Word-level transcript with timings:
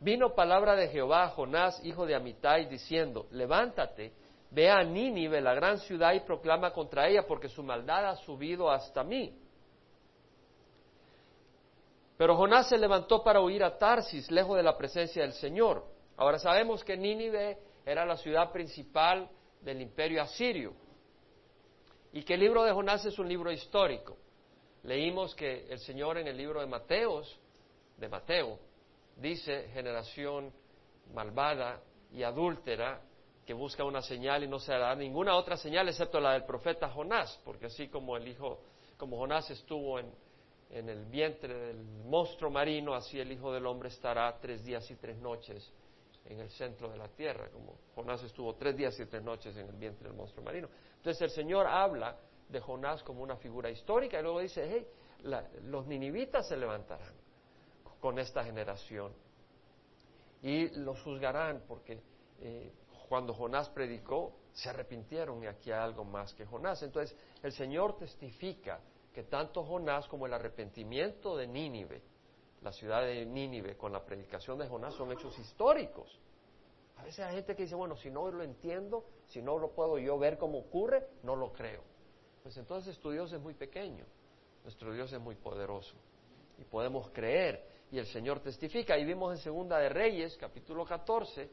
Vino 0.00 0.34
palabra 0.34 0.76
de 0.76 0.88
Jehová 0.88 1.24
a 1.24 1.28
Jonás, 1.30 1.84
hijo 1.84 2.06
de 2.06 2.14
Amitai, 2.14 2.66
diciendo, 2.66 3.26
levántate, 3.32 4.12
ve 4.50 4.70
a 4.70 4.82
Nínive, 4.84 5.40
la 5.40 5.54
gran 5.54 5.78
ciudad, 5.78 6.14
y 6.14 6.20
proclama 6.20 6.72
contra 6.72 7.08
ella, 7.08 7.26
porque 7.26 7.48
su 7.48 7.62
maldad 7.62 8.08
ha 8.08 8.16
subido 8.16 8.70
hasta 8.70 9.02
mí. 9.02 9.36
Pero 12.16 12.36
Jonás 12.36 12.68
se 12.68 12.78
levantó 12.78 13.22
para 13.24 13.40
huir 13.40 13.64
a 13.64 13.76
Tarsis, 13.76 14.30
lejos 14.30 14.56
de 14.56 14.62
la 14.62 14.76
presencia 14.76 15.22
del 15.22 15.32
Señor. 15.32 15.84
Ahora 16.16 16.38
sabemos 16.38 16.84
que 16.84 16.96
Nínive 16.96 17.58
era 17.84 18.04
la 18.04 18.16
ciudad 18.16 18.52
principal 18.52 19.28
del 19.60 19.80
imperio 19.80 20.22
asirio 20.22 20.74
y 22.12 22.22
que 22.22 22.34
el 22.34 22.40
libro 22.40 22.64
de 22.64 22.72
Jonás 22.72 23.04
es 23.04 23.18
un 23.18 23.28
libro 23.28 23.52
histórico. 23.52 24.16
Leímos 24.82 25.34
que 25.34 25.66
el 25.70 25.78
Señor 25.80 26.18
en 26.18 26.26
el 26.26 26.36
libro 26.36 26.60
de 26.60 26.66
Mateos, 26.66 27.38
de 27.96 28.08
Mateo, 28.08 28.58
dice 29.18 29.68
generación 29.72 30.52
malvada 31.12 31.80
y 32.12 32.22
adúltera 32.22 33.00
que 33.44 33.54
busca 33.54 33.84
una 33.84 34.02
señal 34.02 34.44
y 34.44 34.48
no 34.48 34.58
se 34.58 34.72
da 34.72 34.94
ninguna 34.94 35.34
otra 35.36 35.56
señal 35.56 35.88
excepto 35.88 36.20
la 36.20 36.32
del 36.32 36.44
profeta 36.44 36.90
Jonás, 36.90 37.40
porque 37.44 37.66
así 37.66 37.88
como 37.88 38.16
el 38.16 38.28
hijo, 38.28 38.60
como 38.96 39.16
Jonás 39.16 39.50
estuvo 39.50 39.98
en, 39.98 40.12
en 40.70 40.88
el 40.88 41.06
vientre 41.06 41.54
del 41.54 41.82
monstruo 41.82 42.50
marino, 42.50 42.94
así 42.94 43.18
el 43.18 43.32
Hijo 43.32 43.52
del 43.52 43.66
Hombre 43.66 43.88
estará 43.88 44.38
tres 44.38 44.64
días 44.64 44.90
y 44.90 44.96
tres 44.96 45.16
noches 45.18 45.72
en 46.26 46.40
el 46.40 46.50
centro 46.50 46.90
de 46.90 46.98
la 46.98 47.08
tierra, 47.08 47.48
como 47.50 47.78
Jonás 47.94 48.22
estuvo 48.22 48.54
tres 48.54 48.76
días 48.76 48.98
y 49.00 49.06
tres 49.06 49.22
noches 49.22 49.56
en 49.56 49.66
el 49.66 49.76
vientre 49.76 50.08
del 50.08 50.16
monstruo 50.16 50.44
marino. 50.44 50.68
Entonces 50.96 51.22
el 51.22 51.30
Señor 51.30 51.66
habla 51.66 52.18
de 52.50 52.60
Jonás 52.60 53.02
como 53.02 53.22
una 53.22 53.36
figura 53.36 53.70
histórica 53.70 54.18
y 54.18 54.22
luego 54.22 54.40
dice, 54.40 54.68
hey, 54.70 54.86
los 55.62 55.86
ninivitas 55.86 56.46
se 56.48 56.56
levantarán 56.56 57.14
con 58.00 58.18
esta 58.18 58.44
generación 58.44 59.12
y 60.42 60.68
los 60.80 61.00
juzgarán 61.02 61.64
porque 61.66 62.00
eh, 62.40 62.72
cuando 63.08 63.34
Jonás 63.34 63.68
predicó 63.70 64.32
se 64.52 64.68
arrepintieron 64.68 65.42
y 65.42 65.46
aquí 65.46 65.70
hay 65.70 65.80
algo 65.80 66.04
más 66.04 66.34
que 66.34 66.44
Jonás. 66.44 66.82
Entonces 66.82 67.16
el 67.42 67.52
Señor 67.52 67.96
testifica 67.96 68.80
que 69.12 69.24
tanto 69.24 69.64
Jonás 69.64 70.06
como 70.08 70.26
el 70.26 70.34
arrepentimiento 70.34 71.36
de 71.36 71.46
Nínive, 71.46 72.02
la 72.62 72.72
ciudad 72.72 73.02
de 73.02 73.24
Nínive, 73.24 73.76
con 73.76 73.92
la 73.92 74.04
predicación 74.04 74.58
de 74.58 74.68
Jonás 74.68 74.94
son 74.94 75.12
hechos 75.12 75.38
históricos. 75.38 76.18
A 76.96 77.04
veces 77.04 77.20
hay 77.20 77.36
gente 77.36 77.54
que 77.54 77.62
dice, 77.62 77.76
bueno, 77.76 77.96
si 77.96 78.10
no 78.10 78.28
lo 78.30 78.42
entiendo, 78.42 79.04
si 79.28 79.40
no 79.40 79.58
lo 79.58 79.70
puedo 79.70 79.98
yo 79.98 80.18
ver 80.18 80.36
cómo 80.36 80.58
ocurre, 80.58 81.06
no 81.22 81.36
lo 81.36 81.52
creo. 81.52 81.82
Pues 82.42 82.56
entonces 82.56 82.98
tu 82.98 83.10
Dios 83.12 83.32
es 83.32 83.40
muy 83.40 83.54
pequeño, 83.54 84.04
nuestro 84.64 84.92
Dios 84.92 85.12
es 85.12 85.20
muy 85.20 85.36
poderoso 85.36 85.94
y 86.58 86.64
podemos 86.64 87.08
creer. 87.10 87.77
Y 87.90 87.98
el 87.98 88.06
Señor 88.06 88.40
testifica. 88.40 88.98
Y 88.98 89.04
vimos 89.04 89.32
en 89.32 89.42
Segunda 89.42 89.78
de 89.78 89.88
Reyes, 89.88 90.36
capítulo 90.36 90.84
14, 90.84 91.48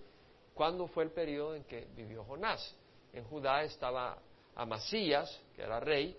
cuándo 0.54 0.88
fue 0.88 1.04
el 1.04 1.12
periodo 1.12 1.56
en 1.56 1.64
que 1.64 1.88
vivió 1.96 2.24
Jonás. 2.24 2.76
En 3.14 3.24
Judá 3.26 3.64
estaba 3.64 4.18
Amasías, 4.56 5.42
que 5.56 5.62
era 5.62 5.80
rey, 5.80 6.18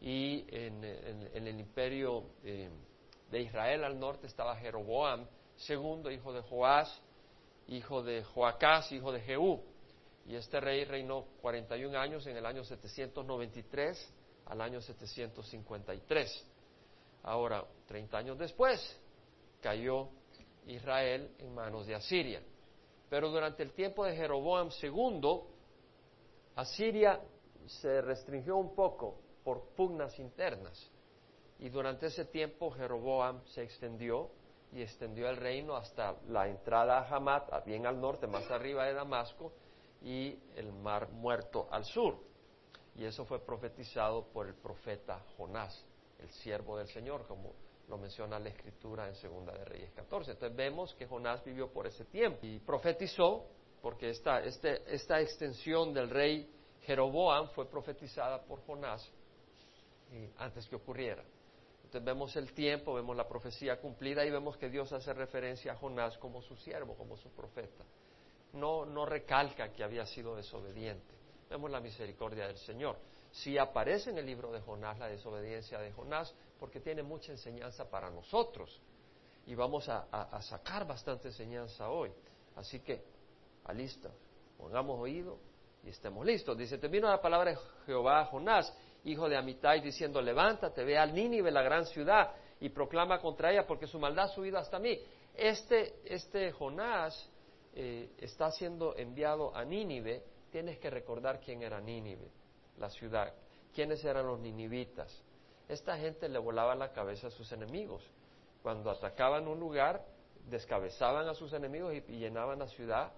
y 0.00 0.44
en, 0.48 0.84
el 0.84 1.58
imperio 1.58 2.24
eh, 2.44 2.68
de 3.30 3.40
Israel 3.40 3.84
al 3.84 3.98
norte 3.98 4.26
estaba 4.26 4.56
Jeroboam, 4.56 5.26
segundo 5.56 6.10
hijo 6.10 6.32
de 6.32 6.42
Joás, 6.42 7.00
hijo 7.68 8.02
de 8.02 8.22
Joacás, 8.22 8.92
hijo 8.92 9.10
de 9.10 9.20
Jehú. 9.20 9.62
Y 10.26 10.34
este 10.34 10.60
rey 10.60 10.84
reinó 10.84 11.24
41 11.40 11.98
años 11.98 12.26
en 12.26 12.36
el 12.36 12.46
año 12.46 12.64
793 12.64 14.12
al 14.46 14.60
año 14.60 14.80
753. 14.80 16.46
Ahora, 17.22 17.64
30 17.86 18.18
años 18.18 18.38
después, 18.38 19.00
cayó 19.60 20.08
Israel 20.66 21.34
en 21.38 21.54
manos 21.54 21.86
de 21.86 21.94
Asiria. 21.94 22.42
Pero 23.08 23.30
durante 23.30 23.62
el 23.62 23.72
tiempo 23.72 24.04
de 24.04 24.16
Jeroboam 24.16 24.70
II, 24.82 25.40
Asiria 26.56 27.20
se 27.66 28.00
restringió 28.00 28.56
un 28.56 28.74
poco 28.74 29.18
por 29.44 29.68
pugnas 29.76 30.18
internas. 30.18 30.90
Y 31.58 31.68
durante 31.68 32.06
ese 32.06 32.24
tiempo 32.24 32.70
Jeroboam 32.70 33.42
se 33.46 33.62
extendió 33.62 34.30
y 34.72 34.82
extendió 34.82 35.28
el 35.28 35.36
reino 35.36 35.76
hasta 35.76 36.16
la 36.28 36.48
entrada 36.48 36.98
a 36.98 37.16
Hamat, 37.16 37.64
bien 37.64 37.86
al 37.86 38.00
norte, 38.00 38.26
más 38.26 38.50
arriba 38.50 38.84
de 38.84 38.94
Damasco, 38.94 39.52
y 40.02 40.38
el 40.56 40.72
mar 40.72 41.08
muerto 41.10 41.68
al 41.70 41.84
sur. 41.84 42.18
Y 42.96 43.04
eso 43.04 43.24
fue 43.24 43.38
profetizado 43.38 44.24
por 44.32 44.46
el 44.46 44.54
profeta 44.54 45.22
Jonás, 45.36 45.84
el 46.18 46.28
siervo 46.30 46.78
del 46.78 46.88
Señor, 46.88 47.26
como 47.26 47.52
lo 47.88 47.98
menciona 47.98 48.38
la 48.38 48.48
escritura 48.48 49.06
en 49.06 49.14
Segunda 49.14 49.52
de 49.52 49.64
Reyes 49.64 49.92
14. 49.92 50.32
Entonces 50.32 50.56
vemos 50.56 50.94
que 50.94 51.06
Jonás 51.06 51.44
vivió 51.44 51.72
por 51.72 51.86
ese 51.86 52.04
tiempo 52.06 52.40
y 52.42 52.58
profetizó, 52.58 53.46
porque 53.80 54.10
esta, 54.10 54.40
este, 54.40 54.82
esta 54.92 55.20
extensión 55.20 55.92
del 55.94 56.10
rey 56.10 56.50
Jeroboam 56.82 57.48
fue 57.50 57.68
profetizada 57.68 58.42
por 58.42 58.64
Jonás 58.66 59.08
eh, 60.12 60.32
antes 60.38 60.66
que 60.68 60.76
ocurriera. 60.76 61.22
Entonces 61.84 62.04
vemos 62.04 62.34
el 62.34 62.52
tiempo, 62.52 62.94
vemos 62.94 63.16
la 63.16 63.28
profecía 63.28 63.80
cumplida 63.80 64.24
y 64.24 64.30
vemos 64.30 64.56
que 64.56 64.68
Dios 64.68 64.92
hace 64.92 65.12
referencia 65.12 65.72
a 65.72 65.76
Jonás 65.76 66.18
como 66.18 66.42
su 66.42 66.56
siervo, 66.56 66.96
como 66.96 67.16
su 67.16 67.30
profeta. 67.30 67.84
No, 68.52 68.84
no 68.84 69.06
recalca 69.06 69.72
que 69.72 69.84
había 69.84 70.04
sido 70.06 70.34
desobediente. 70.34 71.14
Vemos 71.48 71.70
la 71.70 71.80
misericordia 71.80 72.48
del 72.48 72.58
Señor. 72.58 72.96
Sí 73.30 73.56
aparece 73.56 74.10
en 74.10 74.18
el 74.18 74.26
libro 74.26 74.50
de 74.50 74.60
Jonás 74.60 74.98
la 74.98 75.08
desobediencia 75.08 75.78
de 75.78 75.92
Jonás 75.92 76.34
porque 76.58 76.80
tiene 76.80 77.02
mucha 77.02 77.32
enseñanza 77.32 77.88
para 77.88 78.10
nosotros 78.10 78.80
y 79.46 79.54
vamos 79.54 79.88
a, 79.88 80.40
sacar 80.42 80.86
bastante 80.86 81.28
enseñanza 81.28 81.88
hoy. 81.88 82.12
Así 82.56 82.80
que, 82.80 83.02
a 83.64 83.72
listo, 83.72 84.10
pongamos 84.56 84.98
oído 84.98 85.38
y 85.84 85.90
estemos 85.90 86.24
listos. 86.24 86.56
Dice, 86.56 86.78
te 86.78 86.88
vino 86.88 87.08
la 87.08 87.20
palabra 87.20 87.52
de 87.52 87.58
Jehová 87.86 88.20
a 88.20 88.24
Jonás 88.26 88.74
hijo 89.06 89.28
de 89.28 89.36
Amitai, 89.36 89.80
diciendo, 89.80 90.20
levántate, 90.20 90.84
ve 90.84 90.98
al 90.98 91.14
Nínive, 91.14 91.50
la 91.50 91.62
gran 91.62 91.86
ciudad, 91.86 92.32
y 92.60 92.68
proclama 92.70 93.20
contra 93.20 93.52
ella, 93.52 93.66
porque 93.66 93.86
su 93.86 93.98
maldad 93.98 94.26
ha 94.26 94.28
subido 94.28 94.58
hasta 94.58 94.78
mí. 94.78 94.98
Este, 95.34 96.00
este 96.04 96.50
Jonás 96.52 97.30
eh, 97.74 98.10
está 98.18 98.50
siendo 98.50 98.96
enviado 98.96 99.54
a 99.54 99.64
Nínive, 99.64 100.22
tienes 100.50 100.78
que 100.78 100.90
recordar 100.90 101.40
quién 101.40 101.62
era 101.62 101.80
Nínive, 101.80 102.28
la 102.78 102.90
ciudad, 102.90 103.32
quiénes 103.74 104.04
eran 104.04 104.26
los 104.26 104.40
ninivitas. 104.40 105.22
Esta 105.68 105.96
gente 105.96 106.28
le 106.28 106.38
volaba 106.38 106.74
la 106.74 106.92
cabeza 106.92 107.26
a 107.26 107.30
sus 107.30 107.50
enemigos. 107.52 108.02
Cuando 108.62 108.90
atacaban 108.90 109.48
un 109.48 109.58
lugar, 109.58 110.04
descabezaban 110.48 111.28
a 111.28 111.34
sus 111.34 111.52
enemigos 111.52 111.94
y, 111.94 112.00
llenaban 112.18 112.60
la 112.60 112.68
ciudad 112.68 113.12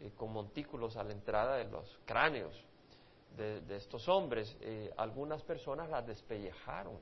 eh, 0.00 0.10
con 0.16 0.32
montículos 0.32 0.96
a 0.96 1.04
la 1.04 1.12
entrada 1.12 1.56
de 1.56 1.64
los 1.64 1.98
cráneos 2.04 2.54
de, 3.36 3.76
estos 3.76 4.08
hombres, 4.08 4.54
eh, 4.60 4.92
algunas 4.98 5.42
personas 5.42 5.88
las 5.88 6.06
despellejaron 6.06 6.98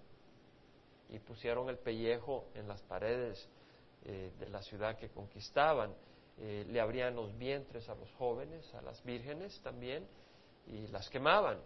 y 1.08 1.18
pusieron 1.18 1.68
el 1.68 1.76
pellejo 1.76 2.44
en 2.54 2.68
las 2.68 2.80
paredes 2.82 3.48
eh, 4.04 4.30
de 4.38 4.48
la 4.48 4.62
ciudad 4.62 4.96
que 4.96 5.08
conquistaban. 5.08 5.92
Le 6.38 6.80
abrían 6.80 7.14
los 7.16 7.36
vientres 7.36 7.86
a 7.90 7.94
los 7.94 8.10
jóvenes, 8.12 8.72
a 8.74 8.80
las 8.80 9.04
vírgenes 9.04 9.60
también, 9.60 10.06
y 10.68 10.86
las 10.86 11.10
quemaban. 11.10 11.58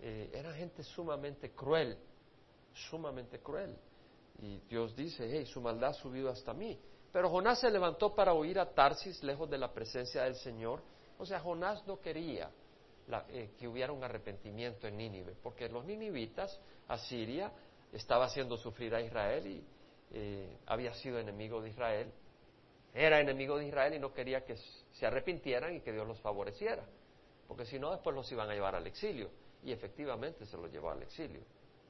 era 0.00 0.54
gente 0.54 0.82
sumamente 0.84 1.50
cruel, 1.50 1.98
sumamente 2.90 3.40
cruel. 3.40 3.76
Y 4.40 4.58
Dios 4.68 4.94
dice, 4.94 5.28
hey, 5.30 5.46
su 5.46 5.60
maldad 5.60 5.90
ha 5.90 5.94
subido 5.94 6.30
hasta 6.30 6.52
mí. 6.52 6.78
Pero 7.12 7.30
Jonás 7.30 7.60
se 7.60 7.70
levantó 7.70 8.14
para 8.14 8.34
huir 8.34 8.58
a 8.58 8.74
Tarsis, 8.74 9.22
lejos 9.22 9.48
de 9.48 9.58
la 9.58 9.72
presencia 9.72 10.24
del 10.24 10.34
Señor. 10.36 10.82
O 11.18 11.24
sea, 11.24 11.40
Jonás 11.40 11.86
no 11.86 12.00
quería 12.00 12.50
eh, 13.28 13.50
que 13.58 13.68
hubiera 13.68 13.92
un 13.92 14.04
arrepentimiento 14.04 14.86
en 14.86 14.96
Nínive, 14.96 15.34
porque 15.42 15.68
los 15.68 15.84
ninivitas, 15.84 16.60
Asiria, 16.88 17.52
estaba 17.92 18.26
haciendo 18.26 18.56
sufrir 18.56 18.94
a 18.94 19.00
Israel 19.00 19.46
y 19.46 19.64
eh, 20.12 20.58
había 20.66 20.92
sido 20.94 21.18
enemigo 21.18 21.62
de 21.62 21.70
Israel, 21.70 22.12
era 22.92 23.20
enemigo 23.20 23.58
de 23.58 23.66
Israel 23.66 23.94
y 23.94 23.98
no 23.98 24.12
quería 24.12 24.44
que 24.44 24.56
se 24.92 25.06
arrepintieran 25.06 25.76
y 25.76 25.80
que 25.80 25.92
Dios 25.92 26.06
los 26.06 26.20
favoreciera, 26.20 26.84
porque 27.46 27.64
si 27.64 27.78
no 27.78 27.92
después 27.92 28.14
los 28.14 28.30
iban 28.32 28.50
a 28.50 28.54
llevar 28.54 28.74
al 28.74 28.86
exilio 28.86 29.30
y 29.62 29.72
efectivamente 29.72 30.44
se 30.46 30.56
los 30.56 30.70
llevó 30.70 30.90
al 30.90 31.02
exilio. 31.02 31.40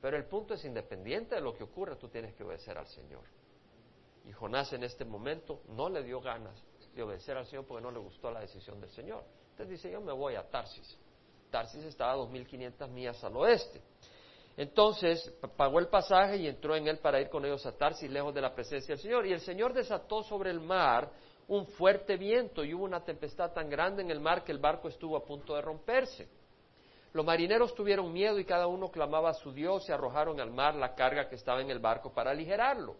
Pero 0.07 0.19
el 0.19 0.27
punto 0.27 0.55
es 0.55 0.65
independiente 0.65 1.35
de 1.35 1.41
lo 1.41 1.53
que 1.53 1.65
ocurra, 1.65 1.97
tú 1.97 2.07
tienes 2.07 2.33
que 2.37 2.45
obedecer 2.45 2.79
al 2.79 2.87
Señor. 2.87 3.25
Y 4.25 4.31
Jonás 4.31 4.73
en 4.73 4.85
este 4.85 5.05
momento 5.05 5.63
no 5.71 5.89
le 5.89 6.05
dio 6.05 6.21
ganas 6.21 6.63
de 6.95 7.03
obedecer 7.03 7.37
al 7.37 7.45
Señor 7.45 7.67
porque 7.67 7.83
no 7.83 7.91
le 7.91 7.99
gustó 7.99 8.31
la 8.31 8.39
decisión 8.39 8.81
del 8.81 8.91
Señor. 8.91 9.25
Entonces 9.51 9.69
dice, 9.69 9.91
yo 9.91 10.01
me 10.01 10.13
voy 10.13 10.37
a 10.37 10.49
Tarsis. 10.49 10.97
Tarsis 11.51 11.83
estaba 11.83 12.13
a 12.13 12.17
2.500 12.19 12.89
millas 12.89 13.25
al 13.25 13.37
oeste. 13.37 13.83
Entonces 14.57 15.29
pagó 15.57 15.81
el 15.81 15.89
pasaje 15.89 16.37
y 16.37 16.47
entró 16.47 16.77
en 16.77 16.87
él 16.87 16.99
para 16.99 17.21
ir 17.21 17.29
con 17.29 17.45
ellos 17.45 17.67
a 17.67 17.77
Tarsis, 17.77 18.09
lejos 18.09 18.33
de 18.33 18.43
la 18.43 18.55
presencia 18.55 18.95
del 18.95 19.03
Señor. 19.03 19.27
Y 19.27 19.33
el 19.33 19.41
Señor 19.41 19.73
desató 19.73 20.23
sobre 20.23 20.51
el 20.51 20.61
mar 20.61 21.11
un 21.49 21.67
fuerte 21.67 22.17
viento 22.17 22.63
y 22.63 22.73
hubo 22.75 22.85
una 22.85 23.03
tempestad 23.03 23.53
tan 23.53 23.69
grande 23.69 24.03
en 24.03 24.13
el 24.13 24.21
mar 24.21 24.45
que 24.45 24.53
el 24.53 24.59
barco 24.59 24.87
estuvo 24.87 25.17
a 25.17 25.25
punto 25.25 25.57
de 25.57 25.63
romperse. 25.63 26.29
Los 27.17 27.25
marineros 27.25 27.75
tuvieron 27.75 28.13
miedo 28.13 28.39
y 28.39 28.45
cada 28.45 28.67
uno 28.67 28.91
clamaba 28.91 29.31
a 29.31 29.35
su 29.35 29.51
Dios 29.51 29.89
y 29.89 29.93
arrojaron 29.93 30.39
al 30.39 30.51
mar 30.51 30.75
la 30.75 30.95
carga 30.95 31.31
que 31.31 31.37
estaba 31.37 31.63
en 31.63 31.71
el 31.71 31.79
barco 31.79 32.13
para 32.13 32.33
aligerarlo. 32.33 32.95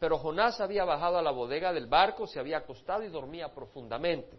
Pero 0.00 0.18
Jonás 0.18 0.60
había 0.60 0.84
bajado 0.84 1.18
a 1.18 1.22
la 1.22 1.30
bodega 1.30 1.72
del 1.72 1.86
barco, 1.86 2.26
se 2.26 2.40
había 2.40 2.58
acostado 2.58 3.04
y 3.04 3.08
dormía 3.10 3.54
profundamente. 3.54 4.36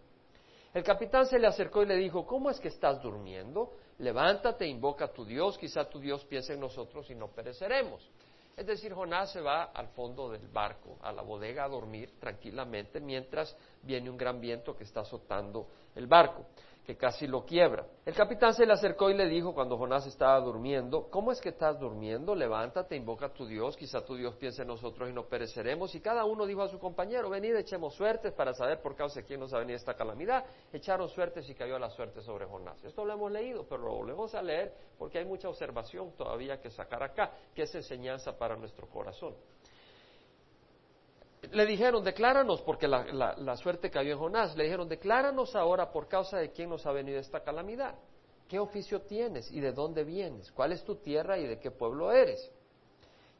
El 0.74 0.82
capitán 0.84 1.24
se 1.24 1.38
le 1.38 1.46
acercó 1.46 1.82
y 1.82 1.86
le 1.86 1.96
dijo, 1.96 2.26
¿cómo 2.26 2.50
es 2.50 2.60
que 2.60 2.68
estás 2.68 3.00
durmiendo? 3.00 3.72
Levántate, 4.00 4.66
invoca 4.66 5.06
a 5.06 5.12
tu 5.14 5.24
Dios, 5.24 5.56
quizá 5.56 5.88
tu 5.88 5.98
Dios 5.98 6.22
piense 6.26 6.52
en 6.52 6.60
nosotros 6.60 7.08
y 7.08 7.14
no 7.14 7.28
pereceremos. 7.28 8.06
Es 8.54 8.66
decir, 8.66 8.92
Jonás 8.92 9.32
se 9.32 9.40
va 9.40 9.64
al 9.64 9.88
fondo 9.88 10.28
del 10.30 10.46
barco, 10.48 10.98
a 11.00 11.10
la 11.10 11.22
bodega, 11.22 11.64
a 11.64 11.68
dormir 11.68 12.20
tranquilamente 12.20 13.00
mientras 13.00 13.56
viene 13.80 14.10
un 14.10 14.18
gran 14.18 14.38
viento 14.42 14.76
que 14.76 14.84
está 14.84 15.00
azotando 15.00 15.68
el 15.94 16.06
barco 16.06 16.44
que 16.86 16.96
casi 16.96 17.26
lo 17.26 17.44
quiebra. 17.44 17.84
El 18.04 18.14
capitán 18.14 18.54
se 18.54 18.64
le 18.64 18.72
acercó 18.72 19.10
y 19.10 19.14
le 19.14 19.28
dijo 19.28 19.52
cuando 19.52 19.76
Jonás 19.76 20.06
estaba 20.06 20.38
durmiendo, 20.40 21.08
¿cómo 21.10 21.32
es 21.32 21.40
que 21.40 21.48
estás 21.48 21.80
durmiendo? 21.80 22.32
Levántate, 22.36 22.94
invoca 22.94 23.26
a 23.26 23.32
tu 23.32 23.44
Dios, 23.44 23.76
quizá 23.76 24.04
tu 24.04 24.14
Dios 24.14 24.36
piense 24.36 24.62
en 24.62 24.68
nosotros 24.68 25.10
y 25.10 25.12
no 25.12 25.26
pereceremos. 25.26 25.92
Y 25.96 26.00
cada 26.00 26.24
uno 26.24 26.46
dijo 26.46 26.62
a 26.62 26.68
su 26.68 26.78
compañero, 26.78 27.28
venid, 27.28 27.56
echemos 27.56 27.94
suertes 27.94 28.32
para 28.32 28.54
saber 28.54 28.80
por 28.80 28.94
causa 28.94 29.20
de 29.20 29.26
quién 29.26 29.40
nos 29.40 29.52
ha 29.52 29.58
venido 29.58 29.76
esta 29.76 29.94
calamidad. 29.94 30.44
Echaron 30.72 31.08
suertes 31.08 31.50
y 31.50 31.56
cayó 31.56 31.76
la 31.76 31.90
suerte 31.90 32.20
sobre 32.22 32.46
Jonás. 32.46 32.82
Esto 32.84 33.04
lo 33.04 33.14
hemos 33.14 33.32
leído, 33.32 33.66
pero 33.68 33.82
lo 33.82 33.92
volvemos 33.92 34.32
a 34.36 34.42
leer 34.42 34.72
porque 34.96 35.18
hay 35.18 35.24
mucha 35.24 35.48
observación 35.48 36.12
todavía 36.16 36.60
que 36.60 36.70
sacar 36.70 37.02
acá, 37.02 37.32
que 37.52 37.62
es 37.62 37.74
enseñanza 37.74 38.38
para 38.38 38.56
nuestro 38.56 38.86
corazón 38.88 39.34
le 41.52 41.66
dijeron, 41.66 42.04
decláranos, 42.04 42.62
porque 42.62 42.88
la, 42.88 43.56
suerte 43.56 43.90
cayó 43.90 44.12
en 44.12 44.18
Jonás, 44.18 44.56
le 44.56 44.64
dijeron, 44.64 44.88
decláranos 44.88 45.54
ahora 45.54 45.90
por 45.90 46.08
causa 46.08 46.38
de 46.38 46.50
quién 46.50 46.70
nos 46.70 46.86
ha 46.86 46.92
venido 46.92 47.18
esta 47.18 47.40
calamidad. 47.40 47.94
¿Qué 48.48 48.58
oficio 48.58 49.02
tienes 49.02 49.50
y 49.50 49.60
de 49.60 49.72
dónde 49.72 50.04
vienes? 50.04 50.52
¿Cuál 50.52 50.72
es 50.72 50.84
tu 50.84 50.96
tierra 50.96 51.38
y 51.38 51.46
de 51.46 51.58
qué 51.58 51.70
pueblo 51.70 52.12
eres? 52.12 52.50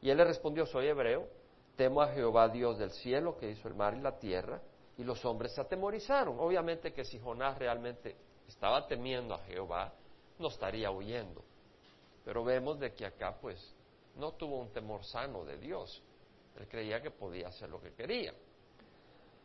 Y 0.01 0.09
él 0.09 0.17
le 0.17 0.25
respondió, 0.25 0.65
soy 0.65 0.87
hebreo, 0.87 1.27
temo 1.75 2.01
a 2.01 2.09
Jehová 2.09 2.49
Dios 2.49 2.77
del 2.77 2.91
cielo 2.91 3.37
que 3.37 3.49
hizo 3.49 3.67
el 3.67 3.75
mar 3.75 3.95
y 3.95 4.01
la 4.01 4.17
tierra, 4.17 4.61
y 4.97 5.03
los 5.03 5.23
hombres 5.25 5.53
se 5.53 5.61
atemorizaron. 5.61 6.39
Obviamente 6.39 6.93
que 6.93 7.05
si 7.05 7.19
Jonás 7.19 7.57
realmente 7.57 8.15
estaba 8.47 8.87
temiendo 8.87 9.33
a 9.33 9.39
Jehová, 9.39 9.93
no 10.39 10.47
estaría 10.47 10.91
huyendo. 10.91 11.43
Pero 12.25 12.43
vemos 12.43 12.79
de 12.79 12.93
que 12.93 13.05
acá 13.05 13.37
pues 13.39 13.73
no 14.15 14.33
tuvo 14.33 14.59
un 14.59 14.71
temor 14.71 15.03
sano 15.05 15.45
de 15.45 15.57
Dios. 15.57 16.03
Él 16.57 16.67
creía 16.67 17.01
que 17.01 17.11
podía 17.11 17.47
hacer 17.47 17.69
lo 17.69 17.79
que 17.79 17.93
quería. 17.93 18.33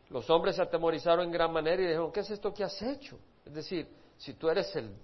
Los 0.09 0.29
hombres 0.29 0.55
se 0.55 0.61
atemorizaron 0.61 1.25
en 1.25 1.31
gran 1.31 1.51
manera 1.51 1.81
y 1.81 1.85
dijeron, 1.85 2.11
¿qué 2.11 2.21
es 2.21 2.29
esto 2.29 2.53
que 2.53 2.63
has 2.63 2.81
hecho? 2.81 3.17
Es 3.45 3.53
decir, 3.53 3.87
si 4.17 4.33
tú 4.33 4.49
eres 4.49 4.75
el, 4.75 4.95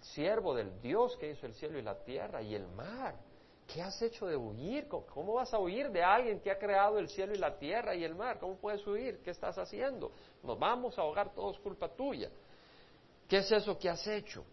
siervo 0.00 0.54
del 0.54 0.80
Dios 0.80 1.16
que 1.16 1.30
hizo 1.30 1.46
el 1.46 1.54
cielo 1.54 1.78
y 1.78 1.82
la 1.82 1.98
tierra 2.02 2.42
y 2.42 2.54
el 2.54 2.66
mar, 2.68 3.16
¿qué 3.66 3.82
has 3.82 4.00
hecho 4.02 4.26
de 4.26 4.36
huir? 4.36 4.88
¿Cómo 4.88 5.34
vas 5.34 5.52
a 5.54 5.58
huir 5.58 5.90
de 5.90 6.02
alguien 6.02 6.40
que 6.40 6.50
ha 6.50 6.58
creado 6.58 6.98
el 6.98 7.08
cielo 7.08 7.34
y 7.34 7.38
la 7.38 7.56
tierra 7.58 7.94
y 7.94 8.04
el 8.04 8.14
mar? 8.14 8.38
¿Cómo 8.38 8.56
puedes 8.56 8.86
huir? 8.86 9.20
¿Qué 9.22 9.30
estás 9.30 9.56
haciendo? 9.58 10.12
Nos 10.42 10.58
vamos 10.58 10.98
a 10.98 11.02
ahogar 11.02 11.32
todos 11.34 11.58
culpa 11.60 11.88
tuya. 11.88 12.30
¿Qué 13.28 13.38
es 13.38 13.50
eso 13.50 13.78
que 13.78 13.88
has 13.88 14.06
hecho? 14.06 14.44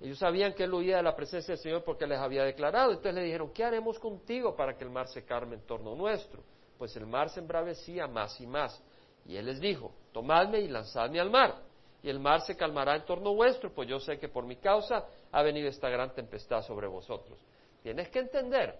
Ellos 0.00 0.18
sabían 0.18 0.54
que 0.54 0.64
él 0.64 0.72
huía 0.72 0.96
de 0.96 1.02
la 1.02 1.14
presencia 1.14 1.54
del 1.54 1.62
Señor 1.62 1.84
porque 1.84 2.06
les 2.06 2.18
había 2.18 2.42
declarado. 2.44 2.90
Entonces 2.92 3.14
le 3.14 3.24
dijeron, 3.24 3.52
¿qué 3.52 3.64
haremos 3.64 3.98
contigo 3.98 4.56
para 4.56 4.76
que 4.76 4.84
el 4.84 4.90
mar 4.90 5.08
se 5.08 5.24
calme 5.24 5.56
en 5.56 5.66
torno 5.66 5.94
nuestro? 5.94 6.42
Pues 6.78 6.96
el 6.96 7.06
mar 7.06 7.28
se 7.28 7.40
embravecía 7.40 8.06
más 8.06 8.40
y 8.40 8.46
más. 8.46 8.82
Y 9.26 9.36
él 9.36 9.44
les 9.44 9.60
dijo, 9.60 9.92
tomadme 10.12 10.60
y 10.60 10.68
lanzadme 10.68 11.20
al 11.20 11.30
mar. 11.30 11.54
Y 12.02 12.08
el 12.08 12.18
mar 12.18 12.40
se 12.40 12.56
calmará 12.56 12.96
en 12.96 13.04
torno 13.04 13.34
vuestro, 13.34 13.74
pues 13.74 13.86
yo 13.86 14.00
sé 14.00 14.18
que 14.18 14.28
por 14.28 14.46
mi 14.46 14.56
causa 14.56 15.04
ha 15.30 15.42
venido 15.42 15.68
esta 15.68 15.90
gran 15.90 16.14
tempestad 16.14 16.62
sobre 16.62 16.86
vosotros. 16.86 17.38
Tienes 17.82 18.08
que 18.08 18.20
entender 18.20 18.78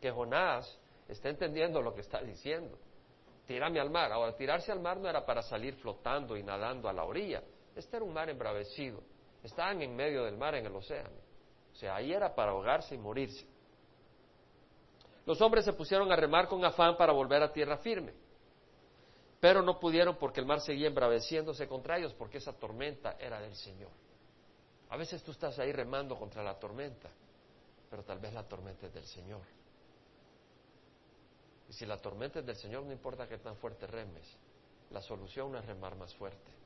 que 0.00 0.10
Jonás 0.10 0.78
está 1.06 1.28
entendiendo 1.28 1.82
lo 1.82 1.94
que 1.94 2.00
está 2.00 2.22
diciendo. 2.22 2.78
Tírame 3.46 3.78
al 3.78 3.90
mar. 3.90 4.10
Ahora, 4.10 4.34
tirarse 4.34 4.72
al 4.72 4.80
mar 4.80 4.96
no 4.96 5.06
era 5.06 5.26
para 5.26 5.42
salir 5.42 5.74
flotando 5.74 6.34
y 6.34 6.42
nadando 6.42 6.88
a 6.88 6.94
la 6.94 7.04
orilla. 7.04 7.42
Este 7.76 7.98
era 7.98 8.06
un 8.06 8.14
mar 8.14 8.30
embravecido 8.30 9.02
Estaban 9.44 9.82
en 9.82 9.94
medio 9.94 10.24
del 10.24 10.38
mar, 10.38 10.54
en 10.54 10.64
el 10.64 10.74
océano. 10.74 11.10
O 11.72 11.76
sea, 11.76 11.96
ahí 11.96 12.12
era 12.12 12.34
para 12.34 12.52
ahogarse 12.52 12.94
y 12.94 12.98
morirse. 12.98 13.46
Los 15.26 15.40
hombres 15.40 15.66
se 15.66 15.74
pusieron 15.74 16.10
a 16.10 16.16
remar 16.16 16.48
con 16.48 16.64
afán 16.64 16.96
para 16.96 17.12
volver 17.12 17.42
a 17.42 17.52
tierra 17.52 17.76
firme. 17.76 18.14
Pero 19.40 19.60
no 19.60 19.78
pudieron 19.78 20.16
porque 20.16 20.40
el 20.40 20.46
mar 20.46 20.60
seguía 20.60 20.86
embraveciéndose 20.86 21.68
contra 21.68 21.98
ellos, 21.98 22.14
porque 22.14 22.38
esa 22.38 22.54
tormenta 22.54 23.16
era 23.18 23.40
del 23.40 23.54
Señor. 23.54 23.90
A 24.88 24.96
veces 24.96 25.22
tú 25.22 25.32
estás 25.32 25.58
ahí 25.58 25.72
remando 25.72 26.16
contra 26.18 26.42
la 26.42 26.58
tormenta, 26.58 27.10
pero 27.90 28.02
tal 28.02 28.20
vez 28.20 28.32
la 28.32 28.44
tormenta 28.44 28.86
es 28.86 28.94
del 28.94 29.04
Señor. 29.04 29.42
Y 31.68 31.72
si 31.74 31.84
la 31.84 31.98
tormenta 31.98 32.38
es 32.38 32.46
del 32.46 32.56
Señor, 32.56 32.84
no 32.84 32.92
importa 32.92 33.28
qué 33.28 33.36
tan 33.38 33.56
fuerte 33.56 33.86
remes, 33.86 34.26
la 34.90 35.02
solución 35.02 35.54
es 35.56 35.66
remar 35.66 35.96
más 35.96 36.14
fuerte. 36.14 36.63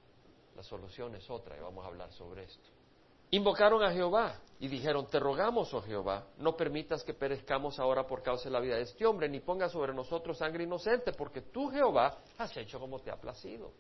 La 0.59 0.65
solución 0.65 1.15
es 1.15 1.31
otra 1.31 1.57
y 1.57 1.61
vamos 1.61 1.85
a 1.85 1.87
hablar 1.87 2.11
sobre 2.11 2.43
esto. 2.43 2.69
Invocaron 3.31 3.81
a 3.85 3.93
Jehová 3.93 4.41
y 4.59 4.67
dijeron, 4.67 5.07
te 5.07 5.21
rogamos, 5.21 5.73
oh 5.73 5.81
Jehová, 5.83 6.27
no 6.39 6.57
permitas 6.57 7.05
que 7.05 7.15
perezcamos 7.15 7.79
ahora 7.79 8.09
por 8.09 8.25
causa 8.25 8.49
de 8.49 8.51
la 8.51 8.59
vida 8.59 8.75
de 8.75 8.83
este 8.83 9.07
hombre, 9.07 9.29
ni 9.29 9.39
pongas 9.39 9.71
sobre 9.71 9.95
nosotros 9.95 10.37
sangre 10.37 10.65
inocente, 10.65 11.13
porque 11.13 11.43
tú, 11.43 11.71
Jehová, 11.71 12.19
has 12.39 12.57
hecho 12.57 12.81
como 12.81 12.99
te 12.99 13.09
ha 13.09 13.21
placido. 13.21 13.71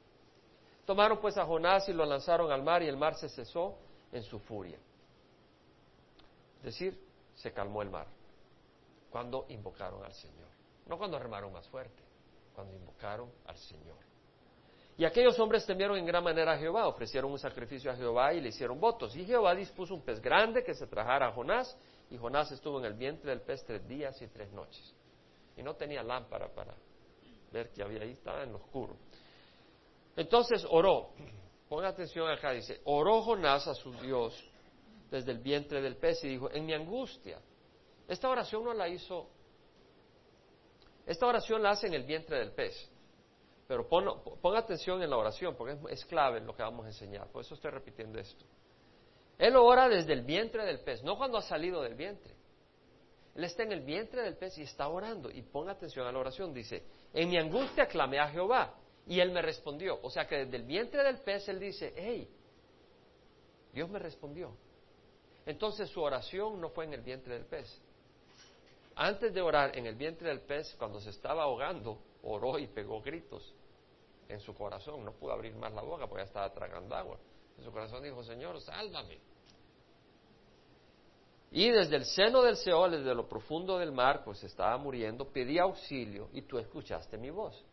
Tomaron 0.87 1.19
pues 1.19 1.37
a 1.37 1.45
Jonás 1.45 1.89
y 1.89 1.93
lo 1.93 2.05
lanzaron 2.05 2.53
al 2.53 2.63
mar 2.63 2.81
y 2.85 2.87
el 2.87 2.97
mar 2.97 3.17
se 3.17 3.29
cesó 3.29 3.77
en 4.13 4.23
su 4.23 4.39
furia. 4.39 4.79
Es 6.59 6.63
decir, 6.63 6.97
se 7.35 7.53
calmó 7.53 7.83
el 7.83 7.91
mar 7.91 8.07
cuando 9.11 9.47
invocaron 9.49 10.05
al 10.05 10.13
Señor. 10.13 10.47
No 10.87 10.97
cuando 10.97 11.19
remaron 11.19 11.53
más 11.53 11.67
fuerte, 11.71 12.05
cuando 12.55 12.73
invocaron 12.77 13.33
al 13.47 13.57
Señor. 13.57 14.08
Y 14.99 15.05
aquellos 15.05 15.39
hombres 15.39 15.65
temieron 15.65 15.97
en 15.97 16.05
gran 16.05 16.25
manera 16.25 16.55
a 16.55 16.59
Jehová, 16.59 16.89
ofrecieron 16.89 17.31
un 17.31 17.39
sacrificio 17.39 17.89
a 17.89 17.95
Jehová 17.95 18.35
y 18.35 18.41
le 18.41 18.49
hicieron 18.49 18.81
votos. 18.81 19.15
Y 19.15 19.25
Jehová 19.25 19.55
dispuso 19.55 19.95
un 19.95 20.03
pez 20.03 20.21
grande 20.21 20.65
que 20.65 20.75
se 20.75 20.89
trajara 20.89 21.29
a 21.29 21.33
Jonás, 21.33 21.79
y 22.11 22.19
Jonás 22.19 22.51
estuvo 22.51 22.81
en 22.81 22.87
el 22.87 22.95
vientre 22.95 23.31
del 23.31 23.41
pez 23.43 23.65
tres 23.65 23.87
días 23.87 24.21
y 24.21 24.27
tres 24.27 24.51
noches. 24.51 24.93
Y 25.57 25.63
no 25.63 25.77
tenía 25.77 26.03
lámpara 26.03 26.53
para 26.53 26.75
ver 27.53 27.71
que 27.71 27.81
había 27.81 28.03
ahí, 28.03 28.11
estaba 28.11 28.43
en 28.43 28.51
lo 28.51 28.59
oscuro. 28.59 28.97
Entonces 30.17 30.67
oró, 30.69 31.11
ponga 31.69 31.87
atención 31.87 32.29
acá, 32.29 32.51
dice, 32.51 32.81
oró 32.83 33.23
Jonás 33.23 33.69
a 33.69 33.75
su 33.75 33.93
Dios 33.93 34.35
desde 35.13 35.31
el 35.31 35.39
vientre 35.39 35.81
del 35.81 35.97
pez 35.97 36.25
y 36.25 36.29
dijo, 36.29 36.51
en 36.51 36.67
mi 36.67 36.75
angustia, 36.75 37.39
esta 38.09 38.29
oración 38.29 38.65
no 38.65 38.75
la 38.75 38.89
hizo, 38.89 39.29
esta 41.07 41.25
oración 41.25 41.63
la 41.63 41.71
hace 41.71 41.87
en 41.87 41.95
el 41.95 42.03
vientre 42.03 42.37
del 42.41 42.51
pez. 42.51 42.91
Pero 43.69 43.87
pon, 43.87 44.57
atención 44.57 45.03
en 45.03 45.11
la 45.11 45.19
oración, 45.19 45.55
porque 45.55 45.77
es, 45.91 46.03
clave 46.07 46.39
en 46.39 46.47
lo 46.47 46.57
que 46.57 46.63
vamos 46.63 46.87
a 46.87 46.89
enseñar. 46.89 47.29
Por 47.29 47.43
eso 47.43 47.55
estoy 47.55 47.71
repitiendo 47.71 48.19
esto. 48.19 48.43
Él 49.37 49.55
ora 49.57 49.91
desde 49.91 50.15
el 50.15 50.23
vientre 50.23 50.65
del 50.65 50.81
pez, 50.81 51.03
no 51.05 51.19
cuando 51.19 51.37
ha 51.37 51.43
salido 51.43 51.83
del 51.83 51.95
vientre. 51.95 52.35
Él 53.35 53.45
está 53.45 53.65
en 53.65 53.73
el 53.73 53.83
vientre 53.83 54.23
del 54.23 54.37
pez 54.37 54.57
y 54.57 54.63
está 54.63 54.89
orando. 54.89 55.31
Y 55.31 55.43
pon 55.43 55.69
atención 55.69 56.07
a 56.07 56.11
la 56.11 56.19
oración. 56.19 56.55
Dice, 56.55 56.83
en 57.13 57.29
mi 57.29 57.37
angustia 57.37 57.87
clamé 57.87 58.19
a 58.19 58.29
Jehová 58.29 58.75
y 59.07 59.21
él 59.21 59.31
me 59.33 59.43
respondió. 59.43 59.99
O 60.03 60.09
sea 60.09 60.27
que 60.27 60.47
desde 60.47 60.57
el 60.57 60.63
vientre 60.63 61.05
del 61.05 61.19
pez 61.19 61.47
él 61.51 61.61
dice, 61.61 61.93
hey, 61.95 62.27
Dios 63.75 63.89
me 63.91 63.99
respondió. 63.99 64.57
Entonces 65.45 65.91
su 65.91 66.01
oración 66.01 66.59
no 66.59 66.71
fue 66.71 66.87
en 66.87 66.95
el 66.95 67.03
vientre 67.03 67.35
del 67.35 67.45
pez. 67.45 67.83
Antes 69.01 69.33
de 69.33 69.41
orar 69.41 69.79
en 69.79 69.87
el 69.87 69.95
vientre 69.95 70.29
del 70.29 70.41
pez, 70.41 70.75
cuando 70.77 71.01
se 71.01 71.11
estaba 71.11 71.45
ahogando, 71.45 72.01
oró 72.25 72.59
y 72.59 72.67
pegó 72.67 73.01
gritos 73.01 73.55
en 74.29 74.41
su 74.41 74.53
corazón, 74.57 75.05
no 75.05 75.13
pudo 75.13 75.31
abrir 75.31 75.55
más 75.55 75.73
la 75.73 75.83
boca 75.83 76.09
porque 76.09 76.23
ya 76.23 76.27
estaba 76.27 76.53
tragando 76.53 76.97
agua. 76.97 77.17
En 77.57 77.65
su 77.65 77.71
corazón 77.71 78.03
dijo, 78.03 78.25
Señor, 78.25 78.61
sálvame. 78.61 79.21
Y 81.53 81.71
desde 81.71 81.95
el 81.95 82.07
seno 82.07 82.43
del 82.43 82.57
Seol, 82.57 82.91
desde 82.91 83.15
lo 83.15 83.29
profundo 83.29 83.79
del 83.79 83.93
mar, 83.93 84.25
pues 84.25 84.43
estaba 84.43 84.77
muriendo, 84.79 85.29
pedí 85.29 85.61
auxilio 85.61 86.29
y 86.33 86.43
tú 86.43 86.59
escuchaste 86.59 87.17
mi 87.19 87.31
voz. 87.31 87.65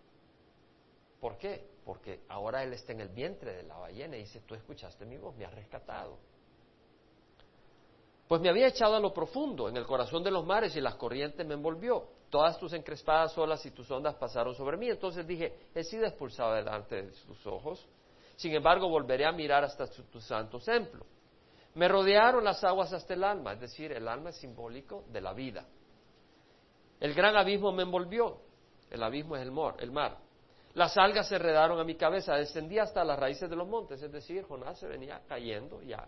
¿Por 1.19 1.39
qué? 1.39 1.67
Porque 1.83 2.19
ahora 2.29 2.63
él 2.63 2.73
está 2.73 2.93
en 2.93 3.01
el 3.01 3.09
vientre 3.09 3.51
de 3.51 3.63
la 3.63 3.77
ballena 3.77 4.15
y 4.15 4.19
dice, 4.19 4.41
tú 4.41 4.53
escuchaste 4.53 5.05
mi 5.05 5.17
voz, 5.17 5.35
me 5.35 5.45
has 5.45 5.55
rescatado. 5.55 6.19
Pues 8.27 8.41
me 8.41 8.49
había 8.49 8.67
echado 8.67 8.95
a 8.95 8.99
lo 8.99 9.13
profundo, 9.13 9.69
en 9.69 9.77
el 9.77 9.85
corazón 9.85 10.23
de 10.23 10.31
los 10.31 10.45
mares, 10.45 10.75
y 10.75 10.81
las 10.81 10.95
corrientes 10.95 11.45
me 11.45 11.53
envolvió. 11.53 12.07
Todas 12.29 12.57
tus 12.57 12.73
encrespadas 12.73 13.37
olas 13.37 13.63
y 13.65 13.71
tus 13.71 13.89
ondas 13.91 14.15
pasaron 14.15 14.55
sobre 14.55 14.77
mí. 14.77 14.89
Entonces 14.89 15.27
dije, 15.27 15.53
he 15.75 15.83
sido 15.83 16.05
expulsado 16.05 16.53
delante 16.53 17.03
de 17.03 17.11
tus 17.11 17.45
ojos. 17.45 17.87
Sin 18.35 18.53
embargo, 18.53 18.89
volveré 18.89 19.25
a 19.25 19.31
mirar 19.31 19.63
hasta 19.63 19.87
tu, 19.87 20.19
santo 20.19 20.59
templo. 20.59 21.05
Me 21.75 21.87
rodearon 21.87 22.43
las 22.43 22.63
aguas 22.63 22.91
hasta 22.93 23.13
el 23.13 23.23
alma, 23.23 23.53
es 23.53 23.59
decir, 23.59 23.91
el 23.91 24.07
alma 24.07 24.31
es 24.31 24.37
simbólico 24.37 25.03
de 25.11 25.21
la 25.21 25.33
vida. 25.33 25.65
El 26.99 27.13
gran 27.13 27.35
abismo 27.35 27.71
me 27.71 27.83
envolvió. 27.83 28.37
El 28.89 29.03
abismo 29.03 29.35
es 29.35 29.43
el, 29.43 29.53
el 29.79 29.91
mar. 29.91 30.17
Las 30.73 30.97
algas 30.97 31.29
se 31.29 31.37
redaron 31.37 31.79
a 31.79 31.83
mi 31.83 31.95
cabeza, 31.95 32.35
descendí 32.35 32.79
hasta 32.79 33.03
las 33.03 33.17
raíces 33.17 33.49
de 33.49 33.55
los 33.55 33.67
montes, 33.67 34.01
es 34.01 34.11
decir, 34.11 34.43
Jonás 34.43 34.77
se 34.77 34.87
venía 34.87 35.21
cayendo 35.27 35.81
ya, 35.81 36.05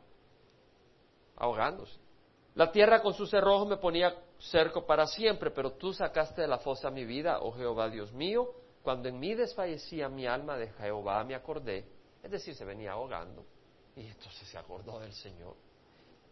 ahogándose. 1.38 2.07
La 2.58 2.72
tierra 2.72 3.04
con 3.04 3.14
sus 3.14 3.30
cerrojos 3.30 3.68
me 3.68 3.78
ponía 3.78 4.20
cerco 4.40 4.84
para 4.84 5.06
siempre, 5.06 5.52
pero 5.52 5.74
tú 5.74 5.94
sacaste 5.94 6.42
de 6.42 6.48
la 6.48 6.58
fosa 6.58 6.90
mi 6.90 7.06
vida, 7.06 7.38
oh 7.40 7.52
Jehová 7.52 7.88
Dios 7.88 8.12
mío, 8.14 8.52
cuando 8.82 9.10
en 9.10 9.20
mí 9.20 9.36
desfallecía 9.36 10.10
mi 10.10 10.26
alma 10.26 10.58
de 10.58 10.70
Jehová 10.70 11.24
me 11.24 11.36
acordé, 11.36 11.88
es 12.24 12.32
decir, 12.32 12.56
se 12.56 12.66
venía 12.66 12.94
ahogando, 12.94 13.46
y 13.96 14.08
entonces 14.08 14.48
se 14.48 14.58
acordó 14.58 15.00
del 15.00 15.14
Señor. 15.14 15.56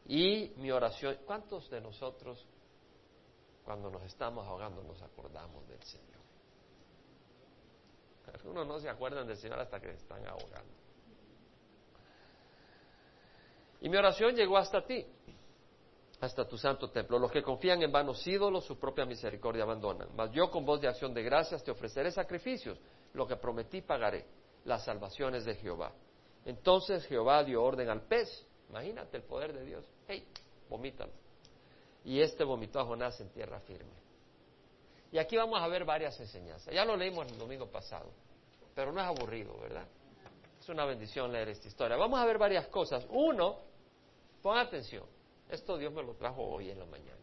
Y 0.08 0.51
mi 0.58 0.72
oración, 0.72 1.15
¿cuántos 1.27 1.70
de 1.70 1.79
nosotros 1.79 2.44
cuando 3.63 3.91
nos 3.91 4.01
estamos 4.01 4.48
ahogando 4.48 4.82
nos 4.82 5.00
acordamos 5.03 5.67
del 5.67 5.84
Señor? 5.84 6.22
Algunos 8.34 8.65
no 8.65 8.79
se 8.79 8.89
acuerdan 8.89 9.27
del 9.27 9.38
Señor 9.38 9.60
hasta 9.60 9.79
que 9.79 9.91
están 9.91 10.25
ahogando. 10.25 10.74
Y 13.79 13.89
mi 13.89 13.98
oración 13.98 14.36
llegó 14.36 14.58
hasta 14.58 14.84
ti 14.84 15.05
hasta 16.22 16.48
tu 16.48 16.57
santo 16.57 16.89
templo. 16.89 17.19
Los 17.19 17.31
que 17.31 17.43
confían 17.43 17.81
en 17.81 17.91
vanos 17.91 18.25
ídolos, 18.25 18.65
su 18.65 18.79
propia 18.79 19.05
misericordia 19.05 19.63
abandonan. 19.63 20.10
Mas 20.15 20.31
yo 20.31 20.50
con 20.50 20.65
voz 20.65 20.81
de 20.81 20.88
acción 20.88 21.13
de 21.13 21.24
gracias 21.24 21.63
te 21.63 21.72
ofreceré 21.72 22.12
sacrificios. 22.12 22.79
Lo 23.13 23.27
que 23.27 23.36
prometí 23.36 23.81
pagaré, 23.81 24.25
las 24.65 24.84
salvaciones 24.86 25.45
de 25.45 25.55
Jehová. 25.55 25.91
Entonces 26.45 27.05
Jehová 27.07 27.43
dio 27.43 27.63
orden 27.63 27.89
al 27.89 28.01
pez. 28.01 28.45
Imagínate 28.69 29.17
el 29.17 29.24
poder 29.24 29.53
de 29.53 29.63
Dios. 29.63 29.86
¡Hey! 30.07 30.25
Vomítalo. 30.69 31.12
Y 32.03 32.22
este 32.22 32.43
vomitó 32.43 32.79
a 32.79 32.86
Jonás 32.86 33.19
en 33.19 33.29
tierra 33.29 33.60
firme. 33.62 33.93
Y 35.12 35.17
aquí 35.17 35.38
vamos 35.38 35.62
a 35.62 35.67
ver 35.67 35.86
varias 35.86 36.19
enseñanzas. 36.19 36.74
Ya 36.74 36.86
lo 36.86 36.95
leímos 36.95 37.31
el 37.31 37.38
domingo 37.38 37.67
pasado, 37.67 38.10
pero 38.74 38.91
no 38.91 39.00
es 39.00 39.07
aburrido, 39.07 39.57
¿verdad? 39.60 39.88
Es 40.60 40.69
una 40.69 40.86
bendición 40.86 41.31
leer 41.31 41.50
esta 41.50 41.67
historia. 41.67 41.95
Vamos 41.95 42.19
a 42.19 42.25
ver 42.25 42.38
varias 42.38 42.67
cosas. 42.67 43.05
Uno, 43.10 43.60
pon 44.41 44.57
atención. 44.57 45.14
Esto 45.49 45.77
Dios 45.77 45.93
me 45.93 46.03
lo 46.03 46.15
trajo 46.15 46.43
hoy 46.43 46.69
en 46.71 46.79
la 46.79 46.85
mañana. 46.85 47.21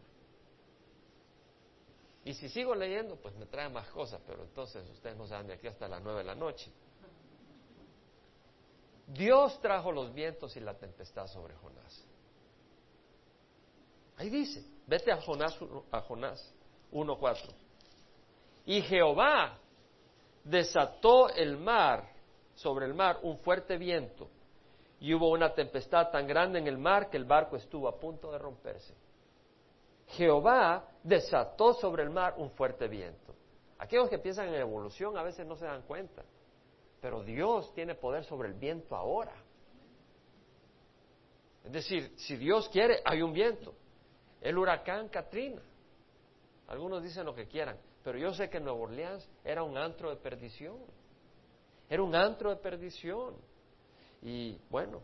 Y 2.25 2.35
si 2.35 2.49
sigo 2.49 2.75
leyendo, 2.75 3.17
pues 3.17 3.35
me 3.35 3.47
trae 3.47 3.69
más 3.69 3.89
cosas, 3.89 4.21
pero 4.27 4.43
entonces 4.43 4.89
ustedes 4.91 5.17
no 5.17 5.27
van 5.27 5.47
de 5.47 5.55
aquí 5.55 5.67
hasta 5.67 5.89
las 5.89 6.01
nueve 6.03 6.19
de 6.19 6.25
la 6.25 6.35
noche. 6.35 6.71
Dios 9.09 9.61
trajo 9.61 9.91
los 9.91 10.15
vientos 10.15 10.57
y 10.57 10.61
la 10.61 10.75
tempestad 10.75 11.27
sobre 11.27 11.55
Jonás. 11.57 12.07
Ahí 14.17 14.31
dice, 14.31 14.65
vete 14.87 15.11
a 15.11 15.21
Jonás, 15.21 15.59
a 15.91 16.01
Jonás 16.03 16.55
1.4. 16.93 17.53
Y 18.67 18.83
Jehová 18.83 19.59
desató 20.45 21.29
el 21.31 21.57
mar, 21.57 22.09
sobre 22.55 22.87
el 22.87 22.95
mar, 22.95 23.19
un 23.23 23.39
fuerte 23.39 23.77
viento 23.77 24.29
y 25.03 25.13
hubo 25.15 25.31
una 25.31 25.53
tempestad 25.53 26.13
tan 26.13 26.29
grande 26.29 26.61
en 26.61 26.69
el 26.69 26.79
mar 26.79 27.11
que 27.11 27.17
el 27.17 27.25
barco 27.25 27.57
estuvo 27.57 27.89
a 27.89 27.99
punto 27.99 28.31
de 28.31 28.39
romperse. 28.39 28.95
Jehová 30.11 30.89
desató 31.03 31.75
sobre 31.75 32.05
el 32.05 32.11
mar 32.11 32.35
un 32.37 32.53
fuerte 32.53 32.87
viento. 32.87 33.35
Aquellos 33.79 34.09
que 34.09 34.21
piensan 34.21 34.47
en 34.47 34.55
evolución 34.55 35.19
a 35.19 35.25
veces 35.25 35.45
no 35.45 35.57
se 35.57 35.65
dan 35.65 35.83
cuenta, 35.83 36.23
pero 37.01 37.21
Dios 37.25 37.75
tiene 37.75 37.97
poder 37.97 38.23
sobre 38.23 38.51
el 38.51 38.55
viento 38.55 38.95
ahora. 38.95 39.35
Es 41.65 41.73
decir, 41.73 42.13
si 42.17 42.37
Dios 42.37 42.69
quiere, 42.69 43.03
hay 43.05 43.23
un 43.23 43.33
viento. 43.33 43.75
El 44.41 44.57
huracán 44.57 45.09
Katrina. 45.09 45.63
Algunos 46.69 47.03
dicen 47.03 47.27
lo 47.27 47.35
que 47.35 47.49
quieran, 47.49 47.77
pero 48.05 48.19
yo 48.19 48.33
sé 48.35 48.49
que 48.49 48.61
Nueva 48.61 48.79
Orleans 48.79 49.29
era 49.43 49.65
un 49.65 49.77
antro 49.77 50.11
de 50.11 50.17
perdición. 50.17 50.79
Era 51.89 52.05
un 52.05 52.15
antro 52.15 52.51
de 52.51 52.57
perdición. 52.57 53.35
Y 54.23 54.59
bueno, 54.71 55.01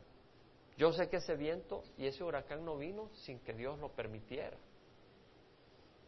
yo 0.77 0.93
sé 0.93 1.09
que 1.09 1.17
ese 1.17 1.35
viento 1.35 1.83
y 1.97 2.07
ese 2.07 2.23
huracán 2.23 2.65
no 2.65 2.77
vino 2.79 3.11
sin 3.25 3.41
que 3.41 3.53
Dios 3.53 3.79
lo 3.81 3.91
permitiera. 3.91 4.57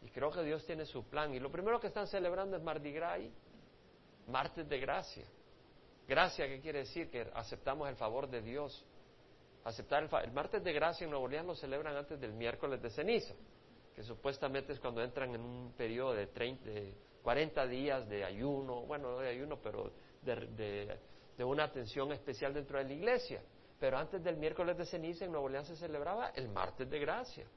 Y 0.01 0.09
creo 0.09 0.31
que 0.31 0.41
Dios 0.43 0.65
tiene 0.65 0.85
su 0.85 1.03
plan. 1.03 1.33
Y 1.33 1.39
lo 1.39 1.51
primero 1.51 1.79
que 1.79 1.87
están 1.87 2.07
celebrando 2.07 2.55
es 2.55 2.63
Mardi 2.63 2.91
Gras, 2.91 3.19
martes 4.27 4.67
de 4.67 4.79
gracia. 4.79 5.25
Gracia, 6.07 6.47
¿qué 6.47 6.59
quiere 6.61 6.79
decir? 6.79 7.09
Que 7.11 7.29
aceptamos 7.33 7.87
el 7.89 7.95
favor 7.95 8.29
de 8.29 8.41
Dios. 8.41 8.83
Aceptar 9.63 10.03
el, 10.03 10.09
el 10.23 10.31
martes 10.31 10.63
de 10.63 10.73
gracia 10.73 11.03
en 11.03 11.11
Nuevo 11.11 11.25
Orleans 11.25 11.47
lo 11.47 11.55
celebran 11.55 11.95
antes 11.95 12.19
del 12.19 12.33
miércoles 12.33 12.81
de 12.81 12.89
ceniza, 12.89 13.35
que 13.93 14.01
supuestamente 14.01 14.73
es 14.73 14.79
cuando 14.79 15.03
entran 15.03 15.35
en 15.35 15.41
un 15.41 15.73
periodo 15.73 16.13
de, 16.13 16.27
30, 16.27 16.65
de 16.67 16.93
40 17.21 17.67
días 17.67 18.09
de 18.09 18.23
ayuno, 18.23 18.81
bueno, 18.81 19.11
no 19.11 19.19
de 19.19 19.29
ayuno, 19.29 19.59
pero 19.61 19.91
de 20.23 20.35
de 20.47 20.97
una 21.43 21.63
atención 21.63 22.11
especial 22.11 22.53
dentro 22.53 22.77
de 22.77 22.85
la 22.85 22.93
iglesia. 22.93 23.41
Pero 23.79 23.97
antes 23.97 24.23
del 24.23 24.37
miércoles 24.37 24.77
de 24.77 24.85
ceniza 24.85 25.25
en 25.25 25.31
Nuevo 25.31 25.49
León 25.49 25.65
se 25.65 25.75
celebraba 25.75 26.29
el 26.35 26.49
martes 26.49 26.89
de 26.89 26.99
gracia. 26.99 27.47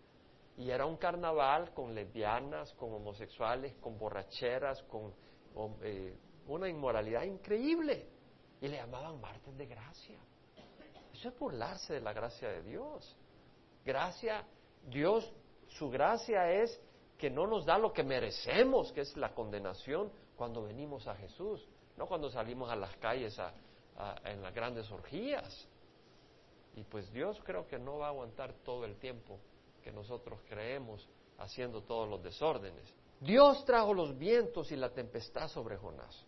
Y 0.57 0.71
era 0.71 0.87
un 0.87 0.97
carnaval 0.97 1.75
con 1.75 1.95
lesbianas, 1.95 2.73
con 2.75 2.95
homosexuales, 2.95 3.75
con 3.81 3.99
borracheras, 3.99 4.83
con 4.85 5.13
eh, 5.83 6.17
una 6.47 6.69
inmoralidad 6.69 7.25
increíble. 7.25 8.07
Y 8.61 8.69
le 8.69 8.77
llamaban 8.77 9.21
martes 9.21 9.55
de 9.57 9.67
gracia. 9.67 10.19
Eso 11.13 11.29
es 11.29 11.39
burlarse 11.39 11.95
de 11.95 12.01
la 12.01 12.13
gracia 12.13 12.49
de 12.49 12.63
Dios. 12.63 13.17
Gracia, 13.85 14.45
Dios, 14.87 15.31
su 15.69 15.91
gracia 15.91 16.51
es 16.51 16.81
que 17.19 17.29
no 17.29 17.47
nos 17.47 17.67
da 17.67 17.77
lo 17.77 17.93
que 17.93 18.03
merecemos, 18.03 18.93
que 18.93 19.03
es 19.03 19.17
la 19.17 19.35
condenación 19.35 20.11
cuando 20.37 20.63
venimos 20.63 21.07
a 21.07 21.15
Jesús, 21.17 21.69
no 21.97 22.07
cuando 22.07 22.31
salimos 22.31 22.71
a 22.71 22.77
las 22.77 22.97
calles 22.97 23.39
a, 23.39 23.53
en 24.25 24.43
las 24.43 24.55
grandes 24.55 24.91
orgías. 24.91 25.67
Y 26.77 26.83
pues 26.85 27.13
Dios 27.13 27.41
creo 27.45 27.67
que 27.67 27.79
no 27.79 27.99
va 27.99 28.07
a 28.07 28.11
aguantar 28.11 28.53
todo 28.65 28.85
el 28.85 28.97
tiempo 28.97 29.39
que 29.83 29.93
nosotros 29.93 30.41
creemos 30.49 31.09
haciendo 31.39 31.83
todos 31.83 32.09
los 32.09 32.23
desórdenes. 32.23 32.93
Dios 33.21 33.65
trajo 33.65 33.95
los 33.95 34.19
vientos 34.19 34.71
y 34.73 34.77
la 34.77 34.91
tempestad 34.91 35.49
sobre 35.49 35.77
Jonás. 35.77 36.25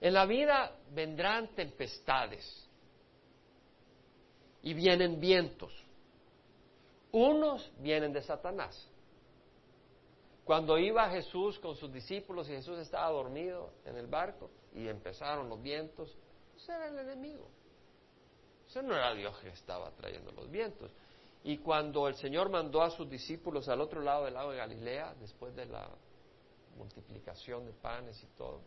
En 0.00 0.14
la 0.14 0.26
vida 0.26 0.76
vendrán 0.92 1.54
tempestades 1.54 2.68
y 4.62 4.74
vienen 4.74 5.20
vientos. 5.20 5.72
Unos 7.12 7.70
vienen 7.78 8.12
de 8.12 8.22
Satanás. 8.22 8.90
Cuando 10.46 10.78
iba 10.78 11.10
Jesús 11.10 11.58
con 11.58 11.74
sus 11.74 11.92
discípulos 11.92 12.48
y 12.48 12.52
Jesús 12.52 12.78
estaba 12.78 13.10
dormido 13.10 13.72
en 13.84 13.96
el 13.96 14.06
barco 14.06 14.48
y 14.72 14.86
empezaron 14.86 15.48
los 15.48 15.60
vientos, 15.60 16.16
ese 16.56 16.72
era 16.72 16.86
el 16.86 16.98
enemigo. 17.00 17.48
Ese 18.68 18.80
no 18.80 18.94
era 18.94 19.12
Dios 19.12 19.36
que 19.40 19.48
estaba 19.48 19.90
trayendo 19.90 20.30
los 20.30 20.48
vientos. 20.48 20.92
Y 21.42 21.58
cuando 21.58 22.06
el 22.06 22.14
Señor 22.14 22.48
mandó 22.48 22.80
a 22.80 22.90
sus 22.90 23.10
discípulos 23.10 23.68
al 23.68 23.80
otro 23.80 24.00
lado 24.00 24.26
del 24.26 24.34
lago 24.34 24.52
de 24.52 24.58
Galilea, 24.58 25.16
después 25.18 25.52
de 25.56 25.66
la 25.66 25.90
multiplicación 26.76 27.66
de 27.66 27.72
panes 27.72 28.22
y 28.22 28.26
todo, 28.38 28.60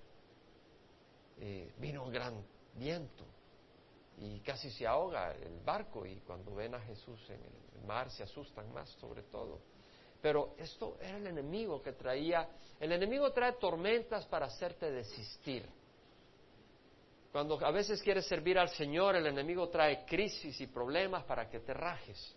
eh, 1.38 1.72
vino 1.78 2.04
un 2.04 2.12
gran 2.12 2.44
viento 2.76 3.24
y 4.18 4.42
casi 4.42 4.70
se 4.70 4.86
ahoga 4.86 5.32
el 5.32 5.62
barco 5.62 6.06
y 6.06 6.20
cuando 6.28 6.54
ven 6.54 6.76
a 6.76 6.82
Jesús 6.82 7.22
en 7.30 7.40
el 7.42 7.88
mar 7.88 8.12
se 8.12 8.24
asustan 8.24 8.70
más 8.74 8.90
sobre 9.00 9.24
todo. 9.24 9.60
Pero 10.22 10.56
esto 10.58 10.98
era 11.00 11.18
el 11.18 11.28
enemigo 11.28 11.82
que 11.82 11.94
traía, 11.94 12.48
el 12.80 12.92
enemigo 12.92 13.32
trae 13.32 13.54
tormentas 13.54 14.26
para 14.26 14.48
hacerte 14.48 14.92
desistir. 14.92 15.66
Cuando 17.32 17.64
a 17.66 17.72
veces 17.72 18.02
quieres 18.02 18.26
servir 18.26 18.58
al 18.58 18.70
Señor, 18.70 19.16
el 19.16 19.28
enemigo 19.28 19.70
trae 19.70 20.06
crisis 20.06 20.60
y 20.60 20.68
problemas 20.68 21.24
para 21.24 21.50
que 21.50 21.60
te 21.60 21.74
rajes. 21.74 22.36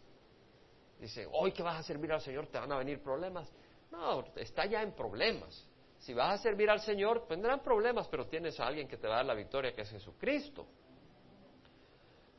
Dice, 1.00 1.26
hoy 1.32 1.50
que 1.50 1.62
vas 1.62 1.80
a 1.80 1.82
servir 1.82 2.12
al 2.12 2.20
Señor 2.20 2.46
te 2.46 2.58
van 2.58 2.70
a 2.70 2.78
venir 2.78 3.02
problemas. 3.02 3.50
No, 3.90 4.24
está 4.36 4.66
ya 4.66 4.82
en 4.82 4.92
problemas. 4.92 5.66
Si 5.98 6.14
vas 6.14 6.38
a 6.38 6.42
servir 6.42 6.70
al 6.70 6.80
Señor, 6.80 7.26
vendrán 7.28 7.60
problemas, 7.62 8.06
pero 8.08 8.26
tienes 8.26 8.60
a 8.60 8.66
alguien 8.66 8.86
que 8.86 8.96
te 8.96 9.08
va 9.08 9.14
a 9.14 9.16
dar 9.18 9.26
la 9.26 9.34
victoria, 9.34 9.74
que 9.74 9.82
es 9.82 9.90
Jesucristo. 9.90 10.66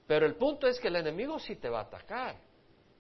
Pero 0.07 0.25
el 0.25 0.35
punto 0.35 0.67
es 0.67 0.79
que 0.79 0.88
el 0.88 0.97
enemigo 0.97 1.39
sí 1.39 1.55
te 1.55 1.69
va 1.69 1.79
a 1.79 1.83
atacar. 1.83 2.38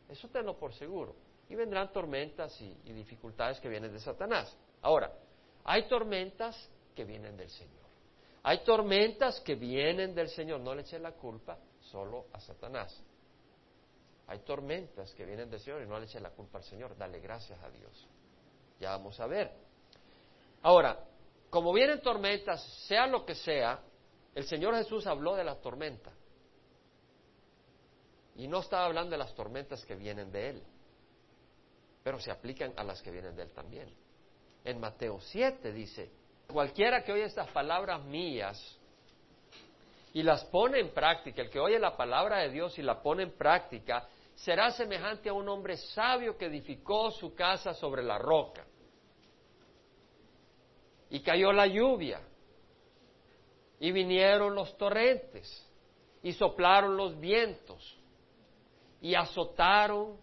Eso 0.09 0.27
tenlo 0.29 0.57
por 0.57 0.73
seguro 0.73 1.15
y 1.49 1.55
vendrán 1.55 1.91
tormentas 1.91 2.59
y, 2.61 2.73
dificultades 2.93 3.59
que 3.59 3.69
vienen 3.69 3.91
de 3.91 3.99
Satanás. 3.99 4.55
Ahora, 4.81 5.11
hay 5.63 5.87
tormentas 5.87 6.69
que 6.95 7.03
vienen 7.03 7.35
del 7.37 7.49
Señor. 7.49 7.83
Hay 8.43 8.63
tormentas 8.63 9.39
que 9.41 9.55
vienen 9.55 10.13
del 10.15 10.29
Señor. 10.29 10.59
No 10.59 10.73
le 10.75 10.81
eches 10.81 11.01
la 11.01 11.13
culpa 11.13 11.57
solo 11.79 12.25
a 12.33 12.39
Satanás. 12.39 13.01
Hay 14.27 14.39
tormentas 14.39 15.13
que 15.13 15.25
vienen 15.25 15.49
del 15.49 15.59
Señor 15.59 15.81
y 15.81 15.87
no 15.87 15.99
le 15.99 16.05
eches 16.05 16.21
la 16.21 16.31
culpa 16.31 16.57
al 16.57 16.63
Señor. 16.63 16.97
Dale 16.97 17.19
gracias 17.19 17.61
a 17.61 17.69
Dios. 17.69 18.07
Ya 18.79 18.91
vamos 18.91 19.19
a 19.19 19.27
ver. 19.27 19.51
Ahora, 20.61 21.05
como 21.49 21.73
vienen 21.73 22.01
tormentas, 22.01 22.63
sea 22.87 23.05
lo 23.05 23.25
que 23.25 23.35
sea, 23.35 23.79
el 24.33 24.45
Señor 24.45 24.75
Jesús 24.75 25.05
habló 25.07 25.35
de 25.35 25.43
la 25.43 25.55
tormenta. 25.55 26.11
Y 28.35 28.47
no 28.47 28.59
estaba 28.59 28.85
hablando 28.85 29.11
de 29.11 29.17
las 29.17 29.35
tormentas 29.35 29.85
que 29.85 29.95
vienen 29.95 30.31
de 30.31 30.49
Él 30.49 30.63
pero 32.03 32.19
se 32.19 32.31
aplican 32.31 32.73
a 32.75 32.83
las 32.83 33.01
que 33.01 33.11
vienen 33.11 33.35
de 33.35 33.43
Él 33.43 33.51
también. 33.51 33.89
En 34.63 34.79
Mateo 34.79 35.19
7 35.19 35.71
dice, 35.71 36.11
cualquiera 36.47 37.03
que 37.03 37.13
oye 37.13 37.23
estas 37.23 37.49
palabras 37.49 38.03
mías 38.03 38.79
y 40.13 40.21
las 40.21 40.45
pone 40.45 40.79
en 40.79 40.93
práctica, 40.93 41.41
el 41.41 41.49
que 41.49 41.59
oye 41.59 41.79
la 41.79 41.97
palabra 41.97 42.39
de 42.39 42.49
Dios 42.49 42.77
y 42.77 42.81
la 42.81 43.01
pone 43.01 43.23
en 43.23 43.31
práctica, 43.31 44.07
será 44.35 44.71
semejante 44.71 45.29
a 45.29 45.33
un 45.33 45.47
hombre 45.49 45.77
sabio 45.77 46.37
que 46.37 46.45
edificó 46.45 47.11
su 47.11 47.33
casa 47.33 47.73
sobre 47.73 48.03
la 48.03 48.17
roca. 48.17 48.65
Y 51.09 51.21
cayó 51.21 51.51
la 51.51 51.67
lluvia, 51.67 52.21
y 53.79 53.91
vinieron 53.91 54.55
los 54.55 54.75
torrentes, 54.77 55.69
y 56.21 56.31
soplaron 56.33 56.95
los 56.95 57.19
vientos, 57.19 57.97
y 59.01 59.13
azotaron 59.13 60.17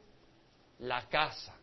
la 0.79 1.09
casa. 1.09 1.60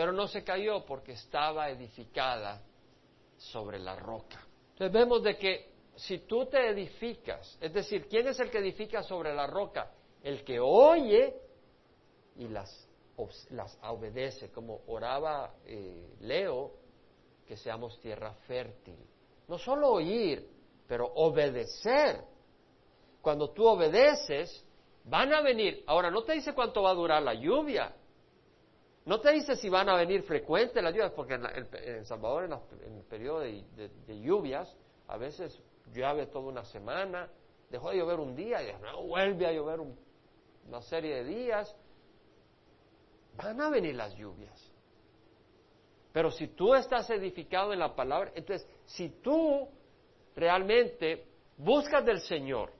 Pero 0.00 0.12
no 0.12 0.28
se 0.28 0.42
cayó 0.42 0.82
porque 0.86 1.12
estaba 1.12 1.68
edificada 1.68 2.62
sobre 3.36 3.78
la 3.78 3.96
roca. 3.96 4.42
Entonces 4.70 4.94
vemos 4.94 5.22
de 5.22 5.36
que 5.36 5.72
si 5.94 6.20
tú 6.20 6.46
te 6.46 6.70
edificas, 6.70 7.58
es 7.60 7.70
decir, 7.70 8.08
¿quién 8.08 8.26
es 8.26 8.40
el 8.40 8.50
que 8.50 8.60
edifica 8.60 9.02
sobre 9.02 9.34
la 9.34 9.46
roca? 9.46 9.92
El 10.22 10.42
que 10.42 10.58
oye 10.58 11.36
y 12.36 12.48
las, 12.48 12.88
las 13.50 13.78
obedece, 13.82 14.50
como 14.50 14.80
oraba 14.86 15.52
eh, 15.66 16.14
Leo, 16.20 16.72
que 17.46 17.58
seamos 17.58 18.00
tierra 18.00 18.32
fértil. 18.46 18.96
No 19.48 19.58
solo 19.58 19.90
oír, 19.90 20.48
pero 20.88 21.12
obedecer. 21.14 22.24
Cuando 23.20 23.50
tú 23.50 23.66
obedeces, 23.66 24.64
van 25.04 25.34
a 25.34 25.42
venir. 25.42 25.84
Ahora, 25.86 26.10
no 26.10 26.22
te 26.22 26.32
dice 26.32 26.54
cuánto 26.54 26.80
va 26.84 26.92
a 26.92 26.94
durar 26.94 27.22
la 27.22 27.34
lluvia. 27.34 27.94
No 29.04 29.20
te 29.20 29.32
dice 29.32 29.56
si 29.56 29.68
van 29.68 29.88
a 29.88 29.96
venir 29.96 30.22
frecuentes 30.22 30.82
las 30.82 30.92
lluvias, 30.92 31.12
porque 31.12 31.34
en, 31.34 32.04
Salvador, 32.04 32.44
en, 32.44 32.96
el 32.98 33.04
periodo 33.04 33.40
de, 33.40 34.20
lluvias, 34.20 34.76
a 35.08 35.16
veces 35.16 35.60
llueve 35.92 36.26
toda 36.26 36.46
una 36.46 36.64
semana, 36.64 37.28
dejó 37.70 37.90
de 37.90 37.98
llover 37.98 38.20
un 38.20 38.36
día 38.36 38.62
y 38.62 38.72
vuelve 39.06 39.46
a 39.46 39.52
llover 39.52 39.80
una 39.80 40.82
serie 40.82 41.16
de 41.16 41.24
días. 41.24 41.74
Van 43.36 43.60
a 43.60 43.70
venir 43.70 43.94
las 43.94 44.14
lluvias. 44.16 44.70
Pero 46.12 46.30
si 46.30 46.48
tú 46.48 46.74
estás 46.74 47.08
edificado 47.10 47.72
en 47.72 47.78
la 47.78 47.94
palabra, 47.94 48.32
entonces, 48.34 48.68
si 48.84 49.08
tú 49.22 49.68
realmente 50.34 51.24
buscas 51.56 52.04
del 52.04 52.20
Señor 52.20 52.72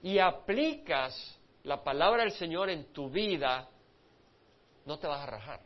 y 0.00 0.18
aplicas 0.18 1.40
la 1.64 1.82
palabra 1.82 2.22
del 2.22 2.32
Señor 2.32 2.70
en 2.70 2.92
tu 2.92 3.10
vida, 3.10 3.68
no 4.84 4.98
te 4.98 5.06
vas 5.06 5.20
a 5.20 5.26
rajar 5.26 5.60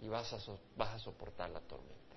y 0.00 0.08
vas 0.08 0.32
a, 0.32 0.98
soportar 0.98 1.50
la 1.50 1.60
tormenta. 1.60 2.16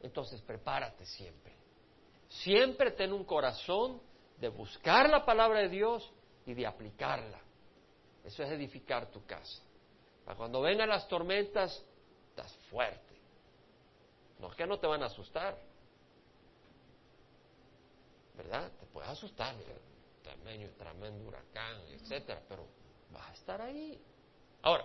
Entonces, 0.00 0.40
prepárate 0.42 1.06
siempre. 1.06 1.54
Siempre 2.28 2.90
ten 2.90 3.12
un 3.12 3.24
corazón 3.24 4.00
de 4.38 4.48
buscar 4.48 5.08
la 5.08 5.24
palabra 5.24 5.60
de 5.60 5.68
Dios 5.68 6.10
y 6.44 6.54
de 6.54 6.66
aplicarla. 6.66 7.40
Eso 8.24 8.42
es 8.42 8.50
edificar 8.50 9.10
tu 9.10 9.24
casa. 9.24 9.62
Para 10.24 10.36
cuando 10.36 10.60
vengan 10.60 10.88
las 10.88 11.06
tormentas, 11.08 11.82
estás 12.30 12.52
fuerte. 12.70 13.16
No 14.38 14.48
es 14.48 14.54
que 14.54 14.66
no 14.66 14.78
te 14.78 14.86
van 14.86 15.02
a 15.02 15.06
asustar. 15.06 15.56
¿Verdad? 18.36 18.70
Te 18.78 18.86
puedes 18.86 19.08
asustar 19.08 19.54
tremendo, 20.76 21.24
huracán, 21.26 21.80
etcétera, 21.90 22.42
pero 22.48 22.66
vas 23.10 23.28
a 23.28 23.32
estar 23.32 23.60
ahí. 23.62 24.00
Ahora, 24.62 24.84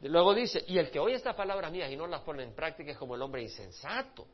luego 0.00 0.34
dice, 0.34 0.64
y 0.66 0.78
el 0.78 0.90
que 0.90 0.98
oye 0.98 1.14
estas 1.14 1.34
palabras 1.34 1.70
mías 1.70 1.90
y 1.90 1.96
no 1.96 2.06
las 2.06 2.22
pone 2.22 2.42
en 2.42 2.54
práctica 2.54 2.92
es 2.92 2.98
como 2.98 3.14
el 3.14 3.22
hombre 3.22 3.42
insensato. 3.42 4.26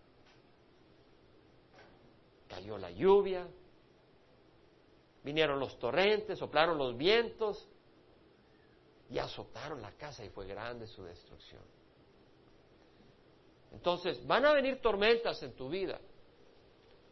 Cayó 2.49 2.79
la 2.79 2.91
lluvia, 2.91 3.47
vinieron 5.23 5.61
los 5.61 5.79
torrentes, 5.79 6.39
soplaron 6.39 6.79
los 6.79 6.97
vientos 6.97 7.69
y 9.11 9.19
azotaron 9.19 9.83
la 9.83 9.93
casa 9.93 10.25
y 10.25 10.31
fue 10.31 10.47
grande 10.47 10.87
su 10.87 11.05
destrucción. 11.05 11.63
Entonces, 13.73 14.27
van 14.27 14.47
a 14.47 14.53
venir 14.55 14.81
tormentas 14.81 15.43
en 15.43 15.53
tu 15.55 15.69
vida. 15.69 16.01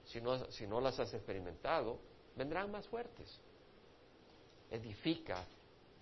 Si 0.04 0.20
no, 0.20 0.50
si 0.50 0.66
no 0.66 0.80
las 0.80 0.98
has 0.98 1.12
experimentado, 1.12 1.98
vendrán 2.36 2.70
más 2.70 2.86
fuertes. 2.86 3.40
Edifica 4.70 5.44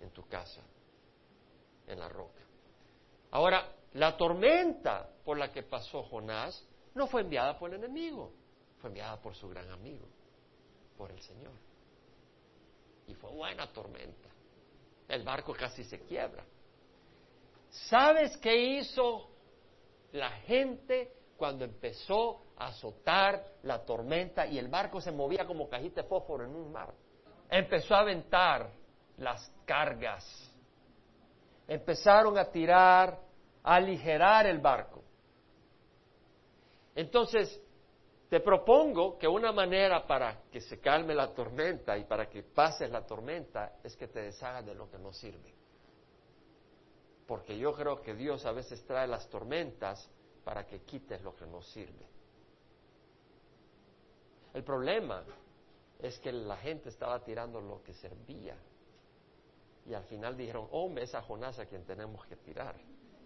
en 0.01 0.11
tu 0.11 0.27
casa, 0.27 0.63
en 1.87 1.99
la 1.99 2.09
roca. 2.09 2.43
Ahora, 3.31 3.75
la 3.95 4.17
tormenta 4.17 5.09
por 5.25 5.39
la 5.39 5.51
que 5.51 5.63
pasó 5.63 6.03
Jonás 6.05 6.67
no 6.95 7.07
fue 7.07 7.23
enviada 7.23 7.59
por 7.59 7.73
el 7.73 7.83
enemigo, 7.83 8.33
fue 8.79 8.91
enviada 8.91 9.21
por 9.21 9.35
su 9.35 9.49
gran 9.49 9.71
amigo, 9.71 10.07
por 10.97 11.11
el 11.11 11.21
Señor. 11.23 11.55
Y 13.07 13.15
fue 13.15 13.31
buena 13.31 13.73
tormenta. 13.73 14.29
El 15.09 15.23
barco 15.23 15.53
casi 15.53 15.85
se 15.85 16.01
quiebra. 16.01 16.45
¿Sabes 17.89 18.37
qué 18.39 18.57
hizo 18.57 19.29
la 20.13 20.31
gente 20.31 21.13
cuando 21.37 21.65
empezó 21.65 22.44
azotar 22.57 23.45
la 23.63 23.85
tormenta 23.85 24.47
y 24.47 24.59
el 24.59 24.69
barco 24.69 25.01
se 25.01 25.11
movía 25.11 25.47
como 25.47 25.69
cajita 25.69 26.03
de 26.03 26.09
fósforo 26.09 26.45
en 26.45 26.55
un 26.55 26.73
mar. 26.73 26.93
Empezó 27.51 27.95
a 27.95 28.01
aventar 28.01 28.71
las 29.19 29.51
cargas. 29.65 30.25
Empezaron 31.67 32.39
a 32.39 32.51
tirar, 32.51 33.19
a 33.63 33.75
aligerar 33.75 34.47
el 34.47 34.59
barco. 34.59 35.03
Entonces, 36.95 37.61
te 38.29 38.41
propongo 38.41 39.19
que 39.19 39.29
una 39.29 39.53
manera 39.53 40.07
para 40.07 40.43
que 40.51 40.61
se 40.61 40.81
calme 40.81 41.15
la 41.15 41.33
tormenta 41.33 41.97
y 41.97 42.05
para 42.05 42.29
que 42.29 42.43
pases 42.43 42.91
la 42.91 43.05
tormenta 43.07 43.77
es 43.83 43.97
que 43.97 44.09
te 44.09 44.23
deshagas 44.23 44.65
de 44.65 44.75
lo 44.75 44.91
que 44.91 44.99
no 44.99 45.13
sirve. 45.13 45.55
Porque 47.27 47.57
yo 47.57 47.73
creo 47.73 48.03
que 48.03 48.15
Dios 48.15 48.45
a 48.45 48.53
veces 48.53 48.85
trae 48.85 49.07
las 49.07 49.29
tormentas 49.29 50.11
para 50.45 50.67
que 50.67 50.81
quites 50.83 51.23
lo 51.23 51.35
que 51.35 51.47
no 51.47 51.63
sirve. 51.63 52.14
El 54.55 54.63
problema 54.63 55.25
es 55.99 56.19
que 56.21 56.33
la 56.33 56.57
gente 56.57 56.89
estaba 56.89 57.23
tirando 57.23 57.61
lo 57.61 57.83
que 57.83 57.93
servía. 57.93 58.57
Y 59.87 59.93
al 59.93 60.05
final 60.05 60.37
dijeron, 60.37 60.69
oh, 60.71 60.91
es 60.97 61.15
a 61.15 61.23
Jonás 61.23 61.59
a 61.59 61.67
quien 61.67 61.85
tenemos 61.85 62.25
que 62.27 62.37
tirar. 62.37 62.77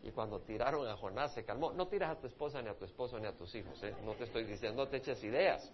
Y 0.02 0.10
cuando 0.10 0.40
tiraron 0.40 0.86
a 0.88 0.96
Jonás 0.96 1.34
se 1.34 1.44
calmó. 1.44 1.72
No 1.72 1.86
tiras 1.86 2.16
a 2.16 2.20
tu 2.20 2.26
esposa, 2.26 2.62
ni 2.62 2.68
a 2.68 2.76
tu 2.76 2.84
esposo, 2.84 3.18
ni 3.18 3.26
a 3.26 3.36
tus 3.36 3.54
hijos. 3.54 3.80
¿eh? 3.82 3.94
No 4.04 4.14
te 4.14 4.24
estoy 4.24 4.44
diciendo, 4.44 4.84
no 4.84 4.90
te 4.90 4.96
eches 4.96 5.22
ideas. 5.22 5.70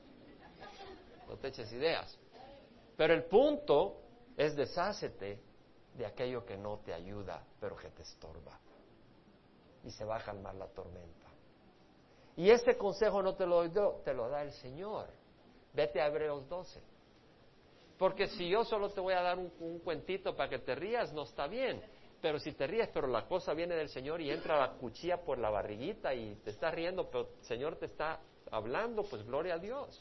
No 1.28 1.36
te 1.36 1.48
eches 1.48 1.72
ideas. 1.72 2.18
Pero 2.96 3.14
el 3.14 3.24
punto 3.24 4.00
es 4.36 4.56
deshácete 4.56 5.40
de 5.96 6.06
aquello 6.06 6.44
que 6.44 6.56
no 6.56 6.78
te 6.78 6.92
ayuda, 6.92 7.44
pero 7.60 7.76
que 7.76 7.90
te 7.90 8.02
estorba. 8.02 8.58
Y 9.84 9.90
se 9.90 10.04
va 10.04 10.16
a 10.16 10.24
calmar 10.24 10.54
la 10.54 10.66
tormenta. 10.66 11.28
Y 12.36 12.50
ese 12.50 12.76
consejo 12.76 13.22
no 13.22 13.36
te 13.36 13.46
lo 13.46 13.68
doy 13.68 14.02
te 14.04 14.12
lo 14.12 14.28
da 14.28 14.42
el 14.42 14.52
Señor. 14.52 15.08
Vete 15.74 16.00
a 16.00 16.06
Hebreos 16.06 16.48
12. 16.48 16.80
Porque 17.98 18.28
si 18.28 18.48
yo 18.48 18.64
solo 18.64 18.90
te 18.90 19.00
voy 19.00 19.14
a 19.14 19.22
dar 19.22 19.38
un, 19.38 19.80
cuentito 19.80 20.34
para 20.34 20.48
que 20.48 20.58
te 20.58 20.74
rías, 20.74 21.12
no 21.12 21.22
está 21.24 21.46
bien. 21.46 21.82
Pero 22.20 22.38
si 22.38 22.52
te 22.52 22.66
ríes, 22.66 22.88
pero 22.92 23.06
la 23.06 23.26
cosa 23.26 23.52
viene 23.54 23.74
del 23.74 23.88
Señor 23.88 24.20
y 24.20 24.30
entra 24.30 24.58
la 24.58 24.72
cuchilla 24.72 25.18
por 25.18 25.38
la 25.38 25.50
barriguita 25.50 26.14
y 26.14 26.36
te 26.36 26.50
está 26.50 26.70
riendo, 26.70 27.08
pero 27.10 27.28
el 27.38 27.44
Señor 27.44 27.76
te 27.76 27.86
está 27.86 28.20
hablando, 28.50 29.02
pues 29.02 29.24
gloria 29.26 29.54
a 29.54 29.58
Dios. 29.58 30.00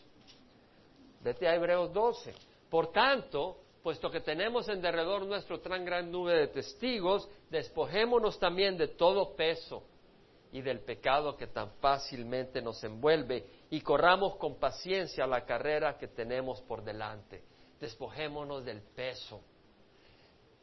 Vete 1.22 1.48
a 1.48 1.56
Hebreos 1.56 1.92
12. 1.92 2.34
Por 2.70 2.92
tanto, 2.92 3.58
puesto 3.82 4.10
que 4.10 4.22
tenemos 4.22 4.70
en 4.70 4.82
derredor 4.82 5.26
nuestro 5.26 5.60
tan 5.60 5.84
gran 5.84 6.12
nube 6.12 6.34
de 6.34 6.48
testigos, 6.48 7.30
despojémonos 7.50 8.40
también 8.40 8.78
de 8.78 8.90
todo 8.90 9.36
peso 9.36 9.84
y 10.54 10.62
del 10.62 10.82
pecado 10.82 11.36
que 11.36 11.48
tan 11.48 11.72
fácilmente 11.82 12.62
nos 12.62 12.82
envuelve 12.84 13.44
y 13.72 13.82
corramos 13.82 14.36
con 14.36 14.60
paciencia 14.60 15.26
la 15.26 15.46
carrera 15.46 15.98
que 15.98 16.08
tenemos 16.08 16.62
por 16.62 16.84
delante. 16.84 17.44
Despojémonos 17.80 18.64
del 18.64 18.84
peso. 18.84 19.42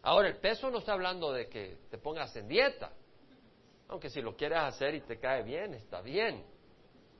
Ahora, 0.03 0.29
el 0.29 0.37
peso 0.37 0.71
no 0.71 0.79
está 0.79 0.93
hablando 0.93 1.33
de 1.33 1.49
que 1.49 1.77
te 1.91 1.99
pongas 1.99 2.35
en 2.37 2.47
dieta, 2.47 2.93
aunque 3.89 4.09
si 4.09 4.23
lo 4.23 4.37
quieres 4.37 4.61
hacer 4.61 4.95
y 4.95 5.01
te 5.01 5.19
cae 5.19 5.43
bien, 5.43 5.75
está 5.75 6.01
bien, 6.01 6.45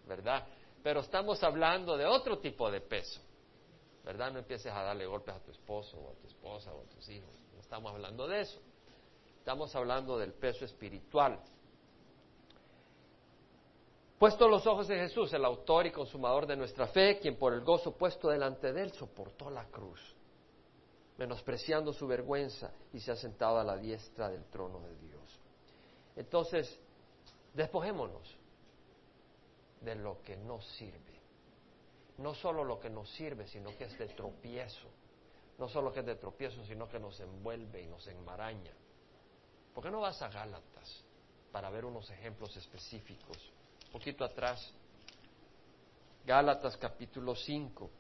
¿verdad? 0.07 0.47
Pero 0.81 1.01
estamos 1.01 1.43
hablando 1.43 1.97
de 1.97 2.07
otro 2.07 2.39
tipo 2.39 2.71
de 2.71 2.81
peso, 2.81 3.21
¿verdad? 4.05 4.31
No 4.31 4.39
empieces 4.39 4.73
a 4.73 4.81
darle 4.81 5.07
golpes 5.07 5.35
a 5.35 5.41
tu 5.41 5.51
esposo 5.51 5.99
o 5.99 6.13
a 6.13 6.15
tu 6.15 6.29
esposa 6.29 6.73
o 6.73 6.83
a 6.83 6.85
tus 6.85 7.09
hijos, 7.09 7.35
no 7.53 7.61
estamos 7.61 7.93
hablando 7.93 8.29
de 8.29 8.43
eso. 8.43 8.61
Estamos 9.39 9.75
hablando 9.75 10.19
del 10.19 10.35
peso 10.35 10.65
espiritual. 10.65 11.41
Puesto 14.21 14.47
los 14.49 14.67
ojos 14.67 14.91
en 14.91 14.99
Jesús, 14.99 15.33
el 15.33 15.47
autor 15.47 15.87
y 15.87 15.93
consumador 15.93 16.47
de 16.47 16.55
nuestra 16.55 16.87
fe, 16.89 17.19
quien 17.19 17.39
por 17.39 17.55
el 17.55 17.63
gozo 17.63 17.97
puesto 17.97 18.29
delante 18.29 18.71
de 18.71 18.83
él 18.83 18.93
soportó 18.93 19.49
la 19.49 19.65
cruz, 19.69 19.99
menospreciando 21.17 21.91
su 21.95 22.07
vergüenza 22.07 22.71
y 22.93 23.01
se 23.01 23.13
ha 23.13 23.17
sentado 23.17 23.59
a 23.59 23.65
la 23.65 23.79
diestra 23.79 24.29
del 24.29 24.45
trono 24.51 24.79
de 24.81 24.95
Dios. 24.97 25.41
Entonces, 26.17 26.79
despojémonos 27.55 28.37
de 29.81 29.95
lo 29.95 30.21
que 30.21 30.37
no 30.37 30.61
sirve. 30.61 31.19
no 32.19 32.35
solo 32.35 32.63
lo 32.63 32.79
que 32.79 32.91
nos 32.91 33.09
sirve, 33.13 33.47
sino 33.47 33.75
que 33.79 33.85
es 33.85 33.99
de 33.99 34.09
tropiezo. 34.09 34.89
No 35.57 35.67
solo 35.67 35.91
que 35.95 36.01
es 36.01 36.07
de 36.07 36.17
tropiezo, 36.17 36.63
sino 36.67 36.87
que 36.91 37.01
nos 37.01 37.19
envuelve 37.21 37.81
y 37.81 37.87
nos 37.87 38.07
enmaraña. 38.07 38.75
¿Por 39.73 39.83
qué 39.83 39.91
no 39.91 40.03
vas 40.03 40.21
a 40.21 40.29
Gálatas 40.29 41.03
para 41.51 41.71
ver 41.71 41.87
unos 41.87 42.11
ejemplos 42.11 42.55
específicos? 42.59 43.51
Poquito 43.91 44.25
atrás, 44.25 44.73
Gálatas 46.25 46.77
capítulo 46.77 47.35
5, 47.35 47.91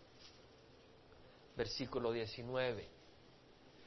versículo 1.56 2.12
19. 2.12 2.88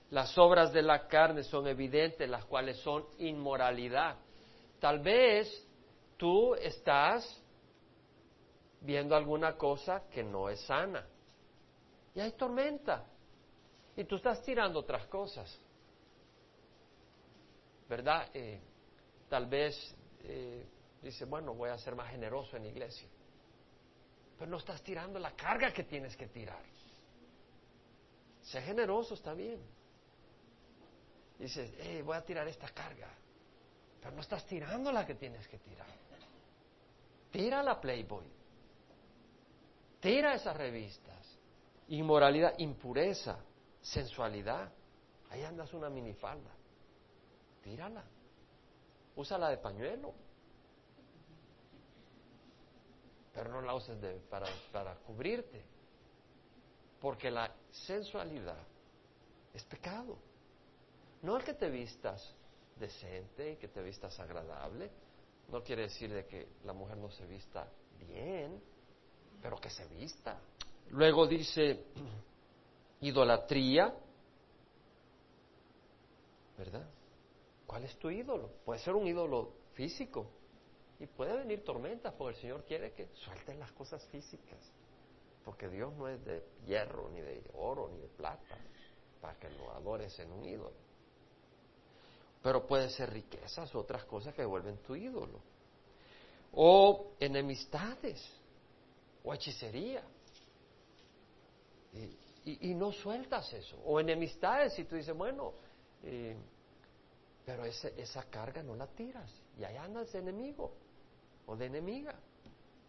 Las 0.10 0.38
obras 0.38 0.74
de 0.74 0.82
la 0.82 1.08
carne 1.08 1.44
son 1.44 1.68
evidentes, 1.68 2.30
las 2.30 2.44
cuales 2.46 2.78
son 2.80 3.06
inmoralidad. 3.20 4.18
Tal 4.80 5.00
vez 5.00 5.66
tú 6.18 6.56
estás 6.56 7.42
viendo 8.82 9.16
alguna 9.16 9.56
cosa 9.58 10.04
que 10.10 10.24
no 10.24 10.50
es 10.50 10.60
sana. 10.62 11.08
Y 12.13 12.20
hay 12.20 12.34
tormenta. 12.34 13.06
Y 13.96 14.04
tú 14.04 14.18
estás 14.18 14.42
tirando 14.44 14.80
otras 14.80 15.08
cosas. 15.08 15.58
¿Verdad? 17.88 18.30
Eh, 18.34 18.60
tal 19.30 19.46
vez 19.46 19.96
eh, 20.24 20.66
dice, 21.04 21.26
bueno, 21.26 21.54
voy 21.54 21.70
a 21.70 21.78
ser 21.78 21.96
más 21.96 22.10
generoso 22.10 22.56
en 22.58 22.63
la 22.63 22.70
iglesia. 22.70 23.08
Pero 24.38 24.50
no 24.50 24.58
estás 24.58 24.82
tirando 24.82 25.20
la 25.20 25.32
carga 25.36 25.72
que 25.72 25.84
tienes 25.84 26.16
que 26.16 26.28
tirar. 26.28 26.63
Sé 28.42 28.62
generoso, 28.62 29.13
está 29.13 29.34
bien. 29.34 29.62
Dices, 31.38 31.74
hey, 31.80 32.02
voy 32.02 32.16
a 32.16 32.22
tirar 32.26 32.48
esta 32.48 32.70
carga. 32.70 33.10
Pero 34.02 34.16
no 34.16 34.22
estás 34.22 34.46
tirando 34.46 34.92
la 34.92 35.06
que 35.06 35.16
tienes 35.16 35.48
que 35.48 35.60
tirar. 35.60 35.88
Tira 37.32 37.63
la 37.63 37.80
Playboy. 37.80 38.26
Tira 40.00 40.36
esas 40.36 40.56
revistas. 40.56 41.38
Inmoralidad, 41.88 42.54
impureza, 42.58 43.39
sensualidad. 43.82 44.72
Ahí 45.30 45.44
andas 45.44 45.74
una 45.74 45.89
minifalda. 45.89 46.52
Tírala. 47.62 48.04
Úsala 49.16 49.50
de 49.50 49.58
pañuelo. 49.58 50.13
Pero 53.34 53.50
no 53.50 53.62
la 53.62 53.74
uses 53.74 53.98
para, 54.30 54.48
para 54.72 54.96
cubrirte. 54.96 55.63
Porque 57.02 57.32
la 57.32 57.54
sensualidad 57.72 58.63
es 59.54 59.63
pecado. 59.63 60.17
No 61.22 61.38
el 61.38 61.43
que 61.43 61.54
te 61.54 61.69
vistas 61.69 62.36
decente 62.78 63.54
y 63.54 63.56
que 63.58 63.67
te 63.67 63.82
vistas 63.82 64.19
agradable. 64.19 64.91
No 65.50 65.63
quiere 65.63 65.84
decir 65.84 66.13
de 66.13 66.26
que 66.26 66.48
la 66.63 66.74
mujer 66.74 66.98
no 66.98 67.10
se 67.10 67.26
vista 67.26 67.67
bien 68.00 68.62
pero 69.43 69.58
que 69.58 69.69
se 69.69 69.86
vista. 69.88 70.39
Luego 70.91 71.28
dice 71.28 71.84
idolatría, 73.02 73.93
¿verdad? 76.58 76.89
¿Cuál 77.67 77.84
es 77.84 77.98
tu 77.98 78.10
ídolo? 78.10 78.50
Puede 78.63 78.80
ser 78.80 78.96
un 78.96 79.06
ídolo 79.06 79.52
físico 79.74 80.28
y 81.04 81.08
puede 81.08 81.36
venir 81.36 81.66
tormentas 81.66 82.13
porque 82.13 82.36
el 82.36 82.42
Señor 82.42 82.63
quiere 82.63 82.94
que 82.94 83.10
suelten 83.13 83.60
las 83.60 83.74
cosas 83.74 84.06
físicas, 84.06 84.58
porque 85.44 85.68
Dios 85.68 85.94
no 85.96 86.08
es 86.08 86.24
de 86.24 86.42
hierro, 86.66 87.10
ni 87.10 87.20
de 87.20 87.44
oro, 87.56 87.89
ni 87.89 87.98
de 88.00 88.08
plata, 88.08 88.58
para 89.20 89.38
que 89.38 89.50
lo 89.50 89.70
adores 89.74 90.18
en 90.20 90.32
un 90.32 90.46
ídolo. 90.46 90.72
Pero 92.42 92.66
puede 92.66 92.89
ser 92.89 93.12
riquezas, 93.12 93.76
otras 93.76 94.06
cosas 94.06 94.34
que 94.34 94.46
vuelven 94.46 94.78
tu 94.78 94.96
ídolo. 94.96 95.42
O 96.54 97.16
enemistades 97.20 98.26
o 99.26 99.34
hechicería. 99.34 100.04
Y, 102.46 102.74
no 102.76 102.94
sueltas 102.94 103.52
eso. 103.52 103.78
O 103.86 104.00
enemistades 104.00 104.80
y 104.80 104.86
tú 104.86 104.96
dices, 104.96 105.16
bueno, 105.16 105.54
eh, 106.04 106.38
pero 107.46 107.66
esa 107.66 108.24
carga 108.30 108.63
no 108.63 108.74
la 108.76 108.88
tiras. 108.88 109.30
Y 109.58 109.66
andas 109.66 110.13
de 110.13 110.20
enemigo 110.20 110.83
o 111.46 111.56
de 111.56 111.66
enemiga. 111.66 112.16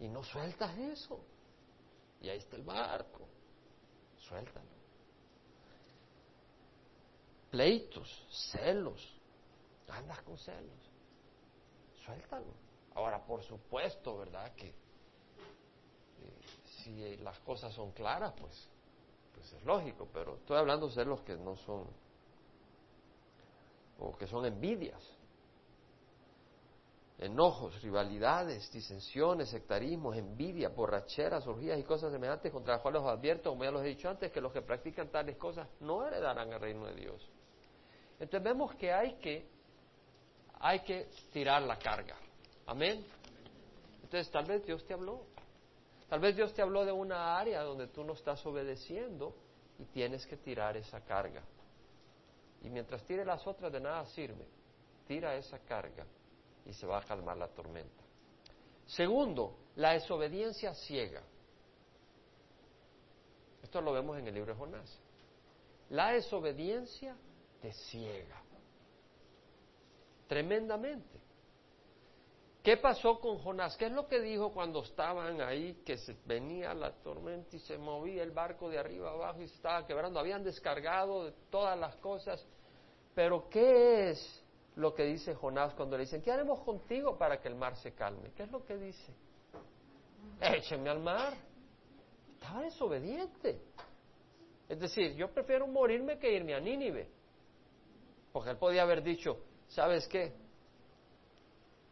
Y 0.01 0.09
no 0.09 0.23
sueltas 0.23 0.77
eso. 0.79 1.21
Y 2.21 2.29
ahí 2.29 2.38
está 2.38 2.57
el 2.57 2.62
barco. 2.62 3.27
Suéltalo. 4.17 4.75
Pleitos, 7.51 8.27
celos. 8.53 9.21
Andas 9.88 10.23
con 10.23 10.37
celos. 10.38 10.90
Suéltalo. 12.05 12.53
Ahora, 12.95 13.25
por 13.25 13.43
supuesto, 13.43 14.19
¿verdad? 14.19 14.53
Que 14.55 14.75
si 16.83 17.17
las 17.19 17.38
cosas 17.40 17.73
son 17.73 17.93
claras, 17.93 18.33
pues, 18.38 18.69
pues 19.35 19.53
es 19.53 19.64
lógico, 19.64 20.09
pero 20.12 20.37
estoy 20.37 20.59
hablando 20.59 20.88
de 20.88 21.05
los 21.05 21.21
que 21.23 21.37
no 21.37 21.57
son, 21.57 21.87
o 23.99 24.17
que 24.17 24.27
son 24.27 24.45
envidias, 24.45 25.03
enojos, 27.18 27.81
rivalidades, 27.83 28.70
disensiones, 28.72 29.48
sectarismos, 29.50 30.16
envidia, 30.16 30.68
borracheras, 30.68 31.46
orgías 31.46 31.79
y 31.79 31.85
cosas 31.85 32.12
semejantes 32.12 32.50
contra 32.50 32.74
las 32.74 32.83
cuales 32.83 33.03
os 33.03 33.09
advierto, 33.09 33.50
como 33.50 33.64
ya 33.64 33.70
los 33.70 33.83
he 33.83 33.88
dicho 33.88 34.09
antes, 34.09 34.33
que 34.33 34.40
los 34.40 34.53
que 34.53 34.62
practican 34.62 35.09
tales 35.09 35.37
cosas 35.37 35.68
no 35.81 36.07
heredarán 36.07 36.53
el 36.53 36.61
reino 36.61 36.87
de 36.87 36.94
Dios. 36.94 37.31
Entonces 38.18 38.42
vemos 38.42 38.74
que 38.74 38.92
hay 38.92 39.14
que, 39.14 39.46
hay 40.61 40.81
que 40.81 41.09
tirar 41.33 41.62
la 41.62 41.79
carga. 41.79 42.16
Amén. 42.66 43.05
Entonces 44.03 44.31
tal 44.31 44.46
vez 44.46 44.64
Dios 44.64 44.85
te 44.85 44.94
habló. 44.94 45.22
Tal 46.09 46.20
vez 46.20 46.37
Dios 46.37 46.53
te 46.53 46.62
habló 46.62 46.85
de 46.85 46.92
una 46.92 47.38
área 47.38 47.62
donde 47.62 47.87
tú 47.88 48.05
no 48.05 48.12
estás 48.12 48.44
obedeciendo 48.44 49.35
y 49.79 49.85
tienes 49.87 50.27
que 50.27 50.37
tirar 50.37 50.77
esa 50.77 51.00
carga. 51.00 51.42
Y 52.62 52.70
mientras 52.70 53.05
tire 53.05 53.24
las 53.24 53.46
otras 53.46 53.72
de 53.72 53.81
nada 53.81 54.05
sirve. 54.07 54.46
Tira 55.07 55.35
esa 55.37 55.59
carga 55.61 56.05
y 56.66 56.72
se 56.72 56.87
va 56.87 56.98
a 56.98 57.03
calmar 57.03 57.37
la 57.37 57.48
tormenta. 57.48 58.03
Segundo, 58.87 59.57
la 59.77 59.92
desobediencia 59.92 60.74
ciega. 60.74 61.22
Esto 63.62 63.81
lo 63.81 63.92
vemos 63.92 64.18
en 64.18 64.29
el 64.29 64.35
libro 64.35 64.53
de 64.53 64.59
Jonás. 64.59 64.98
La 65.90 66.12
desobediencia 66.12 67.16
te 67.61 67.72
ciega. 67.72 68.42
Tremendamente. 70.29 71.24
¿Qué 72.62 72.79
pasó 72.79 73.20
con 73.20 73.38
Jonás? 73.38 73.77
¿Qué 73.77 73.87
es 73.87 73.92
lo 73.92 74.09
que 74.09 74.20
dijo 74.20 74.53
cuando 74.53 74.83
estaban 74.83 75.40
ahí, 75.42 75.83
que 75.85 75.98
venía 76.24 76.72
la 76.72 76.92
tormenta 76.92 77.57
y 77.57 77.59
se 77.59 77.77
movía 77.77 78.22
el 78.22 78.31
barco 78.31 78.70
de 78.70 78.79
arriba 78.79 79.11
abajo 79.11 79.42
y 79.42 79.48
se 79.48 79.57
estaba 79.57 79.87
quebrando? 79.87 80.18
Habían 80.18 80.42
descargado 80.42 81.24
de 81.24 81.33
todas 81.50 81.79
las 81.79 81.94
cosas. 81.96 82.42
Pero 83.14 83.50
¿qué 83.50 84.11
es 84.11 84.43
lo 84.76 84.94
que 84.94 85.04
dice 85.04 85.34
Jonás 85.34 85.74
cuando 85.74 85.96
le 85.96 86.04
dicen, 86.04 86.22
¿qué 86.22 86.32
haremos 86.32 86.60
contigo 86.60 87.16
para 87.16 87.40
que 87.40 87.48
el 87.48 87.54
mar 87.54 87.76
se 87.76 87.92
calme? 87.92 88.32
¿Qué 88.37 88.44
es 88.44 88.50
lo 88.50 88.64
que 88.64 88.76
dice? 88.76 89.14
Échenme 90.40 90.90
al 90.90 91.00
mar. 91.00 91.34
Estaba 92.34 92.62
desobediente. 92.62 93.60
Es 94.68 94.80
decir, 94.80 95.14
yo 95.14 95.32
prefiero 95.32 95.66
morirme 95.66 96.18
que 96.18 96.32
irme 96.32 96.54
a 96.54 96.60
Nínive. 96.60 97.08
Porque 98.32 98.50
él 98.50 98.56
podía 98.56 98.82
haber 98.82 99.02
dicho, 99.02 99.38
¿sabes 99.68 100.08
qué? 100.08 100.32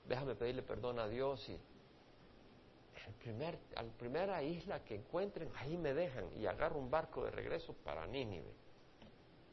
déjame 0.06 0.34
pedirle 0.34 0.62
perdón 0.62 0.98
a 0.98 1.08
Dios 1.08 1.48
y 1.48 1.52
el 1.52 3.14
primer, 3.14 3.58
a 3.76 3.82
la 3.82 3.92
primera 3.92 4.42
isla 4.42 4.84
que 4.84 4.94
encuentren, 4.94 5.50
ahí 5.56 5.76
me 5.76 5.92
dejan 5.92 6.26
y 6.38 6.46
agarro 6.46 6.78
un 6.78 6.90
barco 6.90 7.24
de 7.24 7.30
regreso 7.30 7.74
para 7.84 8.06
Nínive. 8.06 8.52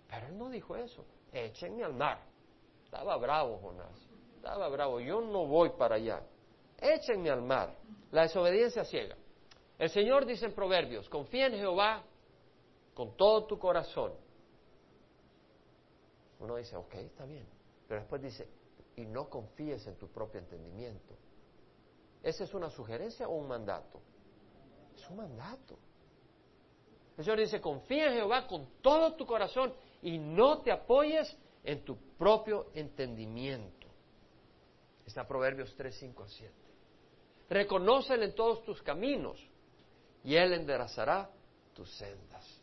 Pero 0.07 0.27
él 0.27 0.37
no 0.37 0.49
dijo 0.49 0.75
eso, 0.75 1.05
échenme 1.31 1.83
al 1.83 1.93
mar. 1.93 2.19
Estaba 2.89 3.17
bravo 3.17 3.59
Jonás, 3.59 4.09
estaba 4.37 4.67
bravo, 4.67 4.99
yo 4.99 5.21
no 5.21 5.45
voy 5.45 5.69
para 5.77 5.97
allá. 5.97 6.23
Échenme 6.81 7.29
al 7.29 7.43
mar. 7.43 7.75
La 8.09 8.23
desobediencia 8.23 8.83
ciega. 8.83 9.15
El 9.77 9.91
Señor 9.91 10.25
dice 10.25 10.47
en 10.47 10.55
Proverbios, 10.55 11.07
confía 11.07 11.45
en 11.45 11.53
Jehová 11.53 12.03
con 12.95 13.15
todo 13.15 13.45
tu 13.45 13.59
corazón. 13.59 14.13
Uno 16.39 16.55
dice, 16.55 16.75
ok, 16.75 16.95
está 16.95 17.25
bien. 17.25 17.45
Pero 17.87 17.99
después 18.01 18.23
dice, 18.23 18.49
y 18.95 19.05
no 19.05 19.29
confíes 19.29 19.85
en 19.85 19.95
tu 19.95 20.07
propio 20.07 20.39
entendimiento. 20.39 21.13
¿Esa 22.23 22.43
es 22.43 22.53
una 22.55 22.71
sugerencia 22.71 23.27
o 23.27 23.35
un 23.35 23.47
mandato? 23.47 24.01
Es 24.95 25.07
un 25.11 25.17
mandato. 25.17 25.77
El 27.15 27.23
Señor 27.23 27.39
dice, 27.39 27.61
confía 27.61 28.07
en 28.07 28.13
Jehová 28.13 28.47
con 28.47 28.67
todo 28.81 29.13
tu 29.13 29.27
corazón 29.27 29.75
y 30.01 30.17
no 30.17 30.61
te 30.61 30.71
apoyes 30.71 31.37
en 31.63 31.83
tu 31.83 31.97
propio 32.17 32.67
entendimiento. 32.73 33.87
Está 35.05 35.27
Proverbios 35.27 35.75
3, 35.75 35.95
5 35.95 36.23
a 36.23 36.27
7. 36.27 36.53
Reconócele 37.49 38.25
en 38.25 38.35
todos 38.35 38.63
tus 38.63 38.81
caminos 38.81 39.39
y 40.23 40.35
Él 40.35 40.53
enderezará 40.53 41.29
tus 41.73 41.89
sendas. 41.95 42.61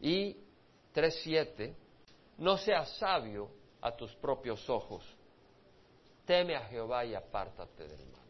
Y 0.00 0.36
3, 0.92 1.20
7 1.22 1.76
no 2.38 2.56
seas 2.56 2.96
sabio 2.98 3.50
a 3.80 3.94
tus 3.94 4.14
propios 4.16 4.68
ojos. 4.68 5.04
Teme 6.24 6.56
a 6.56 6.64
Jehová 6.66 7.04
y 7.04 7.14
apártate 7.14 7.86
del 7.86 8.06
mal. 8.06 8.20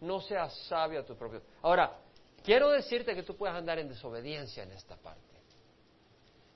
No 0.00 0.20
seas 0.20 0.54
sabio 0.68 1.00
a 1.00 1.04
tu 1.04 1.16
propio. 1.16 1.42
Ahora, 1.62 1.98
quiero 2.44 2.70
decirte 2.70 3.14
que 3.14 3.22
tú 3.22 3.36
puedes 3.36 3.56
andar 3.56 3.78
en 3.78 3.88
desobediencia 3.88 4.62
en 4.62 4.72
esta 4.72 4.96
parte. 4.96 5.29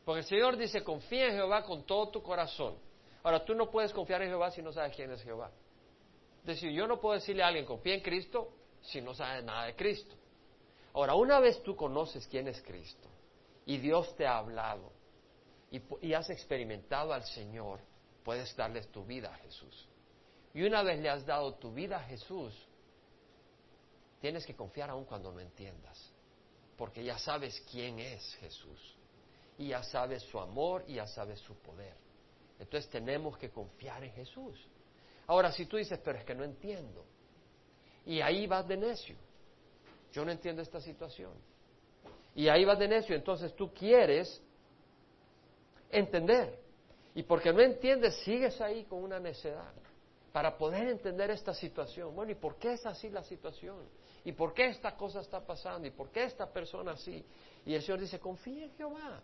Porque 0.05 0.21
el 0.21 0.27
Señor 0.27 0.57
dice, 0.57 0.85
confía 0.85 1.27
en 1.27 1.33
Jehová 1.33 1.65
con 1.65 1.85
todo 1.85 2.09
tu 2.09 2.23
corazón. 2.23 2.77
Ahora, 3.23 3.45
tú 3.45 3.55
no 3.55 3.71
puedes 3.71 3.93
confiar 3.93 4.23
en 4.23 4.29
Jehová 4.29 4.51
si 4.51 4.61
no 4.61 4.73
sabes 4.73 4.95
quién 4.95 5.11
es 5.11 5.23
Jehová. 5.23 5.51
Es 6.41 6.47
decir, 6.47 6.71
yo 6.73 6.87
no 6.87 7.01
puedo 7.01 7.15
decirle 7.15 7.43
a 7.43 7.47
alguien, 7.47 7.65
confía 7.65 7.95
en 7.95 8.03
Cristo, 8.03 8.53
si 8.83 9.01
no 9.01 9.15
sabes 9.15 9.43
nada 9.45 9.65
de 9.65 9.75
Cristo. 9.75 10.15
Ahora, 10.93 11.15
una 11.15 11.41
vez 11.41 11.63
tú 11.63 11.75
conoces 11.75 12.27
quién 12.27 12.47
es 12.49 12.61
Cristo 12.63 13.09
y 13.67 13.79
Dios 13.79 14.15
te 14.17 14.27
ha 14.27 14.39
hablado 14.39 14.93
y, 16.03 16.13
has 16.13 16.31
experimentado 16.31 17.13
al 17.13 17.25
Señor, 17.25 17.81
puedes 18.23 18.55
darles 18.55 18.87
tu 18.93 19.05
vida 19.05 19.35
a 19.35 19.39
Jesús. 19.39 19.89
Y 20.53 20.63
una 20.63 20.83
vez 20.83 21.01
le 21.01 21.11
has 21.11 21.27
dado 21.27 21.55
tu 21.55 21.73
vida 21.73 21.97
a 21.97 22.05
Jesús, 22.05 22.55
tienes 24.21 24.47
que 24.47 24.55
confiar 24.55 24.91
aún 24.91 25.05
cuando 25.05 25.33
no 25.33 25.41
entiendas, 25.41 26.13
porque 26.77 27.03
ya 27.03 27.19
sabes 27.19 27.61
quién 27.73 27.99
es 27.99 28.35
Jesús, 28.37 28.97
y 29.59 29.69
ya 29.69 29.83
sabes 29.83 30.23
su 30.25 30.39
amor 30.39 30.85
y 30.87 30.95
ya 30.95 31.07
sabes 31.07 31.41
su 31.41 31.55
poder. 31.57 31.95
Entonces 32.59 32.91
tenemos 32.91 33.37
que 33.39 33.51
confiar 33.51 34.03
en 34.05 34.13
Jesús. 34.13 34.59
Ahora, 35.27 35.51
si 35.53 35.67
tú 35.67 35.77
dices, 35.77 35.99
pero 36.05 36.19
es 36.19 36.25
que 36.25 36.35
no 36.35 36.45
entiendo, 36.45 37.05
y 38.07 38.21
ahí 38.21 38.47
vas 38.47 38.67
de 38.69 38.77
necio, 38.77 39.17
yo 40.13 40.25
no 40.25 40.31
entiendo 40.31 40.63
esta 40.63 40.81
situación, 40.81 41.33
y 42.35 42.49
ahí 42.49 42.65
vas 42.65 42.79
de 42.79 42.89
necio, 42.89 43.15
entonces 43.15 43.55
tú 43.55 43.73
quieres 43.73 44.43
entender, 45.91 46.59
y 47.15 47.23
porque 47.23 47.53
no 47.53 47.61
entiendes, 47.61 48.17
sigues 48.25 48.61
ahí 48.61 48.85
con 48.85 49.03
una 49.03 49.19
necedad 49.19 49.73
para 50.33 50.59
poder 50.59 50.89
entender 50.89 51.31
esta 51.31 51.55
situación. 51.55 52.13
Bueno, 52.13 52.33
¿y 52.33 52.35
por 52.35 52.57
qué 52.57 52.73
es 52.73 52.85
así 52.87 53.09
la 53.09 53.23
situación? 53.23 53.77
¿Y 54.25 54.33
por 54.33 54.53
qué 54.53 54.67
esta 54.67 54.97
cosa 54.97 55.21
está 55.21 55.41
pasando? 55.41 55.87
¿Y 55.87 55.93
por 55.93 56.11
qué 56.11 56.25
esta 56.25 56.53
persona 56.53 56.93
así? 56.93 57.25
Y 57.65 57.75
el 57.75 57.83
Señor 57.83 58.01
dice, 58.01 58.19
confía 58.19 58.65
en 58.65 58.73
Jehová, 58.73 59.23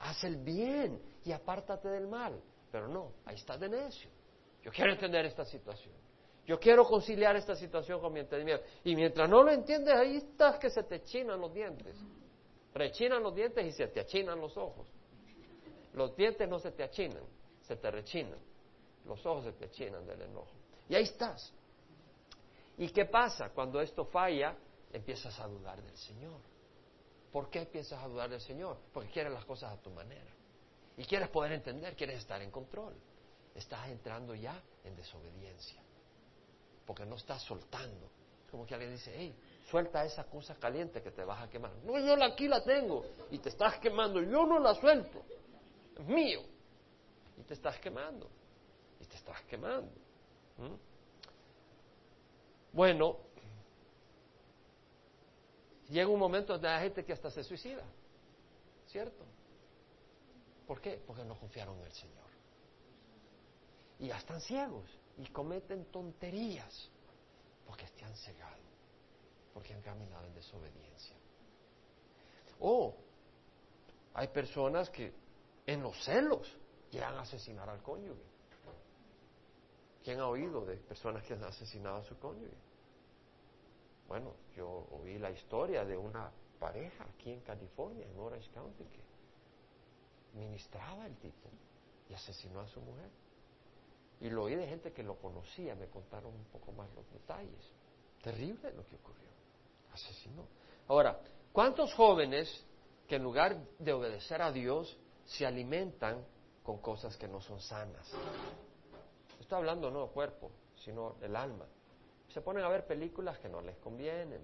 haz 0.00 0.24
el 0.24 0.36
bien 0.36 1.00
y 1.24 1.32
apártate 1.32 1.88
del 1.88 2.06
mal. 2.06 2.40
Pero 2.70 2.88
no, 2.88 3.12
ahí 3.24 3.36
está 3.36 3.56
de 3.56 3.68
necio. 3.68 4.10
Yo 4.62 4.70
quiero 4.70 4.92
entender 4.92 5.24
esta 5.24 5.44
situación. 5.44 5.94
Yo 6.46 6.58
quiero 6.58 6.84
conciliar 6.84 7.36
esta 7.36 7.54
situación 7.54 8.00
con 8.00 8.12
mi 8.12 8.20
entendimiento. 8.20 8.64
Y 8.84 8.96
mientras 8.96 9.28
no 9.28 9.42
lo 9.42 9.50
entiendes, 9.50 9.94
ahí 9.94 10.16
estás 10.16 10.58
que 10.58 10.68
se 10.68 10.82
te 10.82 11.02
chinan 11.02 11.40
los 11.40 11.54
dientes. 11.54 11.94
Rechinan 12.74 13.22
los 13.22 13.34
dientes 13.34 13.64
y 13.64 13.72
se 13.72 13.86
te 13.88 14.00
achinan 14.00 14.40
los 14.40 14.56
ojos. 14.56 14.86
Los 15.94 16.14
dientes 16.16 16.48
no 16.48 16.58
se 16.58 16.70
te 16.72 16.82
achinan, 16.82 17.22
se 17.62 17.76
te 17.76 17.90
rechinan 17.90 18.38
los 19.06 19.24
ojos 19.26 19.44
se 19.44 19.52
te 19.52 19.68
llenan 19.68 20.06
del 20.06 20.22
enojo. 20.22 20.52
Y 20.88 20.94
ahí 20.94 21.04
estás. 21.04 21.52
¿Y 22.78 22.88
qué 22.90 23.04
pasa? 23.04 23.50
Cuando 23.50 23.80
esto 23.80 24.04
falla, 24.04 24.56
empiezas 24.92 25.38
a 25.40 25.46
dudar 25.46 25.82
del 25.82 25.96
Señor. 25.96 26.40
¿Por 27.32 27.48
qué 27.50 27.60
empiezas 27.60 28.02
a 28.02 28.08
dudar 28.08 28.28
del 28.28 28.40
Señor? 28.40 28.78
Porque 28.92 29.10
quieres 29.10 29.32
las 29.32 29.44
cosas 29.44 29.72
a 29.72 29.80
tu 29.80 29.90
manera. 29.90 30.30
Y 30.96 31.04
quieres 31.04 31.28
poder 31.28 31.52
entender, 31.52 31.94
quieres 31.96 32.18
estar 32.18 32.42
en 32.42 32.50
control. 32.50 32.94
Estás 33.54 33.88
entrando 33.88 34.34
ya 34.34 34.60
en 34.84 34.96
desobediencia. 34.96 35.80
Porque 36.86 37.06
no 37.06 37.16
estás 37.16 37.42
soltando. 37.42 38.10
Como 38.50 38.66
que 38.66 38.74
alguien 38.74 38.92
dice, 38.92 39.12
hey, 39.16 39.34
suelta 39.70 40.04
esa 40.04 40.24
cosa 40.24 40.56
caliente 40.56 41.02
que 41.02 41.12
te 41.12 41.24
vas 41.24 41.40
a 41.42 41.48
quemar. 41.48 41.72
No, 41.84 41.98
yo 41.98 42.22
aquí 42.24 42.48
la 42.48 42.64
tengo 42.64 43.04
y 43.30 43.38
te 43.38 43.48
estás 43.48 43.78
quemando. 43.78 44.20
Yo 44.20 44.44
no 44.44 44.58
la 44.58 44.74
suelto. 44.74 45.22
Es 45.96 46.06
mío. 46.06 46.42
Y 47.38 47.42
te 47.42 47.54
estás 47.54 47.78
quemando 47.78 48.28
y 49.00 49.04
te 49.06 49.16
estás 49.16 49.40
quemando. 49.42 49.92
Bueno, 52.72 53.16
llega 55.90 56.08
un 56.08 56.18
momento 56.18 56.54
donde 56.54 56.68
hay 56.68 56.84
gente 56.84 57.04
que 57.04 57.12
hasta 57.12 57.30
se 57.30 57.44
suicida, 57.44 57.84
¿cierto? 58.86 59.24
¿Por 60.66 60.80
qué? 60.80 61.02
Porque 61.06 61.24
no 61.24 61.38
confiaron 61.38 61.78
en 61.80 61.86
el 61.86 61.92
Señor. 61.92 62.30
Y 63.98 64.08
ya 64.08 64.16
están 64.16 64.40
ciegos 64.40 64.88
y 65.18 65.26
cometen 65.26 65.86
tonterías 65.86 66.90
porque 67.66 67.84
están 67.84 68.14
cegados, 68.14 68.58
porque 69.52 69.74
han 69.74 69.82
caminado 69.82 70.26
en 70.26 70.34
desobediencia. 70.34 71.16
O 72.60 72.94
hay 74.14 74.28
personas 74.28 74.88
que 74.90 75.12
en 75.66 75.82
los 75.82 75.96
celos 76.04 76.56
llegan 76.90 77.14
a 77.14 77.22
asesinar 77.22 77.68
al 77.68 77.82
cónyuge. 77.82 78.30
¿Quién 80.02 80.20
ha 80.20 80.28
oído 80.28 80.64
de 80.64 80.76
personas 80.76 81.22
que 81.24 81.34
han 81.34 81.44
asesinado 81.44 81.98
a 81.98 82.04
su 82.04 82.18
cónyuge? 82.18 82.69
Bueno, 84.10 84.34
yo 84.56 84.88
oí 84.90 85.20
la 85.20 85.30
historia 85.30 85.84
de 85.84 85.96
una 85.96 86.32
pareja 86.58 87.04
aquí 87.04 87.30
en 87.30 87.42
California, 87.42 88.04
en 88.04 88.18
Orange 88.18 88.50
County, 88.50 88.82
que 88.82 89.04
ministraba 90.34 91.06
el 91.06 91.16
tipo 91.18 91.48
y 92.08 92.14
asesinó 92.14 92.58
a 92.58 92.66
su 92.66 92.80
mujer. 92.80 93.08
Y 94.20 94.28
lo 94.28 94.42
oí 94.42 94.56
de 94.56 94.66
gente 94.66 94.92
que 94.92 95.04
lo 95.04 95.14
conocía, 95.14 95.76
me 95.76 95.86
contaron 95.86 96.34
un 96.34 96.44
poco 96.46 96.72
más 96.72 96.92
los 96.96 97.08
detalles. 97.12 97.72
Terrible 98.20 98.72
lo 98.72 98.84
que 98.84 98.96
ocurrió. 98.96 99.28
Asesinó. 99.92 100.44
Ahora, 100.88 101.20
¿cuántos 101.52 101.94
jóvenes 101.94 102.66
que 103.06 103.14
en 103.14 103.22
lugar 103.22 103.64
de 103.78 103.92
obedecer 103.92 104.42
a 104.42 104.50
Dios 104.50 104.98
se 105.24 105.46
alimentan 105.46 106.26
con 106.64 106.78
cosas 106.78 107.16
que 107.16 107.28
no 107.28 107.40
son 107.40 107.60
sanas? 107.60 108.12
Estoy 109.38 109.58
hablando 109.58 109.88
no 109.88 110.08
cuerpo, 110.08 110.50
sino 110.74 111.12
del 111.20 111.36
alma. 111.36 111.66
Se 112.32 112.40
ponen 112.40 112.64
a 112.64 112.68
ver 112.68 112.86
películas 112.86 113.38
que 113.38 113.48
no 113.48 113.60
les 113.60 113.76
convienen, 113.78 114.40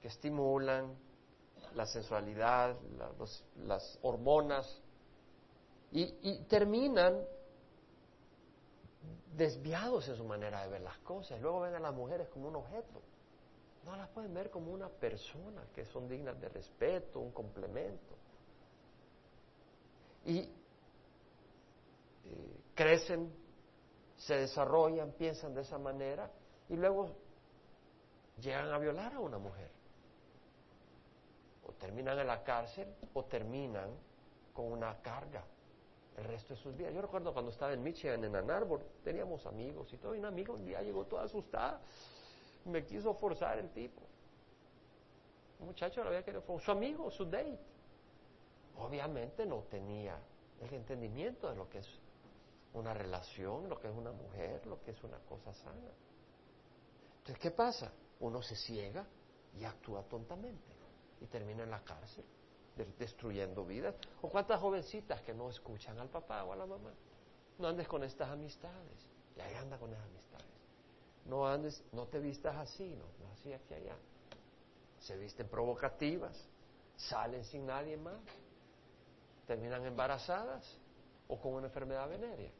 que 0.00 0.08
estimulan 0.08 0.96
la 1.74 1.86
sensualidad, 1.86 2.76
las 3.56 3.98
hormonas, 4.02 4.82
y, 5.90 6.44
terminan 6.48 7.24
desviados 9.34 10.08
en 10.08 10.16
su 10.16 10.24
manera 10.24 10.62
de 10.62 10.68
ver 10.68 10.82
las 10.82 10.98
cosas. 10.98 11.40
Luego 11.40 11.60
ven 11.60 11.74
a 11.74 11.80
las 11.80 11.94
mujeres 11.94 12.28
como 12.28 12.48
un 12.48 12.56
objeto. 12.56 13.00
No 13.84 13.96
las 13.96 14.08
pueden 14.10 14.34
ver 14.34 14.50
como 14.50 14.72
una 14.72 14.88
persona 14.88 15.62
que 15.74 15.86
son 15.86 16.08
dignas 16.08 16.38
de 16.40 16.48
respeto, 16.48 17.20
un 17.20 17.30
complemento. 17.30 18.16
Y 20.26 20.40
eh, 20.40 20.50
crecen 22.74 23.32
se 24.18 24.34
desarrollan, 24.34 25.12
piensan 25.12 25.54
de 25.54 25.62
esa 25.62 25.78
manera 25.78 26.30
y 26.68 26.76
luego 26.76 27.10
llegan 28.40 28.72
a 28.72 28.78
violar 28.78 29.14
a 29.14 29.20
una 29.20 29.38
mujer. 29.38 29.70
O 31.66 31.72
terminan 31.72 32.18
en 32.18 32.26
la 32.26 32.42
cárcel 32.42 32.88
o 33.14 33.24
terminan 33.24 33.90
con 34.52 34.72
una 34.72 34.96
carga 35.00 35.44
el 36.18 36.24
resto 36.24 36.54
de 36.54 36.60
sus 36.60 36.76
vidas. 36.76 36.92
Yo 36.92 37.00
recuerdo 37.00 37.32
cuando 37.32 37.50
estaba 37.50 37.72
en 37.72 37.82
Michigan, 37.82 38.24
en 38.24 38.34
Ann 38.34 38.50
Arbor, 38.50 38.82
teníamos 39.04 39.46
amigos 39.46 39.92
y 39.92 39.96
todo, 39.98 40.14
y 40.14 40.18
un 40.18 40.24
amigo 40.24 40.54
un 40.54 40.64
día 40.64 40.82
llegó 40.82 41.04
toda 41.04 41.24
asustada, 41.24 41.80
me 42.64 42.84
quiso 42.84 43.14
forzar 43.14 43.58
el 43.58 43.70
tipo. 43.70 44.02
Un 45.60 45.66
muchacho 45.66 46.02
lo 46.02 46.08
había 46.08 46.24
querido, 46.24 46.42
su 46.58 46.70
amigo, 46.70 47.10
su 47.10 47.24
date. 47.24 47.58
Obviamente 48.78 49.46
no 49.46 49.62
tenía 49.70 50.18
el 50.60 50.74
entendimiento 50.74 51.48
de 51.50 51.56
lo 51.56 51.68
que 51.68 51.78
es 51.78 51.88
una 52.74 52.94
relación, 52.94 53.68
lo 53.68 53.80
que 53.80 53.88
es 53.88 53.94
una 53.94 54.12
mujer, 54.12 54.66
lo 54.66 54.80
que 54.82 54.92
es 54.92 55.02
una 55.02 55.18
cosa 55.28 55.52
sana. 55.52 55.90
Entonces, 57.28 57.42
¿qué 57.42 57.50
pasa? 57.50 57.92
Uno 58.20 58.40
se 58.40 58.56
ciega 58.56 59.04
y 59.60 59.62
actúa 59.62 60.02
tontamente 60.04 60.72
y 61.20 61.26
termina 61.26 61.62
en 61.62 61.70
la 61.70 61.84
cárcel, 61.84 62.24
destruyendo 62.98 63.66
vidas. 63.66 63.94
¿O 64.22 64.30
cuántas 64.30 64.58
jovencitas 64.58 65.20
que 65.20 65.34
no 65.34 65.50
escuchan 65.50 65.98
al 65.98 66.08
papá 66.08 66.42
o 66.44 66.54
a 66.54 66.56
la 66.56 66.64
mamá? 66.64 66.90
No 67.58 67.68
andes 67.68 67.86
con 67.86 68.02
estas 68.02 68.30
amistades. 68.30 69.06
Y 69.36 69.40
ahí 69.42 69.54
anda 69.56 69.76
con 69.76 69.92
esas 69.92 70.06
amistades. 70.06 70.46
No 71.26 71.46
andes, 71.46 71.84
no 71.92 72.06
te 72.06 72.18
vistas 72.18 72.56
así, 72.56 72.88
no, 72.94 73.04
no 73.22 73.30
así 73.34 73.52
aquí 73.52 73.74
allá. 73.74 73.96
Se 75.00 75.14
visten 75.18 75.48
provocativas, 75.48 76.48
salen 76.96 77.44
sin 77.44 77.66
nadie 77.66 77.98
más, 77.98 78.22
terminan 79.46 79.84
embarazadas 79.84 80.64
o 81.28 81.38
con 81.38 81.52
una 81.52 81.66
enfermedad 81.66 82.08
venérea, 82.08 82.52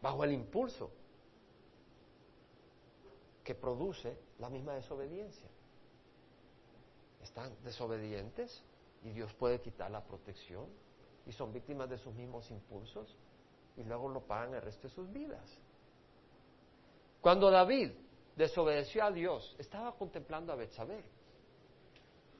bajo 0.00 0.24
el 0.24 0.32
impulso 0.32 0.90
que 3.44 3.54
produce 3.54 4.16
la 4.38 4.48
misma 4.48 4.74
desobediencia. 4.74 5.48
Están 7.22 7.54
desobedientes 7.62 8.62
y 9.04 9.10
Dios 9.10 9.32
puede 9.34 9.60
quitar 9.60 9.90
la 9.90 10.04
protección 10.04 10.66
y 11.26 11.32
son 11.32 11.52
víctimas 11.52 11.88
de 11.88 11.98
sus 11.98 12.14
mismos 12.14 12.50
impulsos 12.50 13.16
y 13.76 13.84
luego 13.84 14.08
lo 14.08 14.20
pagan 14.26 14.54
el 14.54 14.62
resto 14.62 14.88
de 14.88 14.94
sus 14.94 15.12
vidas. 15.12 15.48
Cuando 17.20 17.50
David 17.50 17.92
desobedeció 18.36 19.04
a 19.04 19.10
Dios, 19.10 19.54
estaba 19.58 19.92
contemplando 19.96 20.52
a 20.52 20.56
Betsabé 20.56 21.04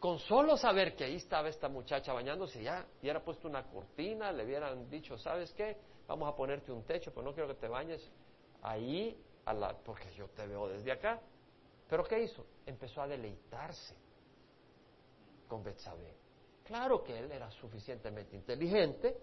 con 0.03 0.19
solo 0.19 0.57
saber 0.57 0.97
que 0.97 1.05
ahí 1.05 1.15
estaba 1.15 1.49
esta 1.49 1.69
muchacha 1.69 2.13
bañándose, 2.13 2.61
ya 2.61 2.85
hubiera 3.01 3.23
puesto 3.23 3.47
una 3.47 3.63
cortina, 3.63 4.33
le 4.33 4.45
hubieran 4.45 4.91
dicho, 4.91 5.17
¿sabes 5.17 5.53
qué? 5.53 5.77
Vamos 6.09 6.29
a 6.29 6.35
ponerte 6.35 6.73
un 6.73 6.83
techo, 6.83 7.13
pero 7.13 7.23
no 7.23 7.33
quiero 7.33 7.49
que 7.49 7.55
te 7.55 7.69
bañes 7.69 8.05
ahí, 8.63 9.17
porque 9.85 10.13
yo 10.15 10.29
te 10.29 10.47
veo 10.47 10.69
desde 10.69 10.93
acá. 10.93 11.21
Pero 11.89 12.05
¿qué 12.05 12.23
hizo? 12.23 12.45
Empezó 12.65 13.03
a 13.03 13.09
deleitarse 13.09 13.95
con 15.49 15.63
Betsabé. 15.63 16.15
Claro 16.65 17.03
que 17.03 17.19
él 17.19 17.31
era 17.31 17.51
suficientemente 17.51 18.37
inteligente, 18.37 19.17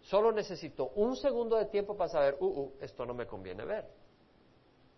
solo 0.00 0.32
necesitó 0.32 0.88
un 0.96 1.14
segundo 1.14 1.56
de 1.56 1.66
tiempo 1.66 1.96
para 1.96 2.10
saber, 2.10 2.36
uh, 2.40 2.46
uh, 2.46 2.74
esto 2.80 3.06
no 3.06 3.14
me 3.14 3.26
conviene 3.26 3.64
ver. 3.64 3.88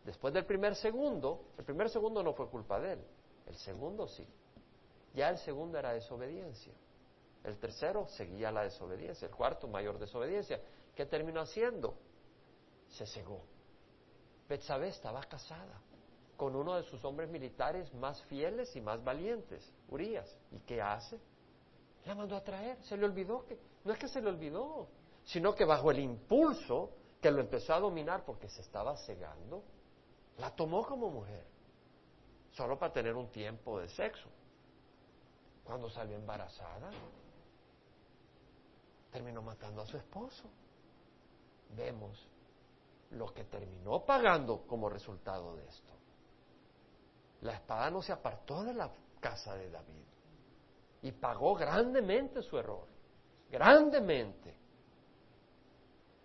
Después 0.04 0.32
del 0.32 0.46
primer 0.46 0.76
segundo, 0.76 1.46
el 1.58 1.64
primer 1.64 1.90
segundo 1.90 2.22
no 2.22 2.32
fue 2.32 2.48
culpa 2.48 2.78
de 2.80 2.92
él, 2.92 3.00
el 3.46 3.56
segundo 3.56 4.06
sí. 4.06 4.26
Ya 5.12 5.28
el 5.28 5.38
segundo 5.38 5.78
era 5.78 5.92
desobediencia. 5.92 6.72
El 7.42 7.58
tercero 7.58 8.06
seguía 8.08 8.50
la 8.50 8.62
desobediencia, 8.62 9.26
el 9.26 9.34
cuarto 9.34 9.68
mayor 9.68 9.98
desobediencia. 9.98 10.60
¿Qué 10.94 11.06
terminó 11.06 11.40
haciendo? 11.40 11.94
Se 12.88 13.06
cegó. 13.06 13.40
Betsabé 14.48 14.88
estaba 14.88 15.22
casada 15.24 15.80
con 16.36 16.54
uno 16.54 16.74
de 16.74 16.82
sus 16.84 17.04
hombres 17.04 17.28
militares 17.30 17.92
más 17.94 18.22
fieles 18.24 18.74
y 18.76 18.80
más 18.80 19.02
valientes, 19.02 19.72
Urias. 19.88 20.36
¿Y 20.52 20.58
qué 20.60 20.80
hace? 20.82 21.18
La 22.04 22.14
mandó 22.14 22.36
a 22.36 22.44
traer, 22.44 22.80
se 22.84 22.96
le 22.96 23.04
olvidó 23.06 23.44
que, 23.46 23.58
no 23.84 23.92
es 23.92 23.98
que 23.98 24.08
se 24.08 24.20
le 24.20 24.28
olvidó, 24.28 24.86
sino 25.24 25.54
que 25.54 25.64
bajo 25.64 25.90
el 25.90 25.98
impulso 25.98 26.90
que 27.20 27.30
lo 27.30 27.40
empezó 27.40 27.74
a 27.74 27.80
dominar 27.80 28.24
porque 28.24 28.48
se 28.48 28.60
estaba 28.60 28.96
cegando, 28.98 29.64
la 30.38 30.54
tomó 30.54 30.86
como 30.86 31.10
mujer, 31.10 31.44
solo 32.52 32.78
para 32.78 32.92
tener 32.92 33.14
un 33.14 33.28
tiempo 33.28 33.80
de 33.80 33.88
sexo. 33.88 34.28
Cuando 35.64 35.90
salió 35.90 36.16
embarazada, 36.16 36.90
terminó 39.10 39.42
matando 39.42 39.82
a 39.82 39.86
su 39.86 39.96
esposo. 39.96 40.44
Vemos 41.74 42.28
lo 43.10 43.32
que 43.32 43.44
terminó 43.44 44.04
pagando 44.04 44.66
como 44.66 44.88
resultado 44.88 45.56
de 45.56 45.66
esto. 45.66 45.92
La 47.42 47.54
espada 47.54 47.90
no 47.90 48.02
se 48.02 48.12
apartó 48.12 48.64
de 48.64 48.74
la 48.74 48.90
casa 49.20 49.54
de 49.54 49.70
David 49.70 50.04
y 51.02 51.12
pagó 51.12 51.54
grandemente 51.54 52.42
su 52.42 52.58
error, 52.58 52.86
grandemente. 53.50 54.54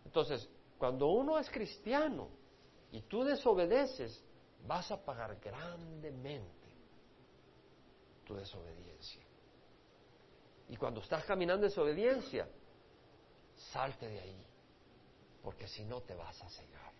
Entonces, 0.05 0.49
cuando 0.77 1.07
uno 1.07 1.37
es 1.37 1.49
cristiano 1.49 2.29
y 2.91 3.01
tú 3.03 3.23
desobedeces, 3.23 4.23
vas 4.65 4.91
a 4.91 5.03
pagar 5.03 5.39
grandemente 5.39 6.69
tu 8.25 8.35
desobediencia. 8.35 9.21
Y 10.69 10.77
cuando 10.77 11.01
estás 11.01 11.25
caminando 11.25 11.65
en 11.65 11.69
desobediencia, 11.69 12.47
salte 13.71 14.07
de 14.07 14.19
ahí, 14.19 14.45
porque 15.43 15.67
si 15.67 15.83
no 15.83 16.01
te 16.01 16.15
vas 16.15 16.41
a 16.41 16.49
cegar. 16.49 16.91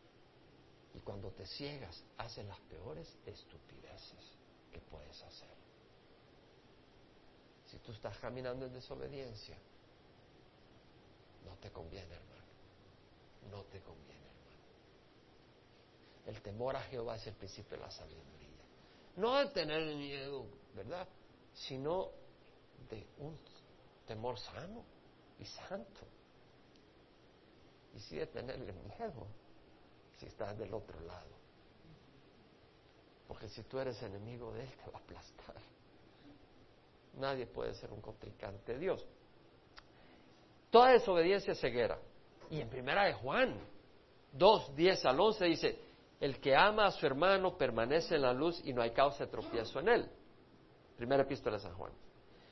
Y 0.94 1.00
cuando 1.00 1.32
te 1.32 1.46
ciegas, 1.46 2.04
haces 2.18 2.46
las 2.46 2.60
peores 2.62 3.08
estupideces 3.26 4.32
que 4.72 4.80
puedes 4.80 5.22
hacer. 5.24 5.50
Si 7.68 7.78
tú 7.78 7.94
estás 7.94 8.18
caminando 8.18 8.66
en 8.66 8.74
desobediencia, 8.74 9.58
no 11.46 11.56
te 11.58 11.72
conviene, 11.72 12.14
hermano. 12.14 12.42
No 13.50 13.64
te 13.64 13.80
conviene, 13.82 14.20
hermano. 14.20 14.62
El 16.28 16.42
temor 16.42 16.76
a 16.76 16.82
Jehová 16.84 17.16
es 17.16 17.28
el 17.28 17.36
principio 17.36 17.78
de 17.78 17.84
la 17.84 17.92
sabiduría. 17.92 18.32
No 19.16 19.38
de 19.38 19.48
tener 19.48 19.96
miedo, 19.96 20.46
¿verdad? 20.76 21.08
Sino 21.54 22.10
de 22.90 23.06
un 23.20 23.38
temor 24.06 24.38
sano 24.40 24.84
y 25.40 25.46
santo. 25.46 26.02
Y 27.94 28.00
sí 28.00 28.18
de 28.18 28.28
tenerle 28.28 28.74
miedo 28.74 29.28
si 30.18 30.26
estás 30.26 30.58
del 30.58 30.74
otro 30.74 31.00
lado. 31.02 31.30
Porque 33.28 33.48
si 33.50 33.64
tú 33.64 33.80
eres 33.80 34.02
enemigo 34.04 34.52
de 34.54 34.64
Él, 34.64 34.70
te 34.84 34.92
va 34.92 35.00
a 35.00 35.02
aplastar. 35.02 35.56
Nadie 37.18 37.48
puede 37.48 37.74
ser 37.74 37.92
un 37.92 38.02
contrincante 38.02 38.74
de 38.74 38.80
Dios. 38.80 39.06
Toda 40.70 40.92
desobediencia 40.92 41.54
es 41.54 41.60
ceguera. 41.60 42.00
Y 42.50 42.62
en 42.62 42.70
primera 42.70 43.06
de 43.06 43.14
Juan 43.14 43.60
2, 44.34 44.76
10 44.76 45.06
al 45.06 45.20
11 45.20 45.46
dice, 45.46 45.80
el 46.20 46.40
que 46.40 46.56
ama 46.56 46.86
a 46.86 46.92
su 46.92 47.06
hermano 47.06 47.58
permanece 47.58 48.16
en 48.16 48.22
la 48.22 48.34
luz 48.34 48.62
y 48.64 48.74
no 48.74 48.82
hay 48.82 48.92
causa 48.92 49.26
de 49.26 49.32
tropiezo 49.32 49.80
en 49.80 49.90
él. 49.90 50.10
Primera 50.96 51.24
epístola 51.24 51.58
de 51.58 51.64
San 51.64 51.74
Juan. 51.74 51.92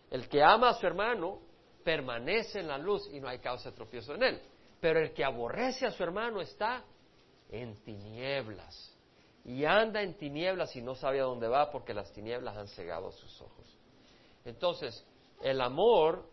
El 0.10 0.28
que 0.28 0.42
ama 0.42 0.70
a 0.70 0.74
su 0.74 0.88
hermano 0.88 1.40
permanece 1.84 2.60
en 2.60 2.68
la 2.68 2.78
luz 2.78 3.08
y 3.12 3.20
no 3.20 3.30
hay 3.30 3.40
causa 3.40 3.70
de 3.70 3.76
tropiezo 3.76 4.16
en 4.16 4.24
él. 4.24 4.42
Pero 4.80 5.00
el 5.00 5.14
que 5.14 5.24
aborrece 5.24 5.86
a 5.86 5.92
su 5.92 6.04
hermano 6.04 6.42
está 6.42 6.84
en 7.50 7.76
tinieblas. 7.84 8.96
Y 9.44 9.66
anda 9.66 10.02
en 10.02 10.16
tinieblas 10.16 10.76
y 10.76 10.82
no 10.82 10.96
sabe 10.96 11.20
a 11.20 11.24
dónde 11.24 11.48
va 11.48 11.72
porque 11.72 11.94
las 11.94 12.12
tinieblas 12.12 12.56
han 12.58 12.68
cegado 12.68 13.12
sus 13.12 13.42
ojos. 13.42 13.78
Entonces, 14.46 15.06
el 15.42 15.60
amor 15.62 16.30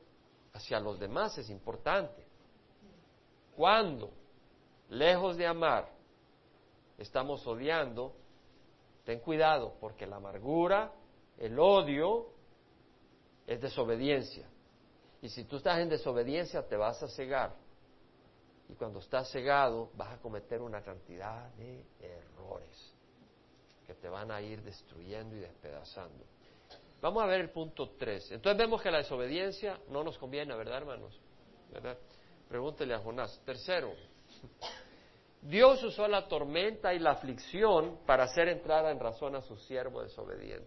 hacia 0.53 0.81
los 0.81 0.99
demás 0.99 1.37
es 1.39 1.49
importante. 1.51 2.25
Cuando, 3.57 4.11
lejos 4.91 5.37
de 5.37 5.47
amar, 5.47 5.89
estamos 6.99 7.47
odiando, 7.47 8.15
ten 9.05 9.21
cuidado 9.21 9.75
porque 9.81 10.07
la 10.07 10.17
amargura, 10.17 10.93
el 11.39 11.59
odio, 11.59 12.27
es 13.47 13.61
desobediencia. 13.61 14.47
Y 15.23 15.29
si 15.29 15.45
tú 15.45 15.57
estás 15.57 15.79
en 15.79 15.89
desobediencia, 15.89 16.67
te 16.67 16.77
vas 16.77 17.03
a 17.03 17.09
cegar 17.09 17.65
y 18.68 18.74
cuando 18.74 18.98
estás 18.98 19.31
cegado 19.31 19.90
vas 19.94 20.14
a 20.14 20.18
cometer 20.18 20.61
una 20.61 20.83
cantidad 20.83 21.50
de 21.55 21.85
errores 22.00 22.94
que 23.87 23.94
te 23.94 24.09
van 24.09 24.31
a 24.31 24.40
ir 24.40 24.62
destruyendo 24.62 25.37
y 25.37 25.40
despedazando. 25.40 26.24
Vamos 27.00 27.22
a 27.22 27.26
ver 27.26 27.40
el 27.40 27.50
punto 27.50 27.90
3. 27.90 28.33
Entonces 28.33 28.59
vemos 28.59 28.83
que 28.83 28.90
la 28.90 28.98
desobediencia 28.98 29.79
no 29.88 30.02
nos 30.02 30.18
conviene, 30.18 30.57
¿verdad, 30.57 30.79
hermanos? 30.79 31.20
¿Verdad? 31.70 31.96
Pregúntele 32.48 32.94
a 32.94 32.98
Jonás. 32.98 33.40
Tercero, 33.44 33.92
Dios 35.42 35.83
usó 35.85 36.09
la 36.09 36.26
tormenta 36.26 36.92
y 36.94 36.98
la 36.98 37.12
aflicción 37.12 38.00
para 38.07 38.24
hacer 38.24 38.48
entrada 38.48 38.90
en 38.90 38.98
razón 38.98 39.37
a 39.37 39.42
su 39.42 39.57
siervo 39.57 40.02
desobediente. 40.02 40.66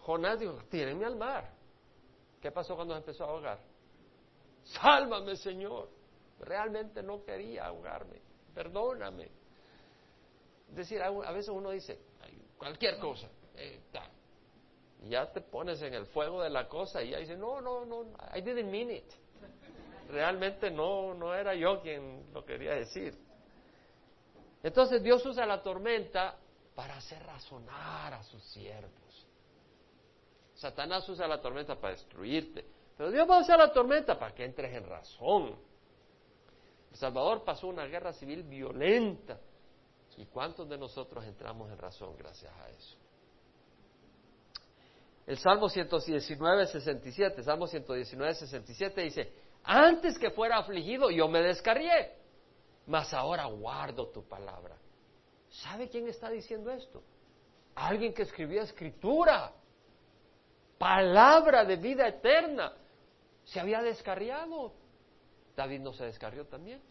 Jonás 0.00 0.38
dijo, 0.40 0.58
tírenme 0.68 1.04
al 1.04 1.16
mar. 1.16 1.52
¿Qué 2.40 2.50
pasó 2.50 2.74
cuando 2.74 2.96
empezó 2.96 3.24
a 3.24 3.28
ahogar? 3.28 3.75
Sálvame, 4.66 5.36
Señor. 5.36 5.88
Realmente 6.40 7.02
no 7.02 7.24
quería 7.24 7.66
ahogarme. 7.66 8.20
Perdóname. 8.54 9.28
Es 10.70 10.76
decir, 10.76 11.00
a 11.02 11.32
veces 11.32 11.48
uno 11.48 11.70
dice, 11.70 11.98
cualquier 12.58 12.98
cosa. 12.98 13.28
Eh, 13.54 13.80
ya 15.08 15.30
te 15.30 15.40
pones 15.40 15.80
en 15.82 15.94
el 15.94 16.06
fuego 16.06 16.42
de 16.42 16.50
la 16.50 16.68
cosa 16.68 17.02
y 17.02 17.10
ya 17.10 17.18
dice, 17.18 17.36
no, 17.36 17.60
no, 17.60 17.84
no, 17.84 18.02
I 18.34 18.40
didn't 18.40 18.70
mean 18.70 18.90
it. 18.90 19.12
Realmente 20.08 20.70
no, 20.70 21.14
no 21.14 21.34
era 21.34 21.54
yo 21.54 21.80
quien 21.80 22.26
lo 22.32 22.44
quería 22.44 22.74
decir. 22.74 23.16
Entonces 24.62 25.02
Dios 25.02 25.24
usa 25.24 25.46
la 25.46 25.62
tormenta 25.62 26.36
para 26.74 26.96
hacer 26.96 27.22
razonar 27.24 28.14
a 28.14 28.22
sus 28.24 28.42
siervos. 28.44 29.26
Satanás 30.54 31.08
usa 31.08 31.28
la 31.28 31.40
tormenta 31.40 31.76
para 31.76 31.94
destruirte. 31.94 32.64
Pero 32.96 33.10
Dios 33.10 33.28
va 33.28 33.38
a 33.38 33.40
usar 33.40 33.58
la 33.58 33.72
tormenta 33.72 34.18
para 34.18 34.34
que 34.34 34.44
entres 34.44 34.74
en 34.74 34.86
razón. 34.86 35.56
El 36.90 36.96
Salvador 36.96 37.44
pasó 37.44 37.68
una 37.68 37.84
guerra 37.84 38.12
civil 38.12 38.42
violenta. 38.42 39.38
¿Y 40.16 40.24
cuántos 40.26 40.66
de 40.66 40.78
nosotros 40.78 41.24
entramos 41.26 41.70
en 41.70 41.76
razón 41.76 42.16
gracias 42.16 42.50
a 42.54 42.70
eso? 42.70 42.96
El 45.26 45.36
Salmo 45.36 45.68
119, 45.68 46.66
67, 46.68 47.42
Salmo 47.42 47.66
119, 47.66 48.34
67 48.34 49.00
dice, 49.02 49.32
antes 49.64 50.18
que 50.18 50.30
fuera 50.30 50.58
afligido 50.58 51.10
yo 51.10 51.28
me 51.28 51.42
descarrié, 51.42 52.14
mas 52.86 53.12
ahora 53.12 53.44
guardo 53.46 54.06
tu 54.08 54.22
palabra. 54.26 54.76
¿Sabe 55.50 55.88
quién 55.88 56.06
está 56.08 56.30
diciendo 56.30 56.70
esto? 56.70 57.02
Alguien 57.74 58.14
que 58.14 58.22
escribía 58.22 58.62
escritura, 58.62 59.52
palabra 60.78 61.64
de 61.64 61.76
vida 61.76 62.06
eterna 62.06 62.72
se 63.46 63.60
había 63.60 63.82
descarriado. 63.82 64.72
David 65.56 65.80
no 65.80 65.92
se 65.92 66.04
descarrió 66.04 66.46
también. 66.46 66.82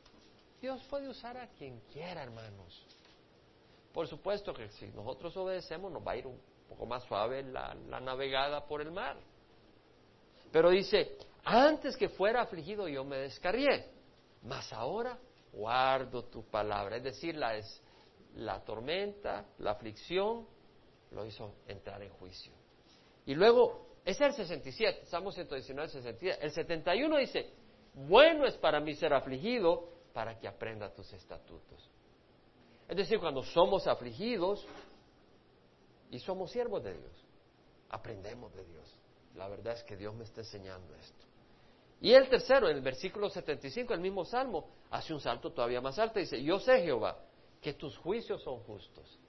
Dios 0.60 0.84
puede 0.90 1.08
usar 1.08 1.38
a 1.38 1.48
quien 1.50 1.80
quiera, 1.94 2.24
hermanos. 2.24 2.86
Por 3.94 4.08
supuesto 4.08 4.54
que 4.54 4.70
si 4.70 4.88
nosotros 4.88 5.38
obedecemos 5.38 5.92
nos 5.92 6.06
va 6.06 6.14
a 6.14 6.18
ir 6.18 6.28
un 6.28 6.40
poco 6.68 6.86
más 6.86 7.04
suave 7.04 7.44
la, 7.44 7.76
la 7.88 8.00
navegada 8.00 8.66
por 8.66 8.82
el 8.82 8.92
mar. 8.92 9.18
Pero 10.52 10.70
dice, 10.72 11.18
antes 11.44 11.96
que 11.96 12.10
fuera 12.10 12.42
afligido 12.42 12.88
yo 12.88 13.04
me 13.04 13.18
descarrié, 13.18 13.90
mas 14.42 14.72
ahora 14.74 15.18
guardo 15.52 16.24
tu 16.24 16.44
palabra. 16.44 16.98
Es 16.98 17.04
decir, 17.04 17.36
la, 17.36 17.56
es, 17.56 17.82
la 18.36 18.64
tormenta, 18.64 19.46
la 19.60 19.72
aflicción, 19.72 20.48
lo 21.12 21.26
hizo 21.26 21.54
entrar 21.68 22.02
en 22.02 22.10
juicio. 22.12 22.52
Y 23.26 23.36
luego 23.36 23.85
es 24.06 24.22
el 24.22 24.34
67, 24.34 25.06
Salmo 25.08 25.32
119, 25.32 25.90
67. 25.90 26.46
El 26.46 26.52
71 26.52 27.18
dice, 27.18 27.50
bueno 27.96 28.46
es 28.46 28.56
para 28.58 28.80
mí 28.80 28.94
ser 28.94 29.14
afligido 29.14 29.90
para 30.14 30.38
que 30.38 30.48
aprenda 30.48 30.94
tus 30.94 31.12
estatutos. 31.12 31.90
Es 32.88 32.96
decir, 32.96 33.20
cuando 33.20 33.42
somos 33.44 33.88
afligidos 33.88 34.64
y 36.12 36.20
somos 36.20 36.52
siervos 36.52 36.84
de 36.84 36.94
Dios, 36.94 37.26
aprendemos 37.90 38.54
de 38.54 38.64
Dios. 38.66 38.86
La 39.36 39.48
verdad 39.48 39.74
es 39.74 39.84
que 39.84 39.98
Dios 39.98 40.14
me 40.14 40.24
está 40.24 40.42
enseñando 40.42 40.94
esto. 40.96 41.26
Y 42.00 42.14
el 42.14 42.30
tercero, 42.30 42.70
en 42.70 42.78
el 42.78 42.84
versículo 42.84 43.28
75, 43.30 43.94
el 43.94 44.02
mismo 44.02 44.24
Salmo, 44.24 44.70
hace 44.92 45.14
un 45.14 45.20
salto 45.20 45.52
todavía 45.52 45.82
más 45.82 45.98
alto. 45.98 46.20
Dice, 46.20 46.42
yo 46.44 46.60
sé 46.60 46.84
Jehová, 46.84 47.18
que 47.60 47.74
tus 47.74 47.98
juicios 47.98 48.44
son 48.44 48.60
justos. 48.60 49.20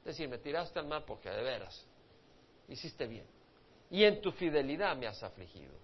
Es 0.00 0.04
decir, 0.06 0.28
me 0.28 0.38
tiraste 0.38 0.80
al 0.80 0.88
mar 0.88 1.04
porque 1.06 1.30
de 1.30 1.42
veras 1.42 1.86
hiciste 2.68 3.06
bien. 3.06 3.26
Y 3.90 4.04
en 4.04 4.20
tu 4.20 4.30
fidelidad 4.32 4.96
me 4.96 5.06
has 5.06 5.22
afligido. 5.22 5.74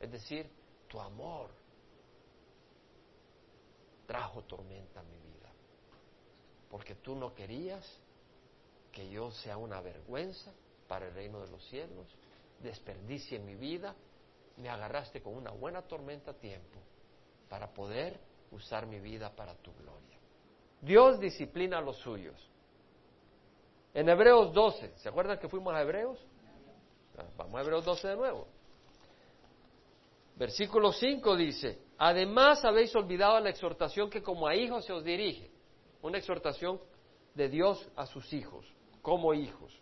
Es 0.00 0.10
decir, 0.10 0.48
tu 0.86 1.00
amor 1.00 1.50
trajo 4.06 4.42
tormenta 4.42 5.00
a 5.00 5.02
mi 5.02 5.18
vida. 5.18 5.50
Porque 6.70 6.94
tú 6.94 7.16
no 7.16 7.34
querías 7.34 7.84
que 8.92 9.10
yo 9.10 9.30
sea 9.30 9.56
una 9.56 9.80
vergüenza 9.80 10.52
para 10.86 11.08
el 11.08 11.14
reino 11.14 11.40
de 11.40 11.50
los 11.50 11.62
cielos, 11.68 12.06
desperdicie 12.62 13.38
mi 13.38 13.54
vida, 13.54 13.94
me 14.56 14.68
agarraste 14.68 15.20
con 15.22 15.34
una 15.34 15.50
buena 15.50 15.82
tormenta 15.82 16.30
a 16.30 16.34
tiempo 16.34 16.78
para 17.48 17.72
poder 17.72 18.18
usar 18.50 18.86
mi 18.86 18.98
vida 18.98 19.30
para 19.34 19.54
tu 19.56 19.72
gloria. 19.74 20.18
Dios 20.80 21.20
disciplina 21.20 21.78
a 21.78 21.80
los 21.80 21.96
suyos. 21.98 22.50
En 23.94 24.08
Hebreos 24.08 24.52
12, 24.52 24.92
¿se 24.96 25.08
acuerdan 25.08 25.38
que 25.38 25.48
fuimos 25.48 25.74
a 25.74 25.82
Hebreos? 25.82 26.18
Vamos 27.36 27.54
a 27.54 27.60
Hebreos 27.60 27.84
12 27.84 28.08
de 28.08 28.16
nuevo. 28.16 28.46
Versículo 30.36 30.92
5 30.92 31.36
dice, 31.36 31.78
además 31.98 32.64
habéis 32.64 32.94
olvidado 32.94 33.40
la 33.40 33.50
exhortación 33.50 34.08
que 34.08 34.22
como 34.22 34.46
a 34.46 34.54
hijos 34.54 34.84
se 34.84 34.92
os 34.92 35.02
dirige, 35.02 35.50
una 36.00 36.18
exhortación 36.18 36.80
de 37.34 37.48
Dios 37.48 37.88
a 37.96 38.06
sus 38.06 38.32
hijos, 38.32 38.64
como 39.02 39.34
hijos. 39.34 39.76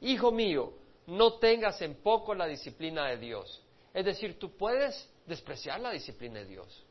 Hijo 0.00 0.32
mío, 0.32 0.72
no 1.06 1.38
tengas 1.38 1.80
en 1.80 1.94
poco 2.02 2.34
la 2.34 2.46
disciplina 2.46 3.06
de 3.08 3.18
Dios. 3.18 3.64
Es 3.94 4.04
decir, 4.04 4.38
tú 4.38 4.56
puedes 4.56 5.08
despreciar 5.26 5.80
la 5.80 5.92
disciplina 5.92 6.40
de 6.40 6.46
Dios. 6.46 6.84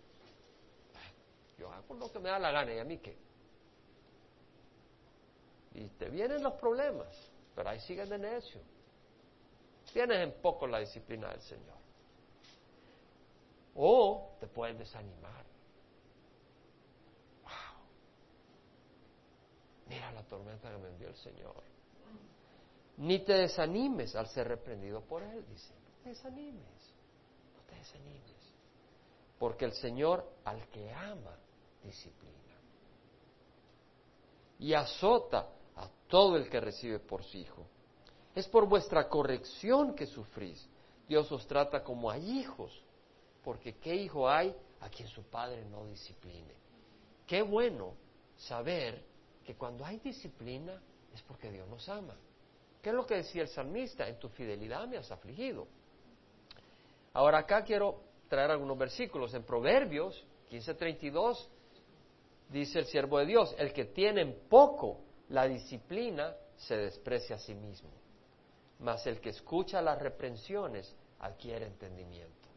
Yo 1.58 1.70
hago 1.70 1.93
lo 1.95 2.10
que 2.10 2.20
me 2.20 2.30
da 2.30 2.39
la 2.39 2.52
gana 2.52 2.74
y 2.74 2.80
a 2.80 2.86
mí 2.86 2.99
qué. 2.99 3.18
Y 5.74 5.88
te 5.89 6.10
vienen 6.10 6.41
los 6.41 6.54
problemas, 6.54 7.08
pero 7.54 7.70
ahí 7.70 7.80
sigues 7.82 8.10
de 8.10 8.18
necio. 8.18 8.62
Tienes 9.94 10.18
en 10.20 10.42
poco 10.42 10.68
la 10.68 10.80
disciplina 10.80 11.30
del 11.30 11.42
Señor. 11.42 11.78
O 13.76 14.36
te 14.39 14.48
pueden 14.48 14.78
desanimar. 14.78 15.46
Wow. 17.44 17.52
Mira 19.88 20.12
la 20.12 20.24
tormenta 20.24 20.70
que 20.70 20.78
me 20.78 20.89
envió 20.89 21.10
el 21.10 21.16
Señor. 21.16 21.64
Ni 22.98 23.20
te 23.20 23.34
desanimes 23.34 24.16
al 24.16 24.28
ser 24.28 24.48
reprendido 24.48 25.02
por 25.02 25.24
Él, 25.24 25.46
dice. 25.48 25.74
No 25.74 26.04
te 26.04 26.10
desanimes. 26.10 26.94
No 27.56 27.64
te 27.68 27.76
desanimes. 27.76 28.54
Porque 29.39 29.66
el 29.66 29.74
Señor 29.74 30.26
al 30.46 30.68
que 30.70 30.94
ama, 30.94 31.36
disciplina. 31.84 32.38
Y 34.60 34.74
azota 34.74 35.50
a 35.76 35.89
todo 36.08 36.38
el 36.38 36.50
que 36.50 36.60
recibe 36.60 37.00
por 37.00 37.24
su 37.24 37.38
hijo. 37.38 37.66
Es 38.36 38.48
por 38.48 38.68
vuestra 38.68 39.08
corrección 39.08 39.94
que 39.94 40.06
sufrís. 40.06 40.68
Dios 41.08 41.32
os 41.32 41.46
trata 41.46 41.84
como 41.84 42.10
a 42.10 42.18
hijos, 42.18 42.72
porque 43.44 43.76
¿qué 43.76 43.96
hijo 43.96 44.30
hay 44.30 44.56
a 44.80 44.90
quien 44.90 45.08
su 45.08 45.24
padre 45.24 45.66
no 45.66 45.86
discipline? 45.86 46.48
Qué 47.28 47.42
bueno 47.42 47.94
saber 48.38 49.04
que 49.44 49.56
cuando 49.56 49.86
hay 49.86 49.98
disciplina 50.00 50.82
es 51.14 51.22
porque 51.24 51.52
Dios 51.52 51.68
nos 51.68 51.88
ama. 51.90 52.16
¿Qué 52.82 52.90
es 52.90 52.96
lo 52.96 53.06
que 53.06 53.16
decía 53.16 53.44
el 53.44 53.50
salmista? 53.50 54.08
En 54.08 54.18
tu 54.18 54.30
fidelidad 54.30 54.88
me 54.88 54.98
has 54.98 55.12
afligido. 55.12 55.68
Ahora 57.14 57.40
acá 57.40 57.64
quiero 57.64 58.02
traer 58.28 58.52
algunos 58.52 58.78
versículos. 58.78 59.34
En 59.34 59.44
Proverbios 59.44 60.26
15:32 60.50 61.48
dice 62.50 62.80
el 62.80 62.86
siervo 62.86 63.20
de 63.20 63.26
Dios, 63.26 63.54
el 63.58 63.74
que 63.74 63.86
tiene 63.86 64.22
en 64.22 64.48
poco 64.50 65.00
la 65.30 65.48
disciplina 65.48 66.36
se 66.58 66.78
desprecia 66.78 67.36
a 67.36 67.40
sí 67.40 67.54
mismo, 67.54 67.90
mas 68.82 69.06
el 69.08 69.22
que 69.22 69.30
escucha 69.30 69.82
las 69.82 70.00
reprensiones 70.00 70.94
adquiere 71.20 71.68
entendimiento. 71.68 72.50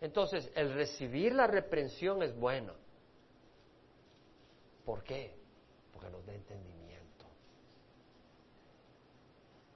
Entonces, 0.00 0.50
el 0.54 0.72
recibir 0.74 1.34
la 1.34 1.46
reprensión 1.46 2.22
es 2.22 2.36
bueno. 2.38 2.74
¿Por 4.84 5.02
qué? 5.02 5.34
Porque 5.92 6.08
nos 6.10 6.24
da 6.24 6.34
entendimiento. 6.34 7.26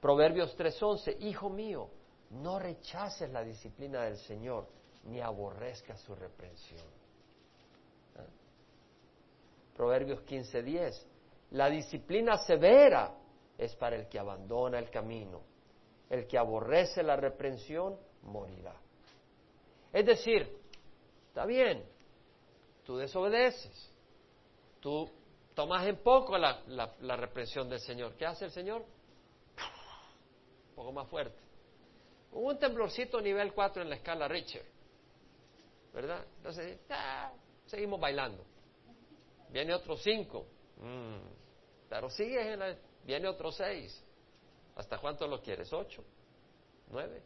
Proverbios 0.01 0.57
3:11, 0.57 1.17
Hijo 1.21 1.51
mío, 1.51 1.91
no 2.31 2.59
rechaces 2.59 3.29
la 3.31 3.43
disciplina 3.43 4.03
del 4.05 4.17
Señor, 4.19 4.69
ni 5.05 5.21
aborrezcas 5.21 6.01
su 6.01 6.15
reprensión. 6.15 6.87
¿Ah? 8.17 8.25
Proverbios 9.75 10.21
15:10, 10.25 11.05
la 11.51 11.69
disciplina 11.69 12.37
severa 12.39 13.13
es 13.59 13.75
para 13.75 13.97
el 13.97 14.09
que 14.09 14.19
abandona 14.19 14.79
el 14.79 14.91
camino. 14.91 15.50
El 16.11 16.27
que 16.27 16.37
aborrece 16.37 17.03
la 17.03 17.17
reprensión 17.17 17.99
morirá. 18.23 18.75
Es 19.93 20.05
decir, 20.05 20.47
está 21.29 21.47
bien, 21.47 21.83
tú 22.85 22.99
desobedeces, 22.99 23.91
tú 24.81 25.09
tomas 25.55 25.87
en 25.87 25.97
poco 25.97 26.37
la, 26.37 26.63
la 26.67 27.17
reprensión 27.17 27.71
del 27.71 27.81
Señor. 27.81 28.15
¿Qué 28.17 28.27
hace 28.27 28.45
el 28.45 28.51
Señor? 28.51 28.85
Un 30.71 30.75
poco 30.75 30.93
más 30.93 31.09
fuerte. 31.09 31.51
Un 32.33 32.59
temblorcito 32.59 33.21
nivel 33.21 33.53
4 33.53 33.83
en 33.83 33.89
la 33.89 33.97
escala 33.97 34.29
Richter, 34.29 34.65
¿verdad? 35.93 36.25
Entonces, 36.37 36.79
seguimos 37.67 37.99
bailando. 37.99 38.45
Viene 39.49 39.75
otro 39.75 39.97
5, 39.97 40.47
mm, 40.77 41.17
pero 41.89 42.09
sigue 42.09 42.53
en 42.53 42.59
la, 42.61 42.77
viene 43.05 43.27
otro 43.27 43.51
6. 43.51 44.05
¿Hasta 44.81 44.99
cuánto 44.99 45.27
lo 45.27 45.41
quieres? 45.41 45.73
¿8? 45.73 46.03
¿9? 46.93 47.23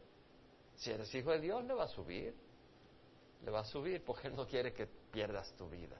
Si 0.75 0.91
eres 0.91 1.13
hijo 1.15 1.31
de 1.31 1.39
Dios, 1.39 1.63
le 1.63 1.73
va 1.73 1.85
a 1.85 1.87
subir. 1.87 2.35
Le 3.43 3.51
va 3.51 3.61
a 3.61 3.65
subir 3.65 4.03
porque 4.03 4.27
Él 4.27 4.35
no 4.35 4.45
quiere 4.45 4.73
que 4.73 4.85
pierdas 4.85 5.51
tu 5.55 5.69
vida. 5.69 5.99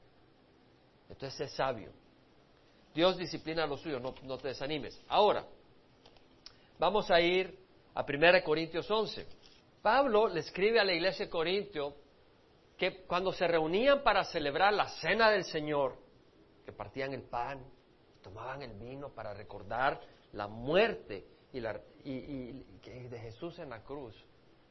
Entonces 1.09 1.41
es 1.41 1.51
sabio. 1.55 1.91
Dios 2.93 3.17
disciplina 3.17 3.63
a 3.63 3.67
lo 3.67 3.77
suyo, 3.77 3.99
no, 3.99 4.15
no 4.23 4.37
te 4.37 4.49
desanimes. 4.49 4.99
Ahora, 5.07 5.45
Vamos 6.77 7.09
a 7.09 7.21
ir 7.21 7.57
a 7.93 8.03
1 8.03 8.43
Corintios 8.43 8.89
11. 8.91 9.25
Pablo 9.81 10.27
le 10.27 10.41
escribe 10.41 10.79
a 10.79 10.83
la 10.83 10.93
iglesia 10.93 11.25
de 11.25 11.31
Corintio 11.31 11.95
que 12.77 13.03
cuando 13.05 13.31
se 13.31 13.47
reunían 13.47 14.03
para 14.03 14.25
celebrar 14.25 14.73
la 14.73 14.89
cena 14.89 15.29
del 15.29 15.45
Señor, 15.45 15.95
que 16.65 16.73
partían 16.73 17.13
el 17.13 17.21
pan, 17.21 17.63
tomaban 18.21 18.61
el 18.61 18.73
vino 18.73 19.09
para 19.09 19.33
recordar 19.33 20.01
la 20.33 20.47
muerte 20.47 21.25
y, 21.55 21.61
la, 21.61 21.79
de 22.03 23.19
Jesús 23.21 23.57
en 23.59 23.69
la 23.69 23.81
cruz, 23.81 24.13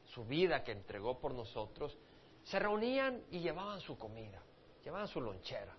su 0.03 0.23
vida 0.23 0.63
que 0.63 0.71
entregó 0.71 1.19
por 1.19 1.33
nosotros, 1.33 1.97
se 2.43 2.59
reunían 2.59 3.23
y 3.31 3.39
llevaban 3.39 3.81
su 3.81 3.97
comida, 3.97 4.39
llevaban 4.83 5.07
su 5.07 5.19
lonchera. 5.19 5.75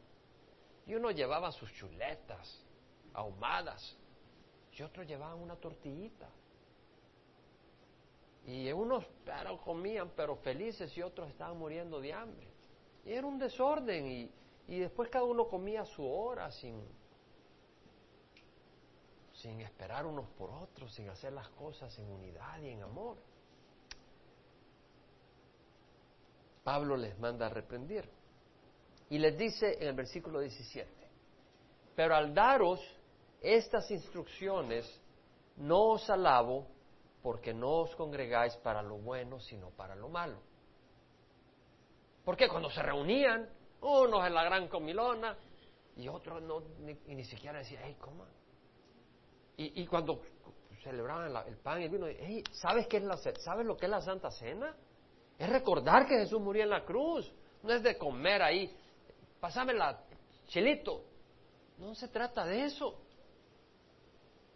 Y 0.85 0.97
uno 0.97 1.13
llevaba 1.13 1.53
sus 1.53 1.73
chuletas 1.75 2.61
ahumadas, 3.15 3.97
y 4.73 4.83
otros 4.83 5.07
llevaban 5.07 5.39
una 5.39 5.55
tortillita. 5.55 6.29
Y 8.45 8.71
unos 8.73 9.05
pero 9.25 9.61
comían, 9.61 10.11
pero 10.17 10.35
felices, 10.35 10.97
y 10.97 11.03
otros 11.03 11.29
estaban 11.29 11.57
muriendo 11.57 12.01
de 12.01 12.13
hambre. 12.13 12.49
Y 13.05 13.13
era 13.13 13.29
un 13.29 13.39
desorden, 13.39 14.07
y, 14.09 14.31
y 14.67 14.81
después 14.81 15.09
cada 15.09 15.25
uno 15.25 15.47
comía 15.47 15.83
a 15.83 15.87
su 15.87 16.05
hora, 16.05 16.51
sin, 16.51 16.83
sin 19.47 19.61
esperar 19.61 20.05
unos 20.05 20.29
por 20.31 20.51
otros, 20.51 20.93
sin 20.93 21.09
hacer 21.09 21.33
las 21.33 21.49
cosas 21.51 21.97
en 22.01 22.11
unidad 22.11 22.61
y 22.61 22.71
en 22.71 22.83
amor. 22.83 23.17
Pablo 26.65 26.97
les 26.97 27.17
manda 27.21 27.47
a 27.47 27.49
reprender. 27.49 28.11
Y 29.09 29.19
les 29.19 29.39
dice 29.39 29.77
en 29.81 29.87
el 29.87 29.95
versículo 29.95 30.41
17, 30.41 30.91
pero 31.95 32.17
al 32.17 32.35
daros 32.35 32.81
estas 33.41 33.89
instrucciones 33.93 34.85
no 35.59 35.91
os 35.91 36.11
alabo 36.11 36.67
porque 37.23 37.55
no 37.55 37.83
os 37.83 37.95
congregáis 37.95 38.57
para 38.57 38.83
lo 38.83 38.99
bueno, 38.99 39.39
sino 39.39 39.71
para 39.71 39.95
lo 39.95 40.09
malo. 40.09 40.41
Porque 42.25 42.49
cuando 42.49 42.69
se 42.71 42.83
reunían, 42.83 43.49
unos 43.81 44.27
en 44.27 44.35
la 44.35 44.43
gran 44.43 44.67
comilona 44.67 45.39
y 45.97 46.09
otros 46.09 46.43
no, 46.43 46.65
ni, 47.07 47.25
siquiera 47.25 47.61
decían, 47.61 47.83
hey, 47.85 47.97
coma. 48.01 48.27
Y, 49.59 49.87
cuando 49.87 50.21
celebraban 50.83 51.35
el 51.47 51.57
pan 51.57 51.81
y 51.81 51.85
el 51.85 51.91
vino, 51.91 52.07
hey, 52.07 52.45
¿sabes, 52.53 52.87
qué 52.87 52.99
es 52.99 53.05
la, 53.05 53.17
¿sabes 53.17 53.65
lo 53.65 53.77
que 53.77 53.87
es 53.87 53.91
la 53.91 54.03
Santa 54.03 54.31
Cena? 54.31 54.77
Es 55.39 55.49
recordar 55.49 56.07
que 56.07 56.19
Jesús 56.19 56.41
murió 56.41 56.63
en 56.63 56.71
la 56.71 56.85
cruz, 56.85 57.33
no 57.63 57.73
es 57.73 57.83
de 57.83 57.97
comer 57.97 58.43
ahí. 58.43 58.75
Pásame 59.41 59.73
la 59.73 59.99
chilito. 60.49 61.03
No 61.79 61.95
se 61.95 62.09
trata 62.09 62.45
de 62.45 62.65
eso. 62.65 62.99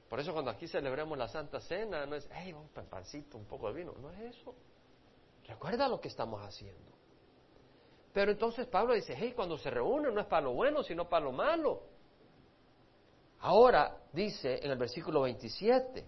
Por 0.08 0.20
eso 0.20 0.32
cuando 0.32 0.50
aquí 0.50 0.66
celebramos 0.66 1.16
la 1.16 1.28
Santa 1.28 1.60
Cena, 1.60 2.04
no 2.04 2.16
es, 2.16 2.28
hey, 2.32 2.52
un 2.52 2.68
pancito, 2.68 3.38
un 3.38 3.46
poco 3.46 3.68
de 3.68 3.74
vino. 3.74 3.94
No 4.00 4.10
es 4.10 4.36
eso. 4.36 4.54
Recuerda 5.46 5.88
lo 5.88 6.00
que 6.00 6.08
estamos 6.08 6.42
haciendo. 6.42 6.90
Pero 8.12 8.32
entonces 8.32 8.66
Pablo 8.66 8.94
dice, 8.94 9.14
hey, 9.16 9.32
cuando 9.34 9.56
se 9.56 9.70
reúnen 9.70 10.14
no 10.14 10.20
es 10.20 10.26
para 10.26 10.42
lo 10.42 10.52
bueno, 10.52 10.82
sino 10.82 11.08
para 11.08 11.24
lo 11.24 11.32
malo. 11.32 11.82
Ahora 13.40 13.96
dice 14.12 14.60
en 14.62 14.70
el 14.70 14.78
versículo 14.78 15.22
27, 15.22 16.04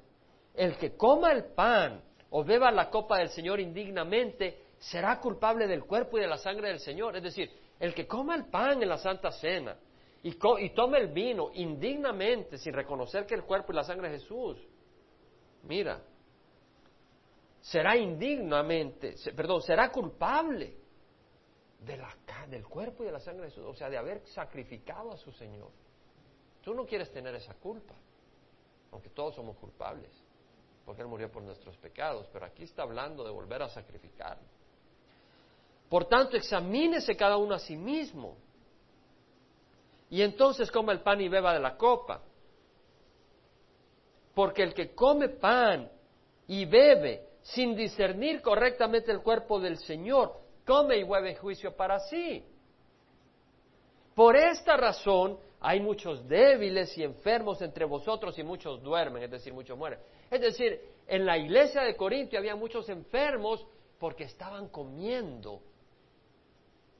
el 0.54 0.76
que 0.76 0.96
coma 0.96 1.32
el 1.32 1.44
pan 1.46 2.02
o 2.30 2.44
beba 2.44 2.70
la 2.70 2.90
copa 2.90 3.18
del 3.18 3.30
Señor 3.30 3.60
indignamente, 3.60 4.72
será 4.78 5.20
culpable 5.20 5.66
del 5.66 5.84
cuerpo 5.84 6.18
y 6.18 6.22
de 6.22 6.26
la 6.26 6.38
sangre 6.38 6.68
del 6.68 6.80
Señor. 6.80 7.16
Es 7.16 7.22
decir, 7.22 7.50
el 7.78 7.94
que 7.94 8.06
coma 8.06 8.34
el 8.34 8.46
pan 8.46 8.82
en 8.82 8.88
la 8.88 8.98
Santa 8.98 9.30
Cena 9.32 9.76
y, 10.22 10.32
tome 10.34 10.98
el 10.98 11.08
vino 11.08 11.50
indignamente, 11.54 12.56
sin 12.58 12.72
reconocer 12.72 13.26
que 13.26 13.34
el 13.34 13.44
cuerpo 13.44 13.72
y 13.72 13.76
la 13.76 13.84
sangre 13.84 14.08
de 14.08 14.18
Jesús, 14.18 14.56
mira, 15.64 16.00
será 17.60 17.96
indignamente, 17.96 19.14
perdón, 19.34 19.62
será 19.62 19.90
culpable 19.90 20.76
de 21.80 21.96
la, 21.96 22.14
del 22.48 22.64
cuerpo 22.66 23.02
y 23.02 23.06
de 23.06 23.12
la 23.12 23.20
sangre 23.20 23.46
de 23.46 23.50
Jesús, 23.50 23.64
o 23.66 23.74
sea, 23.74 23.90
de 23.90 23.98
haber 23.98 24.24
sacrificado 24.26 25.12
a 25.12 25.16
su 25.16 25.32
Señor. 25.32 25.70
Tú 26.62 26.74
no 26.74 26.86
quieres 26.86 27.10
tener 27.12 27.34
esa 27.34 27.54
culpa, 27.54 27.94
aunque 28.92 29.10
todos 29.10 29.34
somos 29.34 29.56
culpables, 29.56 30.10
porque 30.84 31.02
Él 31.02 31.08
murió 31.08 31.30
por 31.30 31.42
nuestros 31.42 31.76
pecados, 31.76 32.28
pero 32.32 32.46
aquí 32.46 32.62
está 32.64 32.82
hablando 32.82 33.24
de 33.24 33.30
volver 33.30 33.62
a 33.62 33.68
sacrificar. 33.68 34.38
Por 35.88 36.06
tanto, 36.06 36.36
examínese 36.36 37.16
cada 37.16 37.36
uno 37.36 37.54
a 37.54 37.58
sí 37.58 37.76
mismo 37.76 38.36
y 40.08 40.22
entonces 40.22 40.70
coma 40.70 40.92
el 40.92 41.00
pan 41.00 41.20
y 41.20 41.28
beba 41.28 41.52
de 41.52 41.60
la 41.60 41.76
copa. 41.76 42.22
Porque 44.34 44.62
el 44.62 44.72
que 44.72 44.94
come 44.94 45.28
pan 45.28 45.90
y 46.46 46.64
bebe 46.64 47.28
sin 47.42 47.74
discernir 47.74 48.40
correctamente 48.40 49.10
el 49.10 49.20
cuerpo 49.20 49.58
del 49.58 49.78
Señor, 49.78 50.38
come 50.66 50.96
y 50.96 51.04
bebe 51.04 51.36
juicio 51.36 51.74
para 51.76 51.98
sí. 51.98 52.44
Por 54.14 54.36
esta 54.36 54.76
razón 54.76 55.38
hay 55.64 55.78
muchos 55.78 56.26
débiles 56.26 56.98
y 56.98 57.04
enfermos 57.04 57.62
entre 57.62 57.84
vosotros 57.84 58.36
y 58.36 58.42
muchos 58.42 58.82
duermen, 58.82 59.22
es 59.22 59.30
decir, 59.30 59.52
muchos 59.54 59.78
mueren. 59.78 60.00
Es 60.28 60.40
decir, 60.40 60.80
en 61.06 61.24
la 61.24 61.38
iglesia 61.38 61.82
de 61.82 61.94
Corintio 61.94 62.40
había 62.40 62.56
muchos 62.56 62.88
enfermos 62.88 63.64
porque 63.96 64.24
estaban 64.24 64.68
comiendo 64.70 65.62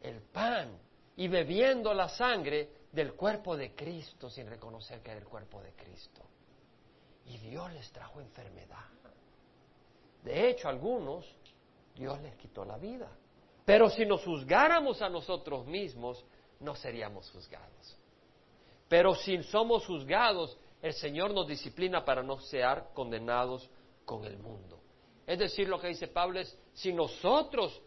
el 0.01 0.21
pan 0.21 0.79
y 1.17 1.27
bebiendo 1.27 1.93
la 1.93 2.09
sangre 2.09 2.69
del 2.93 3.15
cuerpo 3.15 3.57
de 3.57 3.75
Cristo 3.75 4.31
sin 4.31 4.47
reconocer 4.47 5.01
que 5.01 5.11
era 5.11 5.19
el 5.19 5.27
cuerpo 5.27 5.61
de 5.61 5.73
Cristo. 5.73 6.23
Y 7.27 7.39
Dios 7.39 7.73
les 7.73 7.91
trajo 7.91 8.21
enfermedad. 8.21 8.87
De 10.23 10.49
hecho, 10.49 10.69
algunos 10.69 11.27
Dios 11.97 12.21
les 12.23 12.37
quitó 12.37 12.65
la 12.65 12.79
vida. 12.79 13.11
Pero 13.65 13.91
si 13.91 14.07
nos 14.07 14.23
juzgáramos 14.23 15.03
a 15.03 15.09
nosotros 15.09 15.67
mismos, 15.67 16.25
no 16.61 16.77
seríamos 16.77 17.29
juzgados. 17.33 17.99
Pero 18.93 19.15
si 19.15 19.43
somos 19.45 19.87
juzgados, 19.87 20.55
el 20.83 20.93
Señor 20.93 21.33
nos 21.33 21.49
disciplina 21.49 22.05
para 22.05 22.23
no 22.23 22.39
ser 22.41 22.89
condenados 22.93 23.71
con 24.05 24.27
el 24.27 24.37
mundo. 24.37 24.83
Es 25.27 25.39
decir, 25.39 25.67
lo 25.67 25.81
que 25.81 25.87
dice 25.87 26.09
Pablo 26.09 26.39
es, 26.39 26.59
si 26.75 26.93
nosotros 26.93 27.81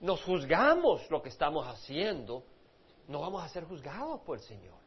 nos 0.00 0.20
juzgamos 0.24 1.08
lo 1.08 1.22
que 1.22 1.28
estamos 1.28 1.68
haciendo, 1.68 2.42
no 3.06 3.20
vamos 3.20 3.44
a 3.44 3.48
ser 3.48 3.62
juzgados 3.62 4.22
por 4.22 4.38
el 4.38 4.42
Señor. 4.42 4.80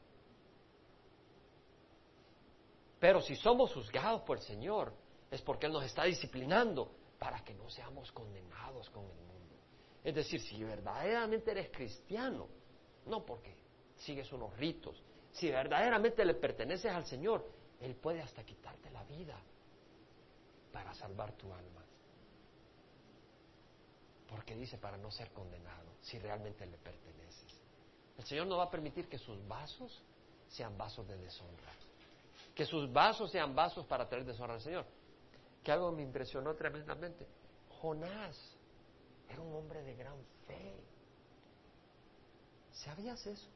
Pero 2.99 3.21
si 3.21 3.37
somos 3.37 3.73
juzgados 3.73 4.23
por 4.23 4.39
el 4.39 4.43
Señor, 4.43 4.93
es 5.31 5.41
porque 5.41 5.67
Él 5.67 5.71
nos 5.71 5.85
está 5.85 6.03
disciplinando 6.03 6.91
para 7.17 7.41
que 7.41 7.53
no 7.53 7.69
seamos 7.69 8.11
condenados 8.11 8.89
con 8.89 9.05
el 9.05 9.15
mundo. 9.15 9.55
Es 10.03 10.13
decir, 10.13 10.41
si 10.41 10.61
verdaderamente 10.61 11.51
eres 11.51 11.69
cristiano, 11.71 12.49
no 13.05 13.25
porque 13.25 13.55
sigues 13.95 14.29
unos 14.33 14.53
ritos, 14.57 15.01
si 15.33 15.49
verdaderamente 15.49 16.23
le 16.23 16.35
perteneces 16.35 16.91
al 16.91 17.05
Señor, 17.05 17.45
Él 17.81 17.95
puede 17.95 18.21
hasta 18.21 18.43
quitarte 18.43 18.89
la 18.91 19.03
vida 19.03 19.35
para 20.71 20.93
salvar 20.93 21.33
tu 21.33 21.51
alma. 21.51 21.81
Porque 24.29 24.55
dice 24.55 24.77
para 24.77 24.97
no 24.97 25.11
ser 25.11 25.31
condenado, 25.31 25.89
si 26.01 26.19
realmente 26.19 26.65
le 26.65 26.77
perteneces. 26.77 27.59
El 28.17 28.25
Señor 28.25 28.47
no 28.47 28.57
va 28.57 28.65
a 28.65 28.71
permitir 28.71 29.09
que 29.09 29.17
sus 29.17 29.45
vasos 29.47 30.03
sean 30.47 30.77
vasos 30.77 31.07
de 31.07 31.17
deshonra. 31.17 31.73
Que 32.53 32.65
sus 32.65 32.91
vasos 32.93 33.31
sean 33.31 33.55
vasos 33.55 33.85
para 33.87 34.07
traer 34.07 34.25
deshonra 34.25 34.53
al 34.53 34.61
Señor. 34.61 34.85
Que 35.63 35.71
algo 35.71 35.91
me 35.91 36.03
impresionó 36.03 36.53
tremendamente. 36.53 37.25
Jonás 37.81 38.55
era 39.29 39.41
un 39.41 39.55
hombre 39.55 39.81
de 39.81 39.95
gran 39.95 40.17
fe. 40.45 40.75
¿Sabías 42.71 43.25
eso? 43.25 43.47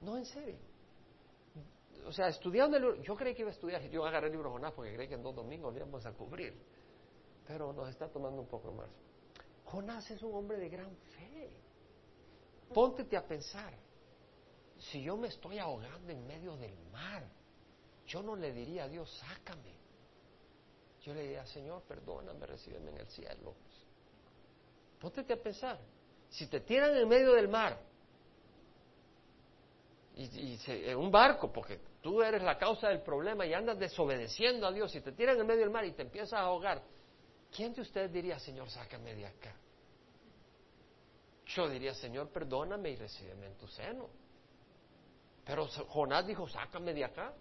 No, 0.00 0.16
en 0.16 0.24
serio. 0.24 0.56
O 2.06 2.12
sea, 2.12 2.28
estudiando 2.28 2.76
el 2.76 2.82
libro, 2.82 3.02
yo 3.02 3.14
creí 3.16 3.34
que 3.34 3.42
iba 3.42 3.50
a 3.50 3.54
estudiar, 3.54 3.82
yo 3.82 4.04
agarré 4.04 4.28
el 4.28 4.32
libro 4.32 4.50
Jonás 4.50 4.72
porque 4.72 4.94
creí 4.94 5.08
que 5.08 5.14
en 5.14 5.22
dos 5.22 5.34
domingos 5.34 5.72
lo 5.72 5.78
íbamos 5.78 6.06
a 6.06 6.12
cubrir, 6.12 6.54
pero 7.46 7.72
nos 7.72 7.88
está 7.88 8.08
tomando 8.08 8.40
un 8.40 8.48
poco 8.48 8.72
más. 8.72 8.88
Jonás 9.64 10.10
es 10.10 10.22
un 10.22 10.34
hombre 10.34 10.56
de 10.56 10.68
gran 10.68 10.96
fe. 10.96 11.50
Póntete 12.72 13.16
a 13.16 13.26
pensar, 13.26 13.74
si 14.78 15.02
yo 15.02 15.16
me 15.16 15.28
estoy 15.28 15.58
ahogando 15.58 16.12
en 16.12 16.26
medio 16.26 16.56
del 16.56 16.78
mar, 16.92 17.24
yo 18.06 18.22
no 18.22 18.36
le 18.36 18.52
diría 18.52 18.84
a 18.84 18.88
Dios, 18.88 19.10
sácame. 19.18 19.76
Yo 21.02 21.14
le 21.14 21.22
diría, 21.22 21.46
Señor, 21.46 21.82
perdóname, 21.82 22.46
recíbeme 22.46 22.90
en 22.90 22.98
el 22.98 23.06
cielo. 23.08 23.54
Póntete 24.98 25.34
a 25.34 25.42
pensar, 25.42 25.78
si 26.30 26.46
te 26.46 26.60
tiran 26.60 26.96
en 26.96 27.08
medio 27.08 27.32
del 27.32 27.48
mar, 27.48 27.78
y, 30.18 30.58
en 30.66 30.98
un 30.98 31.12
barco, 31.12 31.52
porque 31.52 31.78
tú 32.02 32.22
eres 32.22 32.42
la 32.42 32.58
causa 32.58 32.88
del 32.88 33.02
problema 33.02 33.46
y 33.46 33.54
andas 33.54 33.78
desobedeciendo 33.78 34.66
a 34.66 34.72
Dios, 34.72 34.92
y 34.96 35.00
te 35.00 35.12
tiran 35.12 35.38
en 35.38 35.46
medio 35.46 35.60
del 35.60 35.70
mar 35.70 35.84
y 35.84 35.92
te 35.92 36.02
empiezas 36.02 36.34
a 36.34 36.40
ahogar, 36.40 36.82
¿quién 37.54 37.72
de 37.72 37.82
ustedes 37.82 38.12
diría, 38.12 38.38
Señor, 38.40 38.68
sácame 38.68 39.14
de 39.14 39.26
acá? 39.26 39.54
Yo 41.46 41.68
diría, 41.68 41.94
Señor, 41.94 42.28
perdóname 42.30 42.90
y 42.90 42.96
recíbeme 42.96 43.46
en 43.46 43.56
tu 43.56 43.68
seno. 43.68 44.08
Pero 45.46 45.66
Jonás 45.66 46.26
dijo, 46.26 46.46
sácame 46.48 46.92
de 46.92 47.04
acá. 47.04 47.32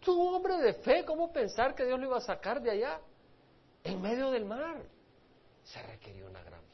Tú, 0.00 0.20
hombre 0.34 0.58
de 0.58 0.74
fe, 0.74 1.04
¿cómo 1.04 1.32
pensar 1.32 1.74
que 1.74 1.84
Dios 1.84 1.98
lo 1.98 2.06
iba 2.06 2.18
a 2.18 2.20
sacar 2.20 2.60
de 2.60 2.70
allá? 2.70 3.00
En 3.84 4.02
medio 4.02 4.30
del 4.30 4.44
mar. 4.44 4.82
Se 5.62 5.82
requirió 5.82 6.26
una 6.26 6.42
gran. 6.42 6.67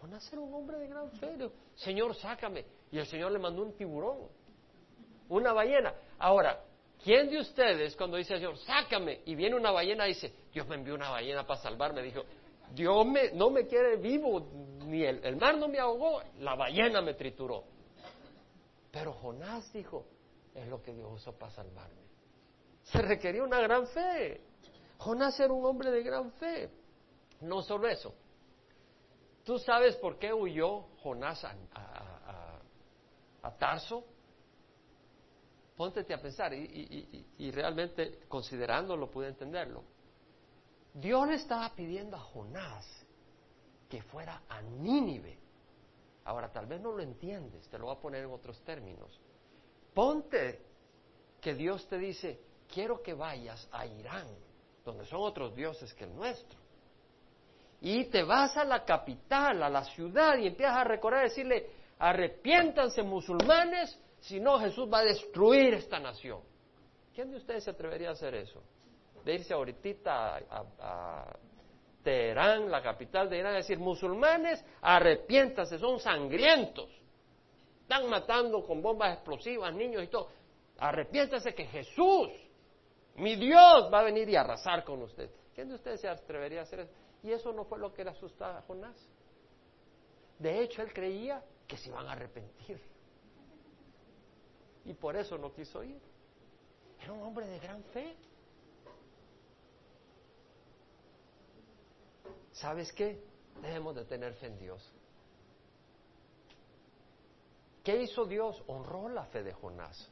Jonás 0.00 0.32
era 0.32 0.40
un 0.40 0.54
hombre 0.54 0.78
de 0.78 0.86
gran 0.86 1.10
fe. 1.12 1.50
Señor, 1.74 2.14
sácame. 2.14 2.64
Y 2.90 2.98
el 2.98 3.06
Señor 3.06 3.32
le 3.32 3.38
mandó 3.38 3.62
un 3.62 3.74
tiburón, 3.74 4.28
una 5.28 5.52
ballena. 5.52 5.94
Ahora, 6.18 6.62
¿quién 7.02 7.28
de 7.28 7.40
ustedes 7.40 7.96
cuando 7.96 8.16
dice 8.16 8.36
Señor, 8.36 8.56
sácame? 8.58 9.22
Y 9.26 9.34
viene 9.34 9.56
una 9.56 9.70
ballena 9.70 10.06
y 10.06 10.14
dice, 10.14 10.32
Dios 10.52 10.66
me 10.68 10.76
envió 10.76 10.94
una 10.94 11.10
ballena 11.10 11.46
para 11.46 11.60
salvarme. 11.60 12.02
Dijo, 12.02 12.22
Dios 12.74 13.06
no 13.34 13.50
me 13.50 13.66
quiere 13.66 13.96
vivo, 13.96 14.46
ni 14.84 15.02
el, 15.02 15.36
mar 15.36 15.56
no 15.58 15.68
me 15.68 15.78
ahogó, 15.78 16.22
la 16.38 16.54
ballena 16.54 17.00
me 17.00 17.14
trituró. 17.14 17.64
Pero 18.90 19.12
Jonás 19.12 19.72
dijo, 19.72 20.06
es 20.54 20.66
lo 20.68 20.82
que 20.82 20.92
Dios 20.92 21.10
usó 21.12 21.32
para 21.32 21.52
salvarme. 21.52 22.02
Se 22.84 23.02
requería 23.02 23.42
una 23.42 23.60
gran 23.60 23.86
fe. 23.88 24.40
Jonás 24.98 25.38
era 25.38 25.52
un 25.52 25.64
hombre 25.64 25.90
de 25.90 26.02
gran 26.02 26.32
fe. 26.32 26.70
No 27.40 27.62
solo 27.62 27.88
eso. 27.88 28.14
¿Tú 29.48 29.58
sabes 29.58 29.96
por 29.96 30.18
qué 30.18 30.30
huyó 30.30 30.82
Jonás 31.02 31.42
a, 31.42 31.56
Tarso? 33.58 34.04
Póntete 35.74 36.12
a 36.12 36.20
pensar 36.20 36.52
y, 36.52 37.24
y 37.38 37.50
realmente 37.50 38.26
considerándolo 38.28 39.10
pude 39.10 39.28
entenderlo. 39.28 39.84
Dios 40.92 41.26
le 41.26 41.36
estaba 41.36 41.74
pidiendo 41.74 42.18
a 42.18 42.20
Jonás 42.20 43.06
que 43.88 44.02
fuera 44.02 44.42
a 44.50 44.60
Nínive. 44.60 45.38
Ahora, 46.26 46.52
tal 46.52 46.66
vez 46.66 46.82
no 46.82 46.92
lo 46.92 47.00
entiendes, 47.00 47.66
te 47.70 47.78
lo 47.78 47.86
voy 47.86 47.96
a 47.96 48.00
poner 48.00 48.24
en 48.24 48.30
otros 48.30 48.60
términos. 48.64 49.18
Ponte 49.94 50.60
que 51.40 51.54
Dios 51.54 51.88
te 51.88 51.96
dice, 51.96 52.38
quiero 52.70 53.02
que 53.02 53.14
vayas 53.14 53.66
a 53.72 53.86
Irán, 53.86 54.28
donde 54.84 55.06
son 55.06 55.22
otros 55.22 55.54
dioses 55.54 55.94
que 55.94 56.04
el 56.04 56.14
nuestro. 56.14 56.67
Y 57.80 58.06
te 58.06 58.24
vas 58.24 58.56
a 58.56 58.64
la 58.64 58.84
capital, 58.84 59.62
a 59.62 59.68
la 59.68 59.84
ciudad, 59.84 60.36
y 60.38 60.48
empiezas 60.48 60.76
a 60.76 60.84
recorrer, 60.84 61.20
a 61.20 61.22
decirle, 61.24 61.66
arrepiéntanse 61.98 63.02
musulmanes, 63.02 63.98
si 64.20 64.40
no 64.40 64.58
Jesús 64.58 64.88
va 64.92 64.98
a 64.98 65.04
destruir 65.04 65.74
esta 65.74 65.98
nación. 65.98 66.40
¿Quién 67.14 67.30
de 67.30 67.36
ustedes 67.36 67.64
se 67.64 67.70
atrevería 67.70 68.08
a 68.08 68.12
hacer 68.12 68.34
eso? 68.34 68.62
de 69.24 69.34
irse 69.34 69.52
ahorita 69.52 70.40
a, 70.80 71.36
Teherán, 72.02 72.70
la 72.70 72.80
capital 72.80 73.28
de 73.28 73.38
Irán, 73.38 73.54
a 73.54 73.56
decir, 73.56 73.78
musulmanes, 73.78 74.64
arrepiéntase, 74.80 75.78
son 75.78 75.98
sangrientos. 75.98 76.88
están 77.82 78.08
matando 78.08 78.64
con 78.64 78.80
bombas 78.80 79.14
explosivas 79.14 79.74
niños 79.74 80.04
y 80.04 80.06
todo. 80.06 80.28
Arrepiéntase 80.78 81.54
que 81.54 81.66
Jesús, 81.66 82.30
mi 83.16 83.36
Dios, 83.36 83.90
va 83.92 84.00
a 84.00 84.04
venir 84.04 84.28
y 84.28 84.36
arrasar 84.36 84.84
con 84.84 85.02
usted. 85.02 85.28
¿Quién 85.54 85.68
de 85.68 85.74
ustedes 85.74 86.00
se 86.00 86.08
atrevería 86.08 86.60
a 86.60 86.62
hacer 86.62 86.80
eso? 86.80 86.92
Y 87.22 87.32
eso 87.32 87.52
no 87.52 87.64
fue 87.64 87.78
lo 87.78 87.92
que 87.92 88.04
le 88.04 88.10
asustaba 88.10 88.58
a 88.58 88.62
Jonás. 88.62 88.96
De 90.38 90.60
hecho, 90.62 90.82
él 90.82 90.92
creía 90.92 91.42
que 91.66 91.76
se 91.76 91.88
iban 91.88 92.06
a 92.06 92.12
arrepentir. 92.12 92.80
Y 94.84 94.94
por 94.94 95.16
eso 95.16 95.36
no 95.36 95.52
quiso 95.52 95.82
ir. 95.82 96.00
Era 97.00 97.12
un 97.12 97.22
hombre 97.22 97.46
de 97.46 97.58
gran 97.58 97.82
fe. 97.84 98.16
¿Sabes 102.52 102.92
qué? 102.92 103.22
Debemos 103.60 103.94
de 103.94 104.04
tener 104.04 104.34
fe 104.34 104.46
en 104.46 104.58
Dios. 104.58 104.92
¿Qué 107.84 108.02
hizo 108.02 108.26
Dios? 108.26 108.62
Honró 108.66 109.08
la 109.08 109.24
fe 109.26 109.42
de 109.42 109.52
Jonás. 109.52 110.10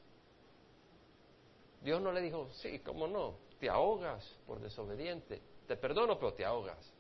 Dios 1.83 2.01
no 2.01 2.11
le 2.11 2.21
dijo, 2.21 2.49
sí, 2.55 2.81
cómo 2.81 3.07
no, 3.07 3.37
te 3.61 3.69
ahogas 3.69 4.25
por 4.47 4.61
desobediente. 4.61 5.41
Te 5.67 5.77
perdono, 5.77 6.19
pero 6.19 6.35
te 6.35 6.45
ahogas. 6.45 6.96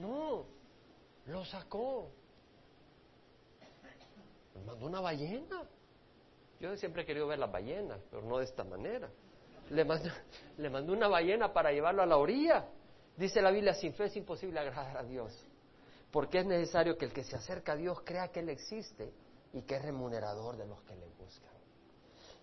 No, 0.00 0.46
lo 1.26 1.44
sacó. 1.44 2.10
Le 4.54 4.60
mandó 4.64 4.86
una 4.86 5.00
ballena. 5.00 5.62
Yo 6.60 6.76
siempre 6.76 7.02
he 7.02 7.06
querido 7.06 7.26
ver 7.26 7.38
las 7.38 7.50
ballenas, 7.50 8.00
pero 8.10 8.22
no 8.22 8.38
de 8.38 8.44
esta 8.44 8.64
manera. 8.64 9.08
Le 9.70 9.84
mandó, 9.84 10.10
le 10.58 10.70
mandó 10.70 10.92
una 10.92 11.08
ballena 11.08 11.52
para 11.52 11.72
llevarlo 11.72 12.02
a 12.02 12.06
la 12.06 12.16
orilla. 12.16 12.66
Dice 13.16 13.42
la 13.42 13.50
Biblia, 13.50 13.74
sin 13.74 13.92
fe 13.94 14.04
es 14.04 14.16
imposible 14.16 14.58
agradar 14.60 14.98
a 14.98 15.02
Dios. 15.02 15.32
Porque 16.10 16.38
es 16.38 16.46
necesario 16.46 16.96
que 16.96 17.04
el 17.04 17.12
que 17.12 17.24
se 17.24 17.36
acerca 17.36 17.72
a 17.72 17.76
Dios 17.76 18.00
crea 18.04 18.28
que 18.28 18.40
Él 18.40 18.48
existe 18.48 19.12
y 19.52 19.62
que 19.62 19.76
es 19.76 19.82
remunerador 19.82 20.56
de 20.56 20.66
los 20.66 20.80
que 20.82 20.94
le 20.94 21.06
buscan. 21.18 21.52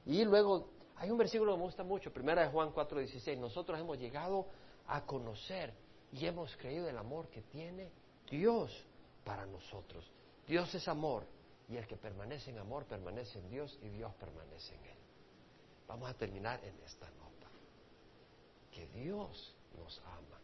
Y 0.05 0.23
luego 0.23 0.69
hay 0.97 1.09
un 1.09 1.17
versículo 1.17 1.53
que 1.53 1.57
me 1.57 1.63
gusta 1.63 1.83
mucho, 1.83 2.11
primera 2.11 2.43
de 2.43 2.49
Juan 2.49 2.71
4:16. 2.71 3.37
Nosotros 3.37 3.79
hemos 3.79 3.97
llegado 3.97 4.47
a 4.87 5.05
conocer 5.05 5.73
y 6.15 6.25
hemos 6.25 6.55
creído 6.55 6.87
el 6.87 6.97
amor 6.97 7.27
que 7.27 7.41
tiene 7.41 7.91
Dios 8.29 8.71
para 9.25 9.45
nosotros. 9.45 10.09
Dios 10.47 10.73
es 10.73 10.87
amor 10.87 11.25
y 11.67 11.75
el 11.75 11.85
que 11.85 11.97
permanece 11.97 12.51
en 12.51 12.59
amor 12.59 12.85
permanece 12.85 13.39
en 13.39 13.49
Dios 13.49 13.77
y 13.81 13.89
Dios 13.89 14.13
permanece 14.15 14.75
en 14.75 14.85
él. 14.85 14.97
Vamos 15.87 16.09
a 16.09 16.13
terminar 16.13 16.63
en 16.63 16.79
esta 16.83 17.09
nota. 17.11 17.49
Que 18.71 18.87
Dios 18.87 19.53
nos 19.77 19.99
ama 20.05 20.39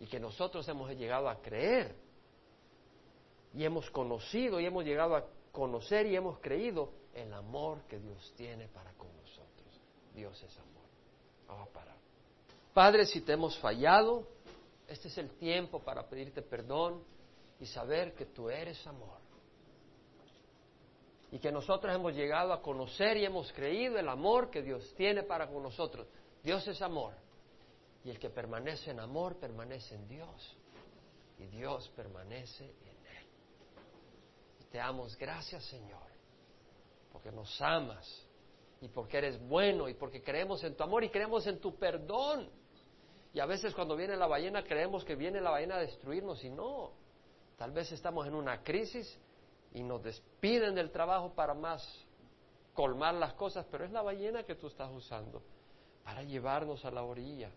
y 0.00 0.06
que 0.06 0.18
nosotros 0.18 0.66
hemos 0.66 0.90
llegado 0.96 1.28
a 1.28 1.40
creer 1.42 1.94
y 3.52 3.64
hemos 3.64 3.90
conocido 3.90 4.60
y 4.60 4.64
hemos 4.64 4.84
llegado 4.84 5.14
a 5.14 5.26
conocer 5.52 6.06
y 6.06 6.16
hemos 6.16 6.38
creído 6.38 6.90
el 7.14 7.32
amor 7.34 7.82
que 7.82 7.98
Dios 7.98 8.32
tiene 8.34 8.66
para 8.68 8.92
con 8.94 9.14
nosotros. 9.14 9.80
Dios 10.14 10.42
es 10.42 10.58
amor. 10.58 10.88
Vamos 11.46 11.68
a 11.68 11.72
parar. 11.72 11.91
Padre, 12.74 13.04
si 13.06 13.20
te 13.20 13.32
hemos 13.32 13.58
fallado, 13.58 14.26
este 14.88 15.08
es 15.08 15.18
el 15.18 15.30
tiempo 15.36 15.80
para 15.80 16.08
pedirte 16.08 16.40
perdón 16.42 17.02
y 17.60 17.66
saber 17.66 18.14
que 18.14 18.26
tú 18.26 18.48
eres 18.48 18.86
amor. 18.86 19.20
Y 21.30 21.38
que 21.38 21.52
nosotros 21.52 21.94
hemos 21.94 22.14
llegado 22.14 22.52
a 22.52 22.60
conocer 22.60 23.16
y 23.16 23.24
hemos 23.24 23.52
creído 23.52 23.98
el 23.98 24.08
amor 24.08 24.50
que 24.50 24.62
Dios 24.62 24.92
tiene 24.96 25.22
para 25.22 25.48
con 25.48 25.62
nosotros. 25.62 26.06
Dios 26.42 26.66
es 26.68 26.80
amor. 26.82 27.14
Y 28.04 28.10
el 28.10 28.18
que 28.18 28.30
permanece 28.30 28.90
en 28.90 29.00
amor 29.00 29.36
permanece 29.36 29.94
en 29.94 30.08
Dios. 30.08 30.56
Y 31.38 31.46
Dios 31.46 31.90
permanece 31.94 32.64
en 32.64 33.06
Él. 33.06 33.26
Te 34.70 34.78
damos 34.78 35.16
gracias, 35.16 35.64
Señor, 35.64 36.02
porque 37.12 37.30
nos 37.30 37.60
amas 37.60 38.26
y 38.80 38.88
porque 38.88 39.18
eres 39.18 39.40
bueno 39.48 39.88
y 39.88 39.94
porque 39.94 40.22
creemos 40.22 40.64
en 40.64 40.74
tu 40.74 40.82
amor 40.82 41.04
y 41.04 41.10
creemos 41.10 41.46
en 41.46 41.60
tu 41.60 41.76
perdón. 41.76 42.50
Y 43.34 43.40
a 43.40 43.46
veces 43.46 43.74
cuando 43.74 43.96
viene 43.96 44.16
la 44.16 44.26
ballena 44.26 44.62
creemos 44.62 45.04
que 45.04 45.16
viene 45.16 45.40
la 45.40 45.50
ballena 45.50 45.76
a 45.76 45.80
destruirnos 45.80 46.44
y 46.44 46.50
no. 46.50 46.92
Tal 47.56 47.70
vez 47.72 47.90
estamos 47.92 48.26
en 48.26 48.34
una 48.34 48.62
crisis 48.62 49.18
y 49.72 49.82
nos 49.82 50.02
despiden 50.02 50.74
del 50.74 50.90
trabajo 50.90 51.32
para 51.34 51.54
más 51.54 51.82
colmar 52.74 53.14
las 53.14 53.34
cosas, 53.34 53.66
pero 53.70 53.84
es 53.84 53.90
la 53.90 54.02
ballena 54.02 54.42
que 54.44 54.54
tú 54.54 54.66
estás 54.66 54.90
usando 54.90 55.42
para 56.04 56.22
llevarnos 56.22 56.84
a 56.84 56.90
la 56.90 57.02
orilla 57.02 57.50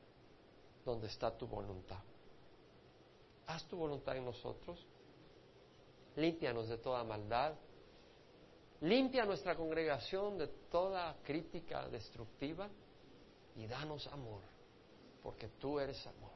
donde 0.83 1.07
está 1.07 1.35
tu 1.35 1.47
voluntad. 1.47 1.99
Haz 3.47 3.67
tu 3.67 3.77
voluntad 3.77 4.15
en 4.15 4.25
nosotros, 4.25 4.85
límpianos 6.15 6.69
de 6.69 6.77
toda 6.77 7.03
maldad, 7.03 7.53
limpia 8.81 9.25
nuestra 9.25 9.55
congregación 9.55 10.37
de 10.37 10.47
toda 10.47 11.15
crítica 11.23 11.87
destructiva 11.89 12.69
y 13.55 13.67
danos 13.67 14.07
amor, 14.07 14.41
porque 15.25 15.47
tú 15.59 15.79
eres 15.79 16.05
amor. 16.05 16.29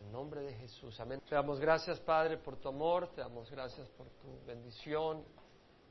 En 0.00 0.10
nombre 0.10 0.40
de 0.40 0.54
Jesús, 0.54 0.98
amén. 0.98 1.20
Te 1.28 1.34
damos 1.34 1.60
gracias, 1.60 2.00
Padre, 2.00 2.38
por 2.38 2.56
tu 2.56 2.70
amor, 2.70 3.08
te 3.08 3.20
damos 3.20 3.50
gracias 3.50 3.86
por 3.90 4.06
tu 4.06 4.46
bendición. 4.46 5.22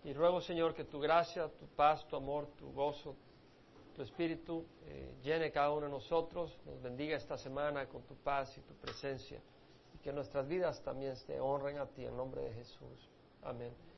Y 0.04 0.12
ruego, 0.12 0.42
Señor, 0.42 0.74
que 0.74 0.84
tu 0.84 1.00
gracia, 1.00 1.48
tu 1.48 1.68
paz, 1.68 2.04
tu 2.08 2.16
amor, 2.16 2.48
tu 2.58 2.74
gozo, 2.74 3.16
tu 3.96 4.02
espíritu 4.02 4.66
eh, 4.88 5.14
llene 5.22 5.52
cada 5.52 5.70
uno 5.70 5.86
de 5.86 5.92
nosotros, 5.92 6.58
nos 6.66 6.82
bendiga 6.82 7.16
esta 7.16 7.38
semana 7.38 7.88
con 7.88 8.02
tu 8.02 8.16
paz 8.16 8.58
y 8.58 8.62
tu 8.62 8.74
presencia 8.74 9.40
y 9.94 10.00
que 10.00 10.12
nuestras 10.12 10.48
vidas 10.48 10.82
también 10.82 11.14
te 11.28 11.40
honren 11.40 11.78
a 11.78 11.86
ti 11.86 12.04
en 12.04 12.18
nombre 12.18 12.42
de 12.42 12.54
Jesús. 12.54 13.10
Amén. 13.44 13.91